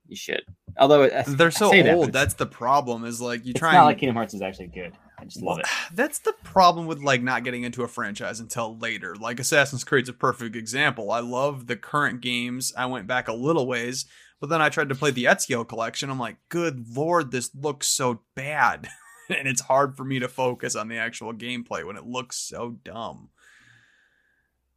You 0.08 0.16
should. 0.16 0.44
Although 0.78 1.06
I- 1.06 1.24
They're 1.28 1.50
so 1.50 1.72
that, 1.72 1.96
old. 1.96 2.14
That's 2.14 2.36
the 2.36 2.46
problem. 2.46 3.06
Is 3.06 3.20
like 3.20 3.44
you 3.44 3.52
it's 3.52 3.60
try 3.60 3.72
not 3.72 3.80
and 3.80 3.86
like 3.88 3.98
Kingdom 3.98 4.16
Hearts 4.18 4.36
is 4.36 4.44
actually 4.44 4.68
good. 4.68 4.94
I 5.18 5.26
just 5.26 5.42
love 5.42 5.58
it. 5.58 5.66
That's 5.96 6.20
the 6.20 6.34
problem 6.44 6.86
with 6.86 7.02
like 7.02 7.24
not 7.24 7.44
getting 7.44 7.64
into 7.64 7.82
a 7.82 7.88
franchise 7.88 8.40
until 8.40 8.78
later. 8.78 9.16
Like 9.16 9.40
Assassin's 9.40 9.84
Creed's 9.84 10.10
a 10.10 10.14
perfect 10.14 10.56
example. 10.56 11.10
I 11.10 11.22
love 11.22 11.66
the 11.66 11.76
current 11.76 12.22
games. 12.22 12.72
I 12.78 12.86
went 12.86 13.08
back 13.08 13.28
a 13.28 13.34
little 13.34 13.66
ways, 13.66 14.06
but 14.40 14.50
then 14.50 14.62
I 14.62 14.70
tried 14.70 14.90
to 14.90 14.96
play 14.96 15.10
the 15.10 15.24
Ezio 15.24 15.68
collection. 15.68 16.12
I'm 16.12 16.20
like, 16.20 16.38
good 16.50 16.86
lord, 16.96 17.32
this 17.32 17.50
looks 17.56 17.88
so 17.88 18.22
bad. 18.36 18.90
and 19.40 19.48
it's 19.48 19.62
hard 19.62 19.96
for 19.96 20.04
me 20.04 20.20
to 20.20 20.28
focus 20.28 20.76
on 20.76 20.88
the 20.88 20.98
actual 20.98 21.34
gameplay 21.34 21.86
when 21.86 21.98
it 21.98 22.06
looks 22.06 22.38
so 22.38 22.78
dumb. 22.84 23.30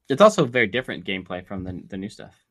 It's 0.09 0.23
also 0.23 0.45
very 0.45 0.69
different 0.69 1.05
gameplay 1.05 1.45
from 1.45 1.65
the 1.65 1.83
the 1.87 1.97
new 1.97 2.09
stuff. 2.09 2.47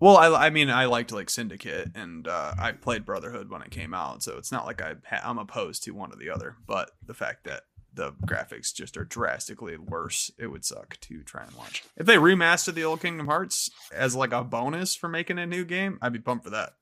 Well, 0.00 0.16
I, 0.16 0.46
I 0.46 0.50
mean, 0.50 0.70
I 0.70 0.84
liked 0.84 1.10
like 1.10 1.28
Syndicate, 1.28 1.90
and 1.94 2.28
uh, 2.28 2.54
I 2.58 2.72
played 2.72 3.04
Brotherhood 3.04 3.50
when 3.50 3.62
it 3.62 3.72
came 3.72 3.94
out, 3.94 4.22
so 4.22 4.36
it's 4.38 4.52
not 4.52 4.64
like 4.64 4.80
I 4.80 4.94
ha- 5.08 5.22
I'm 5.24 5.38
opposed 5.38 5.82
to 5.84 5.90
one 5.90 6.12
or 6.12 6.16
the 6.16 6.30
other. 6.30 6.56
But 6.66 6.92
the 7.04 7.14
fact 7.14 7.44
that 7.44 7.62
the 7.92 8.12
graphics 8.24 8.72
just 8.72 8.96
are 8.96 9.04
drastically 9.04 9.76
worse, 9.76 10.30
it 10.38 10.46
would 10.46 10.64
suck 10.64 10.98
to 11.00 11.22
try 11.24 11.42
and 11.42 11.54
watch. 11.56 11.82
If 11.96 12.06
they 12.06 12.14
remastered 12.14 12.74
the 12.74 12.84
old 12.84 13.00
Kingdom 13.00 13.26
Hearts 13.26 13.70
as 13.92 14.14
like 14.14 14.32
a 14.32 14.44
bonus 14.44 14.94
for 14.94 15.08
making 15.08 15.38
a 15.40 15.46
new 15.46 15.64
game, 15.64 15.98
I'd 16.00 16.12
be 16.12 16.20
pumped 16.20 16.44
for 16.44 16.50
that. 16.50 16.74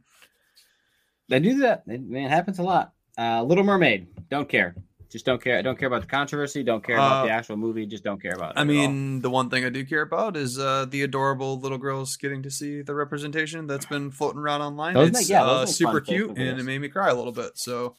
They 1.28 1.40
do 1.40 1.60
that. 1.60 1.84
It, 1.86 2.02
it 2.10 2.28
happens 2.28 2.58
a 2.58 2.62
lot. 2.62 2.92
Uh, 3.18 3.42
Little 3.42 3.64
Mermaid. 3.64 4.06
Don't 4.30 4.48
care. 4.48 4.74
Just 5.08 5.24
don't 5.24 5.40
care. 5.40 5.56
I 5.58 5.62
don't 5.62 5.78
care 5.78 5.86
about 5.86 6.02
the 6.02 6.08
controversy. 6.08 6.62
Don't 6.62 6.82
care 6.84 6.96
about 6.96 7.22
Uh, 7.22 7.26
the 7.26 7.30
actual 7.30 7.56
movie. 7.56 7.86
Just 7.86 8.02
don't 8.04 8.20
care 8.20 8.34
about 8.34 8.56
it. 8.56 8.58
I 8.60 8.64
mean, 8.64 9.20
the 9.22 9.30
one 9.30 9.48
thing 9.48 9.64
I 9.64 9.68
do 9.68 9.84
care 9.86 10.02
about 10.02 10.36
is 10.36 10.58
uh, 10.58 10.84
the 10.88 11.02
adorable 11.02 11.58
little 11.60 11.78
girls 11.78 12.16
getting 12.16 12.42
to 12.42 12.50
see 12.50 12.82
the 12.82 12.94
representation 12.94 13.66
that's 13.66 13.86
been 13.86 14.10
floating 14.10 14.40
around 14.40 14.62
online. 14.62 14.94
Those 14.94 15.08
it's 15.10 15.20
make- 15.20 15.28
yeah, 15.28 15.44
uh, 15.44 15.64
super 15.64 16.00
cute, 16.00 16.30
and 16.36 16.58
it 16.60 16.62
made 16.64 16.80
me 16.80 16.88
cry 16.88 17.08
a 17.08 17.14
little 17.14 17.32
bit. 17.32 17.52
So 17.56 17.94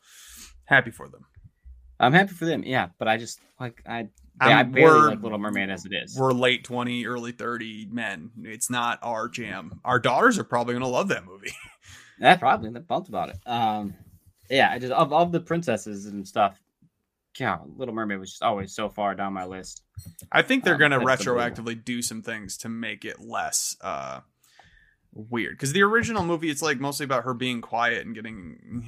happy 0.66 0.92
for 0.92 1.08
them. 1.08 1.26
I'm 2.00 2.14
happy 2.14 2.34
for 2.34 2.46
them. 2.46 2.64
Yeah, 2.64 2.90
but 3.00 3.08
I 3.08 3.18
just 3.18 3.40
like 3.60 3.82
I. 3.88 4.10
I'm- 4.40 4.58
I 4.60 4.62
barely 4.62 5.08
like 5.16 5.24
Little 5.24 5.40
Mermaid 5.40 5.72
as 5.72 5.84
it 5.86 5.94
is. 5.94 6.16
we're 6.16 6.32
late 6.32 6.64
20 6.64 7.08
early 7.08 7.32
30 7.32 7.88
men 7.92 8.30
it's 8.44 8.70
not 8.70 9.00
our 9.02 9.28
jam 9.28 9.80
our 9.84 9.98
daughters 9.98 10.38
are 10.38 10.44
probably 10.44 10.76
going 10.76 10.84
to 10.84 10.88
love 10.88 11.08
that 11.08 11.26
movie 11.26 11.50
Yeah, 12.20 12.36
probably. 12.36 12.70
They're 12.70 12.84
pumped 12.84 13.10
about 13.10 13.30
it. 13.30 13.38
Um, 13.48 13.96
yeah, 14.50 14.70
I 14.72 14.80
just 14.80 14.94
of, 14.94 15.12
of 15.14 15.32
the 15.32 15.40
princesses 15.40 16.06
and 16.06 16.28
stuff. 16.28 16.60
Yeah, 17.40 17.60
Little 17.76 17.94
Mermaid 17.94 18.20
was 18.20 18.32
just 18.32 18.42
always 18.44 18.74
so 18.74 18.90
far 18.90 19.14
down 19.14 19.34
my 19.34 19.46
list. 19.46 19.84
i 20.32 20.42
think 20.42 20.64
they're 20.64 20.74
Um, 20.74 20.80
going 20.80 20.92
to 20.92 21.00
that's 21.06 21.24
the 21.24 21.32
retroactively 21.32 21.84
do 21.86 22.02
some 22.02 22.22
things 22.24 22.58
to 22.58 22.70
make 22.70 23.06
it 23.06 23.20
less 23.20 23.76
uh 23.82 24.22
weird 25.14 25.54
because 25.54 25.74
the 25.74 25.82
original 25.82 26.24
movie 26.24 26.50
it's 26.50 26.62
like 26.62 26.80
mostly 26.80 27.04
about 27.04 27.24
her 27.24 27.34
being 27.34 27.60
quiet 27.62 28.06
and 28.06 28.14
getting 28.14 28.84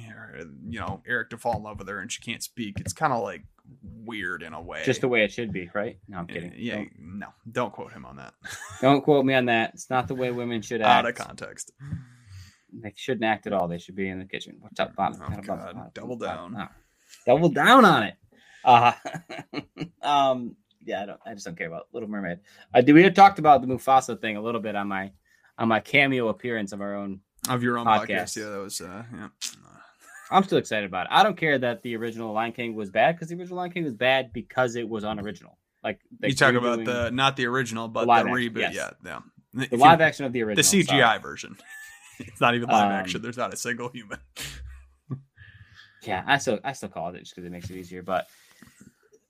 you 0.68 0.78
know 0.78 1.00
eric 1.06 1.30
to 1.30 1.36
fall 1.38 1.56
in 1.56 1.62
love 1.64 1.78
with 1.78 1.88
her 1.88 1.98
and 1.98 2.12
she 2.12 2.20
can't 2.22 2.42
speak 2.42 2.78
it's 2.78 2.92
kind 2.92 3.12
of 3.12 3.22
like 3.22 3.42
weird 4.04 4.42
in 4.42 4.52
a 4.52 4.60
way 4.60 4.82
Just 4.84 5.00
the 5.00 5.08
way 5.08 5.22
it 5.24 5.32
should 5.32 5.52
be, 5.52 5.70
right? 5.74 5.98
No, 6.08 6.18
I'm 6.18 6.26
kidding. 6.26 6.52
yeah 6.56 6.76
Don't, 6.76 6.90
no 7.00 7.26
don't 7.50 7.72
quote 7.72 7.92
him 7.92 8.04
on 8.04 8.16
that 8.16 8.34
don't 8.80 9.02
quote 9.02 9.24
me 9.24 9.34
on 9.34 9.46
that. 9.46 9.72
It's 9.74 9.90
not 9.90 10.06
the 10.08 10.14
way 10.14 10.30
women 10.30 10.60
should 10.62 10.80
act. 10.82 10.88
out 10.90 11.08
of 11.08 11.14
context 11.14 11.72
They 12.72 12.92
shouldn't 12.96 13.24
act 13.24 13.46
at 13.46 13.52
all. 13.52 13.68
They 13.68 13.78
should 13.78 13.96
be 13.96 14.08
in 14.08 14.18
the 14.18 14.24
kitchen. 14.24 14.56
What's 14.60 14.78
up, 14.80 14.94
Bob? 14.94 15.16
Oh, 15.20 15.40
God. 15.42 15.90
Double 15.94 16.16
down. 16.16 16.68
Double 17.26 17.48
down 17.48 17.84
on 17.84 18.02
it. 18.04 18.14
Uh, 18.64 18.92
um, 20.02 20.56
yeah, 20.84 21.02
I 21.02 21.06
don't. 21.06 21.20
I 21.26 21.34
just 21.34 21.46
don't 21.46 21.56
care 21.56 21.66
about 21.66 21.88
Little 21.92 22.08
Mermaid. 22.08 22.38
I 22.74 22.80
did. 22.80 22.92
We 22.92 23.02
had 23.02 23.14
talked 23.14 23.38
about 23.38 23.60
the 23.62 23.66
Mufasa 23.68 24.20
thing 24.20 24.36
a 24.36 24.42
little 24.42 24.60
bit 24.60 24.76
on 24.76 24.88
my 24.88 25.12
on 25.58 25.68
my 25.68 25.80
cameo 25.80 26.28
appearance 26.28 26.72
of 26.72 26.80
our 26.80 26.94
own. 26.94 27.20
of 27.48 27.62
your 27.62 27.78
own 27.78 27.86
podcast, 27.86 28.06
Podcast. 28.06 28.36
yeah 28.36 28.48
that 28.50 28.58
was 28.60 28.80
uh 28.80 29.02
yeah 29.14 29.28
I'm 30.30 30.44
still 30.44 30.58
excited 30.58 30.86
about 30.88 31.06
it. 31.06 31.12
I 31.12 31.22
don't 31.22 31.36
care 31.36 31.58
that 31.58 31.82
the 31.82 31.96
original 31.96 32.32
Lion 32.32 32.52
King 32.52 32.74
was 32.74 32.90
bad 32.90 33.16
because 33.16 33.28
the 33.28 33.34
original 33.34 33.58
Lion 33.58 33.72
King 33.72 33.84
was 33.84 33.94
bad 33.94 34.32
because 34.32 34.76
it 34.76 34.88
was 34.88 35.02
unoriginal. 35.04 35.58
Like 35.82 35.98
you 36.22 36.34
talk 36.34 36.54
about 36.54 36.84
the 36.84 37.10
not 37.10 37.36
the 37.36 37.46
original 37.46 37.88
but 37.88 38.04
the, 38.06 38.12
action, 38.12 38.32
reboot 38.32 38.60
yes. 38.60 38.74
yeah 38.74 38.90
yeah 39.04 39.18
the 39.54 39.64
If 39.64 39.72
you- 39.72 39.78
live 39.78 40.00
action 40.00 40.24
of 40.26 40.32
the 40.32 40.42
original, 40.42 40.62
the. 40.62 40.84
CGI 40.84 40.98
sorry. 41.00 41.18
version. 41.20 41.56
it's 42.28 42.40
not 42.40 42.54
even 42.54 42.68
live 42.68 42.86
Um, 42.86 42.92
action. 42.92 43.22
There's 43.22 43.36
not 43.36 43.52
a 43.52 43.56
single 43.56 43.88
human. 43.88 44.18
Yeah, 46.02 46.24
I 46.26 46.38
still 46.38 46.58
I 46.64 46.72
still 46.72 46.88
call 46.88 47.14
it 47.14 47.18
just 47.18 47.34
because 47.34 47.46
it 47.46 47.52
makes 47.52 47.68
it 47.68 47.76
easier. 47.76 48.02
But 48.02 48.26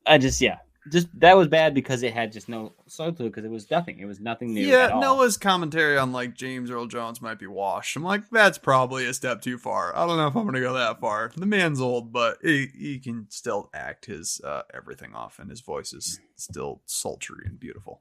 I 0.07 0.19
just 0.19 0.41
yeah, 0.41 0.59
just 0.93 1.09
that 1.19 1.37
was 1.37 1.49
bad 1.49 1.75
because 1.75 2.05
it 2.05 2.13
had 2.13 2.31
just 2.31 2.49
no 2.49 2.75
soul 2.87 3.13
to 3.13 3.25
it 3.25 3.31
because 3.31 3.45
it 3.45 3.51
was 3.51 3.69
nothing. 3.73 3.99
It 3.99 4.05
was 4.05 4.21
nothing 4.21 4.55
new. 4.55 4.65
Yeah, 4.65 4.85
at 4.85 4.93
all. 4.93 5.01
Noah's 5.01 5.37
commentary 5.37 5.99
on 5.99 6.13
like 6.13 6.35
James 6.37 6.71
Earl 6.71 6.87
Jones 6.87 7.21
might 7.21 7.41
be 7.41 7.49
washed. 7.49 7.97
I'm 7.97 8.05
like, 8.05 8.31
that's 8.31 8.57
probably 8.57 9.05
a 9.07 9.13
step 9.13 9.43
too 9.43 9.59
far. 9.59 9.97
I 9.97 10.07
don't 10.07 10.17
know 10.17 10.29
if 10.29 10.37
I'm 10.37 10.45
gonna 10.45 10.61
go 10.61 10.75
that 10.75 11.01
far. 11.01 11.33
The 11.37 11.45
man's 11.45 11.81
old, 11.81 12.13
but 12.13 12.39
he, 12.41 12.69
he 12.73 13.01
can 13.01 13.27
still 13.31 13.69
act 13.75 14.07
his 14.07 14.41
uh, 14.45 14.63
everything 14.73 15.13
off, 15.13 15.41
and 15.41 15.51
his 15.51 15.63
voice 15.63 15.93
is 15.93 16.21
still 16.37 16.83
sultry 16.87 17.47
and 17.47 17.59
beautiful. 17.59 18.01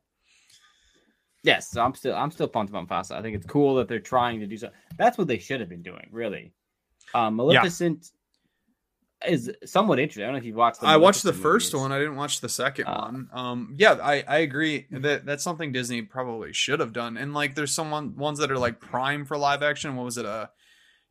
Yes, 1.44 1.70
so 1.72 1.82
I'm 1.82 1.94
still 1.94 2.16
I'm 2.16 2.32
still 2.32 2.48
pumped 2.48 2.70
about 2.70 2.88
Mufasa. 2.88 3.16
I 3.16 3.22
think 3.22 3.36
it's 3.36 3.46
cool 3.46 3.76
that 3.76 3.88
they're 3.88 4.00
trying 4.00 4.40
to 4.42 4.46
do 4.48 4.58
so. 4.58 4.70
That's 4.98 5.18
what 5.18 5.28
they 5.28 5.38
should 5.40 5.60
have 5.62 5.70
been 5.70 5.82
doing, 5.82 6.10
really. 6.12 6.52
Um, 7.14 7.38
Maleficent 7.38 8.12
is 9.28 9.52
somewhat 9.66 10.00
interesting. 10.00 10.24
I 10.24 10.28
don't 10.28 10.34
know 10.34 10.40
if 10.40 10.46
you've 10.46 10.56
watched. 10.56 10.82
The 10.82 10.88
I 10.88 10.98
watched 10.98 11.24
the 11.24 11.28
Maleficent 11.30 11.44
first 11.44 11.74
movies. 11.74 11.82
one. 11.82 11.92
I 11.92 12.00
didn't 12.00 12.16
watch 12.16 12.42
the 12.42 12.50
second 12.50 12.86
Uh, 12.88 13.00
one. 13.00 13.30
Um, 13.34 13.76
yeah, 13.78 13.94
I, 14.02 14.24
I 14.28 14.38
agree 14.40 14.86
that 14.92 15.26
that's 15.26 15.44
something 15.44 15.72
Disney 15.72 16.02
probably 16.02 16.54
should 16.54 16.80
have 16.80 16.94
done. 16.94 17.18
And 17.18 17.34
like, 17.34 17.56
there's 17.56 17.74
some 17.74 17.90
one, 17.92 18.16
ones 18.16 18.40
that 18.40 18.52
are 18.52 18.58
like 18.58 18.80
prime 18.80 19.26
for 19.26 19.38
live 19.38 19.64
action. 19.64 19.96
What 19.96 20.06
was 20.06 20.18
it? 20.18 20.26
Uh, 20.26 20.48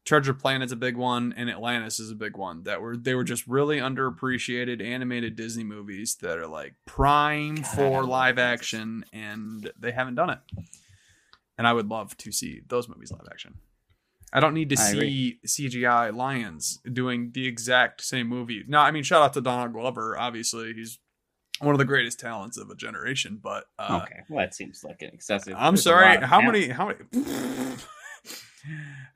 Treasure 0.09 0.33
Planet's 0.33 0.73
a 0.73 0.77
big 0.77 0.97
one, 0.97 1.35
and 1.37 1.51
Atlantis 1.51 2.01
is 2.01 2.11
a 2.11 2.15
big 2.15 2.35
one. 2.35 2.63
That 2.63 2.81
were 2.81 2.97
they 2.97 3.15
were 3.15 3.25
just 3.25 3.47
really 3.47 3.77
underappreciated 3.77 4.83
animated 4.83 5.37
Disney 5.37 5.65
movies 5.65 6.17
that 6.23 6.39
are 6.39 6.47
like 6.47 6.77
prime 6.87 7.57
God, 7.57 7.67
for 7.67 8.05
live 8.05 8.39
action, 8.39 9.05
and 9.13 9.71
they 9.79 9.91
haven't 9.91 10.15
done 10.15 10.31
it. 10.31 10.39
And 11.59 11.67
I 11.67 11.75
would 11.75 11.91
love 11.91 12.17
to 12.17 12.33
see 12.33 12.63
those 12.69 12.89
movies 12.89 13.13
live 13.13 13.29
action. 13.31 13.59
I 14.33 14.41
don't 14.41 14.55
need 14.55 14.71
to 14.71 14.77
I 14.81 14.93
see 14.93 15.41
CGI 15.47 16.17
lions 16.17 16.81
doing 16.91 17.33
the 17.35 17.47
exact 17.47 18.03
same 18.03 18.29
movie. 18.29 18.65
No, 18.67 18.79
I 18.79 18.91
mean 18.93 19.03
shout 19.03 19.21
out 19.21 19.35
to 19.35 19.43
Donald 19.43 19.75
Glover. 19.75 20.19
Obviously, 20.19 20.73
he's 20.73 20.99
one 21.59 21.75
of 21.75 21.79
the 21.79 21.85
greatest 21.85 22.19
talents 22.19 22.57
of 22.57 22.71
a 22.71 22.75
generation. 22.75 23.39
But 23.43 23.65
uh, 23.79 24.01
okay, 24.05 24.21
well 24.31 24.43
that 24.43 24.55
seems 24.55 24.83
like 24.83 25.03
an 25.03 25.11
excessive. 25.13 25.53
I'm 25.59 25.77
sorry. 25.77 26.15
lot 26.15 26.23
of 26.23 26.31
How 26.31 26.41
many? 26.41 26.69
How 26.69 26.87
many? 26.87 27.01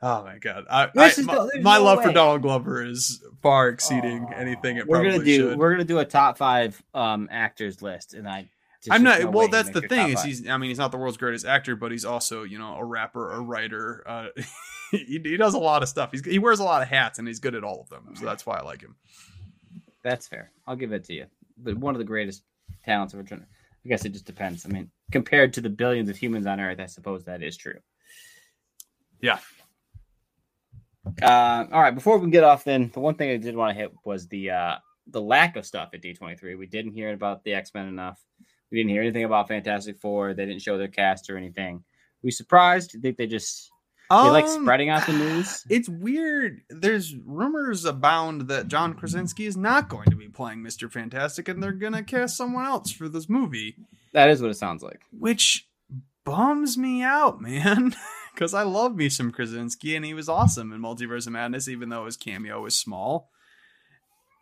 oh 0.03 0.25
my 0.25 0.39
god! 0.39 0.65
I, 0.71 0.89
I- 0.97 1.07
is 1.09 1.19
my, 1.25 1.35
no- 1.35 1.51
my 1.63 1.79
no 1.79 1.85
love 1.85 2.03
for. 2.03 2.13
Donald 2.13 2.43
Glover 2.43 2.85
is 2.85 3.23
far 3.43 3.69
exceeding 3.69 4.27
anything 4.35 4.77
it 4.77 4.87
We're 4.87 5.03
gonna 5.03 5.25
do 5.25 5.51
should. 5.51 5.59
we're 5.59 5.73
gonna 5.73 5.85
do 5.85 5.99
a 5.99 6.05
top 6.05 6.39
five 6.39 6.83
um 6.95 7.29
actors 7.31 7.83
list, 7.83 8.15
and 8.15 8.29
I. 8.29 8.49
just- 8.83 8.93
I'm 8.93 9.03
there's 9.05 9.25
not. 9.25 9.33
no 9.33 9.39
well, 9.39 9.49
that's 9.49 9.71
the 9.71 9.83
thing 9.83 10.11
is 10.11 10.23
he's. 10.23 10.49
I 10.49 10.57
mean, 10.59 10.71
he's 10.71 10.79
not 10.79 10.91
the 10.93 10.99
world's 10.99 11.17
greatest 11.17 11.47
actor, 11.47 11.77
but 11.77 11.93
he's 11.93 12.05
also 12.05 12.43
you 12.43 12.59
know 12.59 12.75
a 12.77 12.85
rapper, 12.85 13.33
a 13.33 13.41
writer. 13.41 14.03
Uh, 14.07 14.27
he, 14.91 15.21
he 15.23 15.37
does 15.37 15.55
a 15.55 15.59
lot 15.59 15.83
of 15.83 15.89
stuff. 15.89 16.11
He's 16.13 16.25
he 16.25 16.39
wears 16.39 16.61
a 16.61 16.65
lot 16.65 16.83
of 16.83 16.89
hats, 16.89 17.19
and 17.19 17.27
he's 17.29 17.39
good 17.41 17.55
at 17.55 17.65
all 17.65 17.81
of 17.81 17.89
them. 17.89 18.15
So 18.17 18.25
that's 18.25 18.45
why 18.47 18.59
I 18.59 18.63
like 18.63 18.81
him. 18.81 18.97
That's 20.03 20.27
fair. 20.27 20.51
I'll 20.67 20.77
give 20.77 20.93
it 20.93 21.05
to 21.05 21.15
you. 21.15 21.27
But 21.59 21.77
one 21.77 21.95
of 21.95 21.99
the 21.99 22.05
greatest 22.05 22.43
talents 22.85 23.15
of 23.15 23.21
a 23.21 23.23
gen- 23.23 23.47
I 23.85 23.89
guess 23.89 24.05
it 24.05 24.11
just 24.13 24.25
depends. 24.25 24.65
I 24.67 24.69
mean, 24.69 24.91
compared 25.11 25.53
to 25.55 25.61
the 25.61 25.69
billions 25.71 26.09
of 26.09 26.17
humans 26.17 26.47
on 26.47 26.61
Earth, 26.61 26.81
I 26.81 26.87
suppose 26.87 27.25
that 27.25 27.43
is 27.43 27.57
true. 27.57 27.79
Yeah. 29.23 29.39
Uh, 31.21 31.65
all 31.73 31.81
right. 31.83 31.95
Before 31.95 32.19
we 32.19 32.31
get 32.31 32.45
off, 32.45 32.65
then 32.65 32.91
the 32.93 33.01
one 33.01 33.15
thing 33.15 33.31
I 33.31 33.37
did 33.37 33.57
want 33.57 33.75
to 33.75 33.81
hit 33.81 33.93
was 34.05 34.29
the 34.29 34.51
uh, 34.51 34.77
the 35.09 35.21
lack 35.21 35.57
of 35.57 35.67
stuff 35.67 35.91
at 35.95 36.01
D 36.03 36.15
twenty 36.15 36.37
three. 36.37 36.55
We 36.55 36.67
didn't 36.67 36.93
hear 36.93 37.13
about 37.13 37.43
the 37.45 37.55
X 37.55 37.73
Men 37.75 37.89
enough. 37.89 38.21
We 38.71 38.79
didn't 38.79 38.91
hear 38.91 39.03
anything 39.03 39.25
about 39.25 39.49
Fantastic 39.49 39.99
Four. 39.99 40.35
They 40.35 40.47
didn't 40.47 40.63
show 40.63 40.79
their 40.79 40.89
cast 40.89 41.29
or 41.29 41.37
anything. 41.37 41.83
We 42.23 42.31
surprised? 42.31 42.95
I 42.97 43.01
think 43.01 43.17
they 43.17 43.27
just 43.27 43.69
they 44.11 44.17
like 44.17 44.45
Um, 44.45 44.63
spreading 44.63 44.91
out 44.91 45.07
the 45.07 45.13
news. 45.13 45.65
It's 45.71 45.89
weird. 45.89 46.61
There's 46.71 47.15
rumors 47.17 47.85
abound 47.85 48.43
that 48.49 48.69
John 48.69 48.95
Krasinski 48.95 49.47
is 49.47 49.57
not 49.57 49.89
going 49.89 50.09
to 50.11 50.17
be 50.17 50.29
playing 50.29 50.61
Mr. 50.63 50.91
Fantastic 50.91 51.49
and 51.49 51.61
they're 51.63 51.73
going 51.73 51.95
to 51.95 52.03
cast 52.03 52.37
someone 52.37 52.65
else 52.67 52.93
for 52.93 53.09
this 53.09 53.29
movie, 53.29 53.77
That 54.13 54.31
is 54.31 54.41
what 54.41 54.51
it 54.51 54.57
sounds 54.57 54.83
like. 54.83 55.01
which 55.19 55.67
bums 56.25 56.79
me 56.79 57.03
out, 57.03 57.41
man. 57.41 57.95
Because 58.35 58.55
I 58.55 58.63
love 58.63 58.97
me 58.97 59.09
some 59.09 59.31
Krasinski 59.31 59.95
and 59.95 60.05
he 60.05 60.15
was 60.15 60.29
awesome 60.29 60.73
in 60.73 60.81
Multiverse 60.81 61.27
of 61.27 61.35
Madness, 61.35 61.69
even 61.69 61.91
though 61.91 62.07
his 62.07 62.17
cameo 62.17 62.63
was 62.63 62.77
small. 62.77 63.29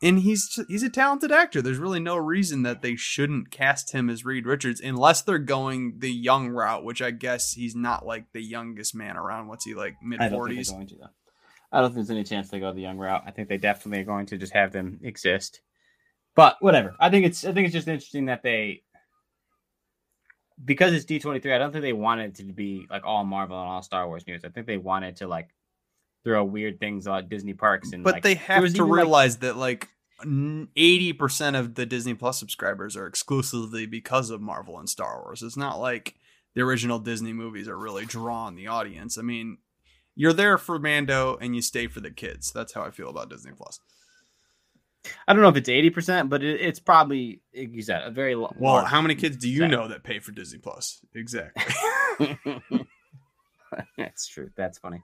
And 0.03 0.20
he's 0.20 0.59
he's 0.68 0.83
a 0.83 0.88
talented 0.88 1.31
actor. 1.31 1.61
There's 1.61 1.79
really 1.79 2.00
no 2.00 2.16
reason 2.16 2.62
that 2.62 2.81
they 2.81 2.96
shouldn't 2.96 3.50
cast 3.50 3.92
him 3.92 4.09
as 4.09 4.24
Reed 4.24 4.46
Richards 4.46 4.81
unless 4.81 5.20
they're 5.20 5.38
going 5.38 5.96
the 5.98 6.11
young 6.11 6.48
route, 6.48 6.85
which 6.85 7.03
I 7.03 7.11
guess 7.11 7.53
he's 7.53 7.76
not 7.76 8.07
like 8.07 8.33
the 8.33 8.42
youngest 8.42 8.94
man 8.94 9.18
around. 9.18 9.48
What's 9.48 9.66
he 9.66 9.74
like 9.74 9.96
mid 10.03 10.20
I 10.20 10.24
don't 10.24 10.31
think 10.31 10.40
forties? 10.40 10.70
going 10.70 10.87
to 10.87 10.94
though. 10.96 11.11
I 11.72 11.81
don't 11.81 11.90
think 11.90 12.07
there's 12.07 12.11
any 12.11 12.24
chance 12.24 12.48
they 12.48 12.61
go 12.61 12.72
the 12.72 12.81
young 12.81 12.96
route. 12.96 13.24
I 13.26 13.31
think 13.31 13.48
they 13.48 13.59
definitely 13.59 14.00
are 14.00 14.05
going 14.05 14.26
to 14.26 14.38
just 14.38 14.55
have 14.55 14.72
them 14.72 15.00
exist. 15.03 15.61
But 16.35 16.57
whatever. 16.61 16.94
I 16.98 17.11
think 17.11 17.26
it's 17.26 17.44
I 17.44 17.53
think 17.53 17.66
it's 17.66 17.74
just 17.74 17.88
interesting 17.88 18.26
that 18.26 18.42
they 18.42 18.83
because 20.64 20.92
it's 20.92 21.05
D 21.05 21.18
twenty 21.18 21.40
three. 21.40 21.53
I 21.53 21.59
don't 21.59 21.73
think 21.73 21.83
they 21.83 21.92
wanted 21.92 22.31
it 22.31 22.46
to 22.46 22.53
be 22.53 22.87
like 22.90 23.05
all 23.05 23.25
Marvel 23.25 23.61
and 23.61 23.68
all 23.68 23.83
Star 23.83 24.07
Wars 24.07 24.27
news. 24.27 24.44
I 24.44 24.49
think 24.49 24.66
they 24.66 24.77
wanted 24.77 25.16
to 25.16 25.29
like 25.29 25.51
throw 26.25 26.44
weird 26.44 26.79
things 26.79 27.07
on 27.07 27.29
Disney 27.29 27.55
parks 27.55 27.92
and 27.92 28.05
but 28.05 28.14
like, 28.14 28.23
they 28.23 28.35
have 28.35 28.62
to 28.62 28.68
even, 28.68 28.88
like- 28.88 28.96
realize 28.96 29.38
that 29.38 29.57
like 29.57 29.88
eighty 30.77 31.12
percent 31.12 31.57
of 31.57 31.75
the 31.75 31.87
Disney 31.87 32.14
Plus 32.14 32.38
subscribers 32.38 32.96
are 32.96 33.07
exclusively 33.07 33.87
because 33.87 34.31
of 34.31 34.40
Marvel 34.40 34.79
and 34.79 34.88
Star 34.88 35.23
Wars. 35.23 35.42
It's 35.42 35.57
not 35.57 35.81
like 35.81 36.14
the 36.55 36.61
original 36.62 36.99
Disney 36.99 37.33
movies 37.33 37.68
are 37.68 37.79
really 37.79 38.05
drawing 38.05 38.57
the 38.57 38.66
audience. 38.66 39.16
I 39.16 39.23
mean, 39.23 39.59
you're 40.14 40.33
there 40.33 40.59
for 40.59 40.79
Mando 40.79 41.38
and 41.40 41.57
you 41.57 41.62
stay 41.62 41.87
for 41.87 42.01
the 42.01 42.11
kids. 42.11 42.53
That's 42.53 42.75
how 42.75 42.83
I 42.83 42.90
feel 42.90 43.09
about 43.09 43.31
Disney 43.31 43.53
Plus. 43.57 43.81
I 45.27 45.33
don't 45.33 45.43
know 45.43 45.49
if 45.49 45.57
it's 45.57 45.69
eighty 45.69 45.91
percent, 45.91 46.29
but 46.29 46.43
it, 46.43 46.61
it's 46.61 46.79
probably 46.79 47.41
said 47.81 48.03
a 48.05 48.11
very 48.11 48.35
lo- 48.35 48.55
Well, 48.59 48.85
how 48.85 49.01
many 49.01 49.15
kids 49.15 49.37
do 49.37 49.49
you 49.49 49.61
percent. 49.61 49.73
know 49.73 49.89
that 49.89 50.03
pay 50.05 50.19
for 50.19 50.33
Disney 50.33 50.59
Plus? 50.59 51.01
Exactly. 51.15 52.39
That's 53.97 54.27
true. 54.27 54.51
That's 54.57 54.79
funny. 54.79 55.03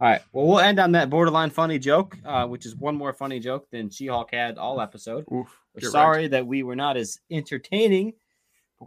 All 0.00 0.08
right. 0.08 0.20
Well, 0.32 0.46
we'll 0.46 0.60
end 0.60 0.78
on 0.78 0.92
that 0.92 1.10
borderline 1.10 1.50
funny 1.50 1.78
joke, 1.78 2.16
uh, 2.24 2.46
which 2.46 2.66
is 2.66 2.76
one 2.76 2.96
more 2.96 3.12
funny 3.14 3.40
joke 3.40 3.70
than 3.70 3.88
She-Hulk 3.90 4.30
had 4.32 4.58
all 4.58 4.80
episode. 4.80 5.24
Oof, 5.32 5.48
We're 5.74 5.88
sorry 5.90 6.28
that 6.28 6.46
we 6.46 6.62
were 6.62 6.76
not 6.76 6.96
as 6.96 7.18
entertaining. 7.30 8.12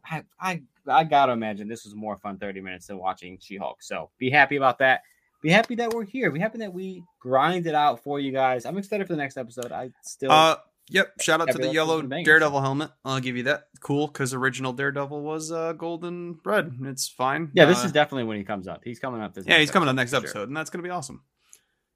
I, 0.10 0.24
I 0.40 0.62
I 0.88 1.04
gotta 1.04 1.32
imagine 1.34 1.68
this 1.68 1.84
was 1.84 1.96
more 1.96 2.16
fun 2.18 2.38
30 2.38 2.62
minutes 2.62 2.88
than 2.88 3.00
watching 3.00 3.40
She-Hulk. 3.42 3.82
So 3.82 4.12
be 4.20 4.30
happy 4.30 4.56
about 4.56 4.80
that. 4.80 5.02
Be 5.42 5.50
happy 5.50 5.76
that 5.76 5.94
we're 5.94 6.04
here. 6.06 6.32
Be 6.32 6.40
happy 6.40 6.58
that 6.60 6.74
we 6.74 7.04
grind 7.20 7.66
it 7.68 7.76
out 7.76 8.04
for 8.04 8.20
you 8.20 8.32
guys. 8.32 8.66
I'm 8.66 8.78
excited 8.78 9.08
for 9.08 9.14
the 9.14 9.18
next 9.18 9.38
episode. 9.38 9.72
I 9.72 9.92
still 10.04 10.32
Uh, 10.32 10.58
yep. 10.90 11.14
Shout 11.22 11.40
out 11.40 11.50
to 11.52 11.58
the 11.58 11.72
yellow 11.72 12.02
Daredevil 12.02 12.60
helmet. 12.62 12.92
I'll 13.06 13.20
give 13.22 13.38
you 13.38 13.44
that. 13.44 13.68
Cool, 13.80 14.08
because 14.08 14.34
original 14.34 14.74
Daredevil 14.74 15.22
was 15.22 15.52
uh, 15.52 15.74
golden 15.74 16.40
red. 16.44 16.74
It's 16.84 17.08
fine. 17.08 17.52
yeah. 17.54 17.66
This 17.66 17.84
Uh, 17.84 17.86
is 17.88 17.92
definitely 17.94 18.26
when 18.26 18.38
he 18.38 18.44
comes 18.44 18.68
up. 18.68 18.82
He's 18.84 19.00
coming 19.00 19.22
up. 19.22 19.34
This 19.34 19.46
yeah. 19.48 19.60
He's 19.60 19.72
coming 19.72 19.88
up 19.88 19.96
next 19.96 20.12
for 20.12 20.18
sure. 20.18 20.26
episode, 20.26 20.48
and 20.50 20.58
that's 20.58 20.70
gonna 20.70 20.84
be 20.84 20.90
awesome. 20.90 21.24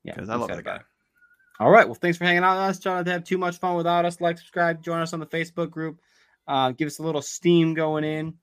Yeah, 0.04 0.14
because 0.16 0.30
I 0.30 0.36
love 0.36 0.50
that 0.50 0.64
guy. 0.64 0.80
All 1.60 1.70
right. 1.70 1.86
Well, 1.86 1.96
thanks 1.96 2.18
for 2.18 2.26
hanging 2.26 2.44
out 2.44 2.54
with 2.56 2.70
us. 2.78 2.80
Trying 2.80 3.06
to 3.06 3.12
have 3.12 3.24
too 3.24 3.38
much 3.38 3.58
fun 3.58 3.76
without 3.76 4.06
us. 4.06 4.20
Like, 4.20 4.38
subscribe, 4.38 4.84
join 4.84 5.00
us 5.02 5.14
on 5.14 5.20
the 5.20 5.26
Facebook 5.26 5.70
group. 5.70 6.00
Uh, 6.48 6.72
give 6.72 6.88
us 6.88 7.00
a 7.00 7.04
little 7.04 7.22
steam 7.22 7.74
going 7.74 8.04
in. 8.04 8.34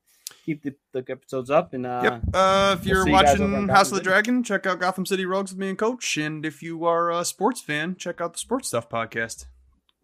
Keep 0.45 0.63
the, 0.63 0.75
the 0.93 1.05
episodes 1.09 1.51
up. 1.51 1.75
And 1.75 1.87
uh, 1.87 2.01
Yep. 2.03 2.23
Uh, 2.35 2.77
if 2.79 2.87
you're 2.87 3.05
see 3.05 3.11
you 3.11 3.17
guys 3.17 3.35
over 3.35 3.43
watching 3.45 3.55
on 3.55 3.69
House 3.69 3.69
Gotham 3.69 3.81
of 3.81 3.91
the 3.91 3.97
City. 3.97 4.05
Dragon, 4.05 4.43
check 4.45 4.67
out 4.67 4.81
Gotham 4.81 5.07
City 5.07 5.27
Rogues 5.27 5.51
with 5.53 5.59
me 5.59 5.69
and 5.69 5.79
Coach. 5.79 6.17
And 6.17 6.45
if 6.47 6.63
you 6.63 6.85
are 6.85 7.11
a 7.11 7.25
sports 7.25 7.61
fan, 7.61 7.97
check 7.97 8.21
out 8.21 8.33
the 8.33 8.39
Sports 8.39 8.69
Stuff 8.69 8.89
podcast. 8.89 9.47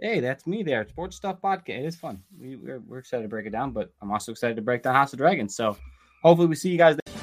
hey, 0.01 0.20
that's 0.20 0.47
me 0.47 0.62
there. 0.62 0.87
Sports 0.89 1.16
Stuff 1.16 1.41
Podcast. 1.43 1.80
It 1.80 1.84
is 1.87 1.97
fun. 1.97 2.22
We, 2.39 2.57
we're, 2.57 2.80
we're 2.87 2.99
excited 2.99 3.22
to 3.22 3.28
break 3.28 3.47
it 3.47 3.51
down, 3.51 3.70
but 3.72 3.93
I'm 4.03 4.11
also 4.12 4.30
excited 4.32 4.57
to 4.57 4.62
break 4.62 4.82
down 4.82 4.95
House 4.95 5.12
of 5.12 5.18
Dragons. 5.18 5.57
So 5.57 5.76
hopefully 6.22 6.49
we 6.49 6.55
see 6.55 6.70
you 6.70 6.76
guys 6.78 6.97
there. 7.07 7.16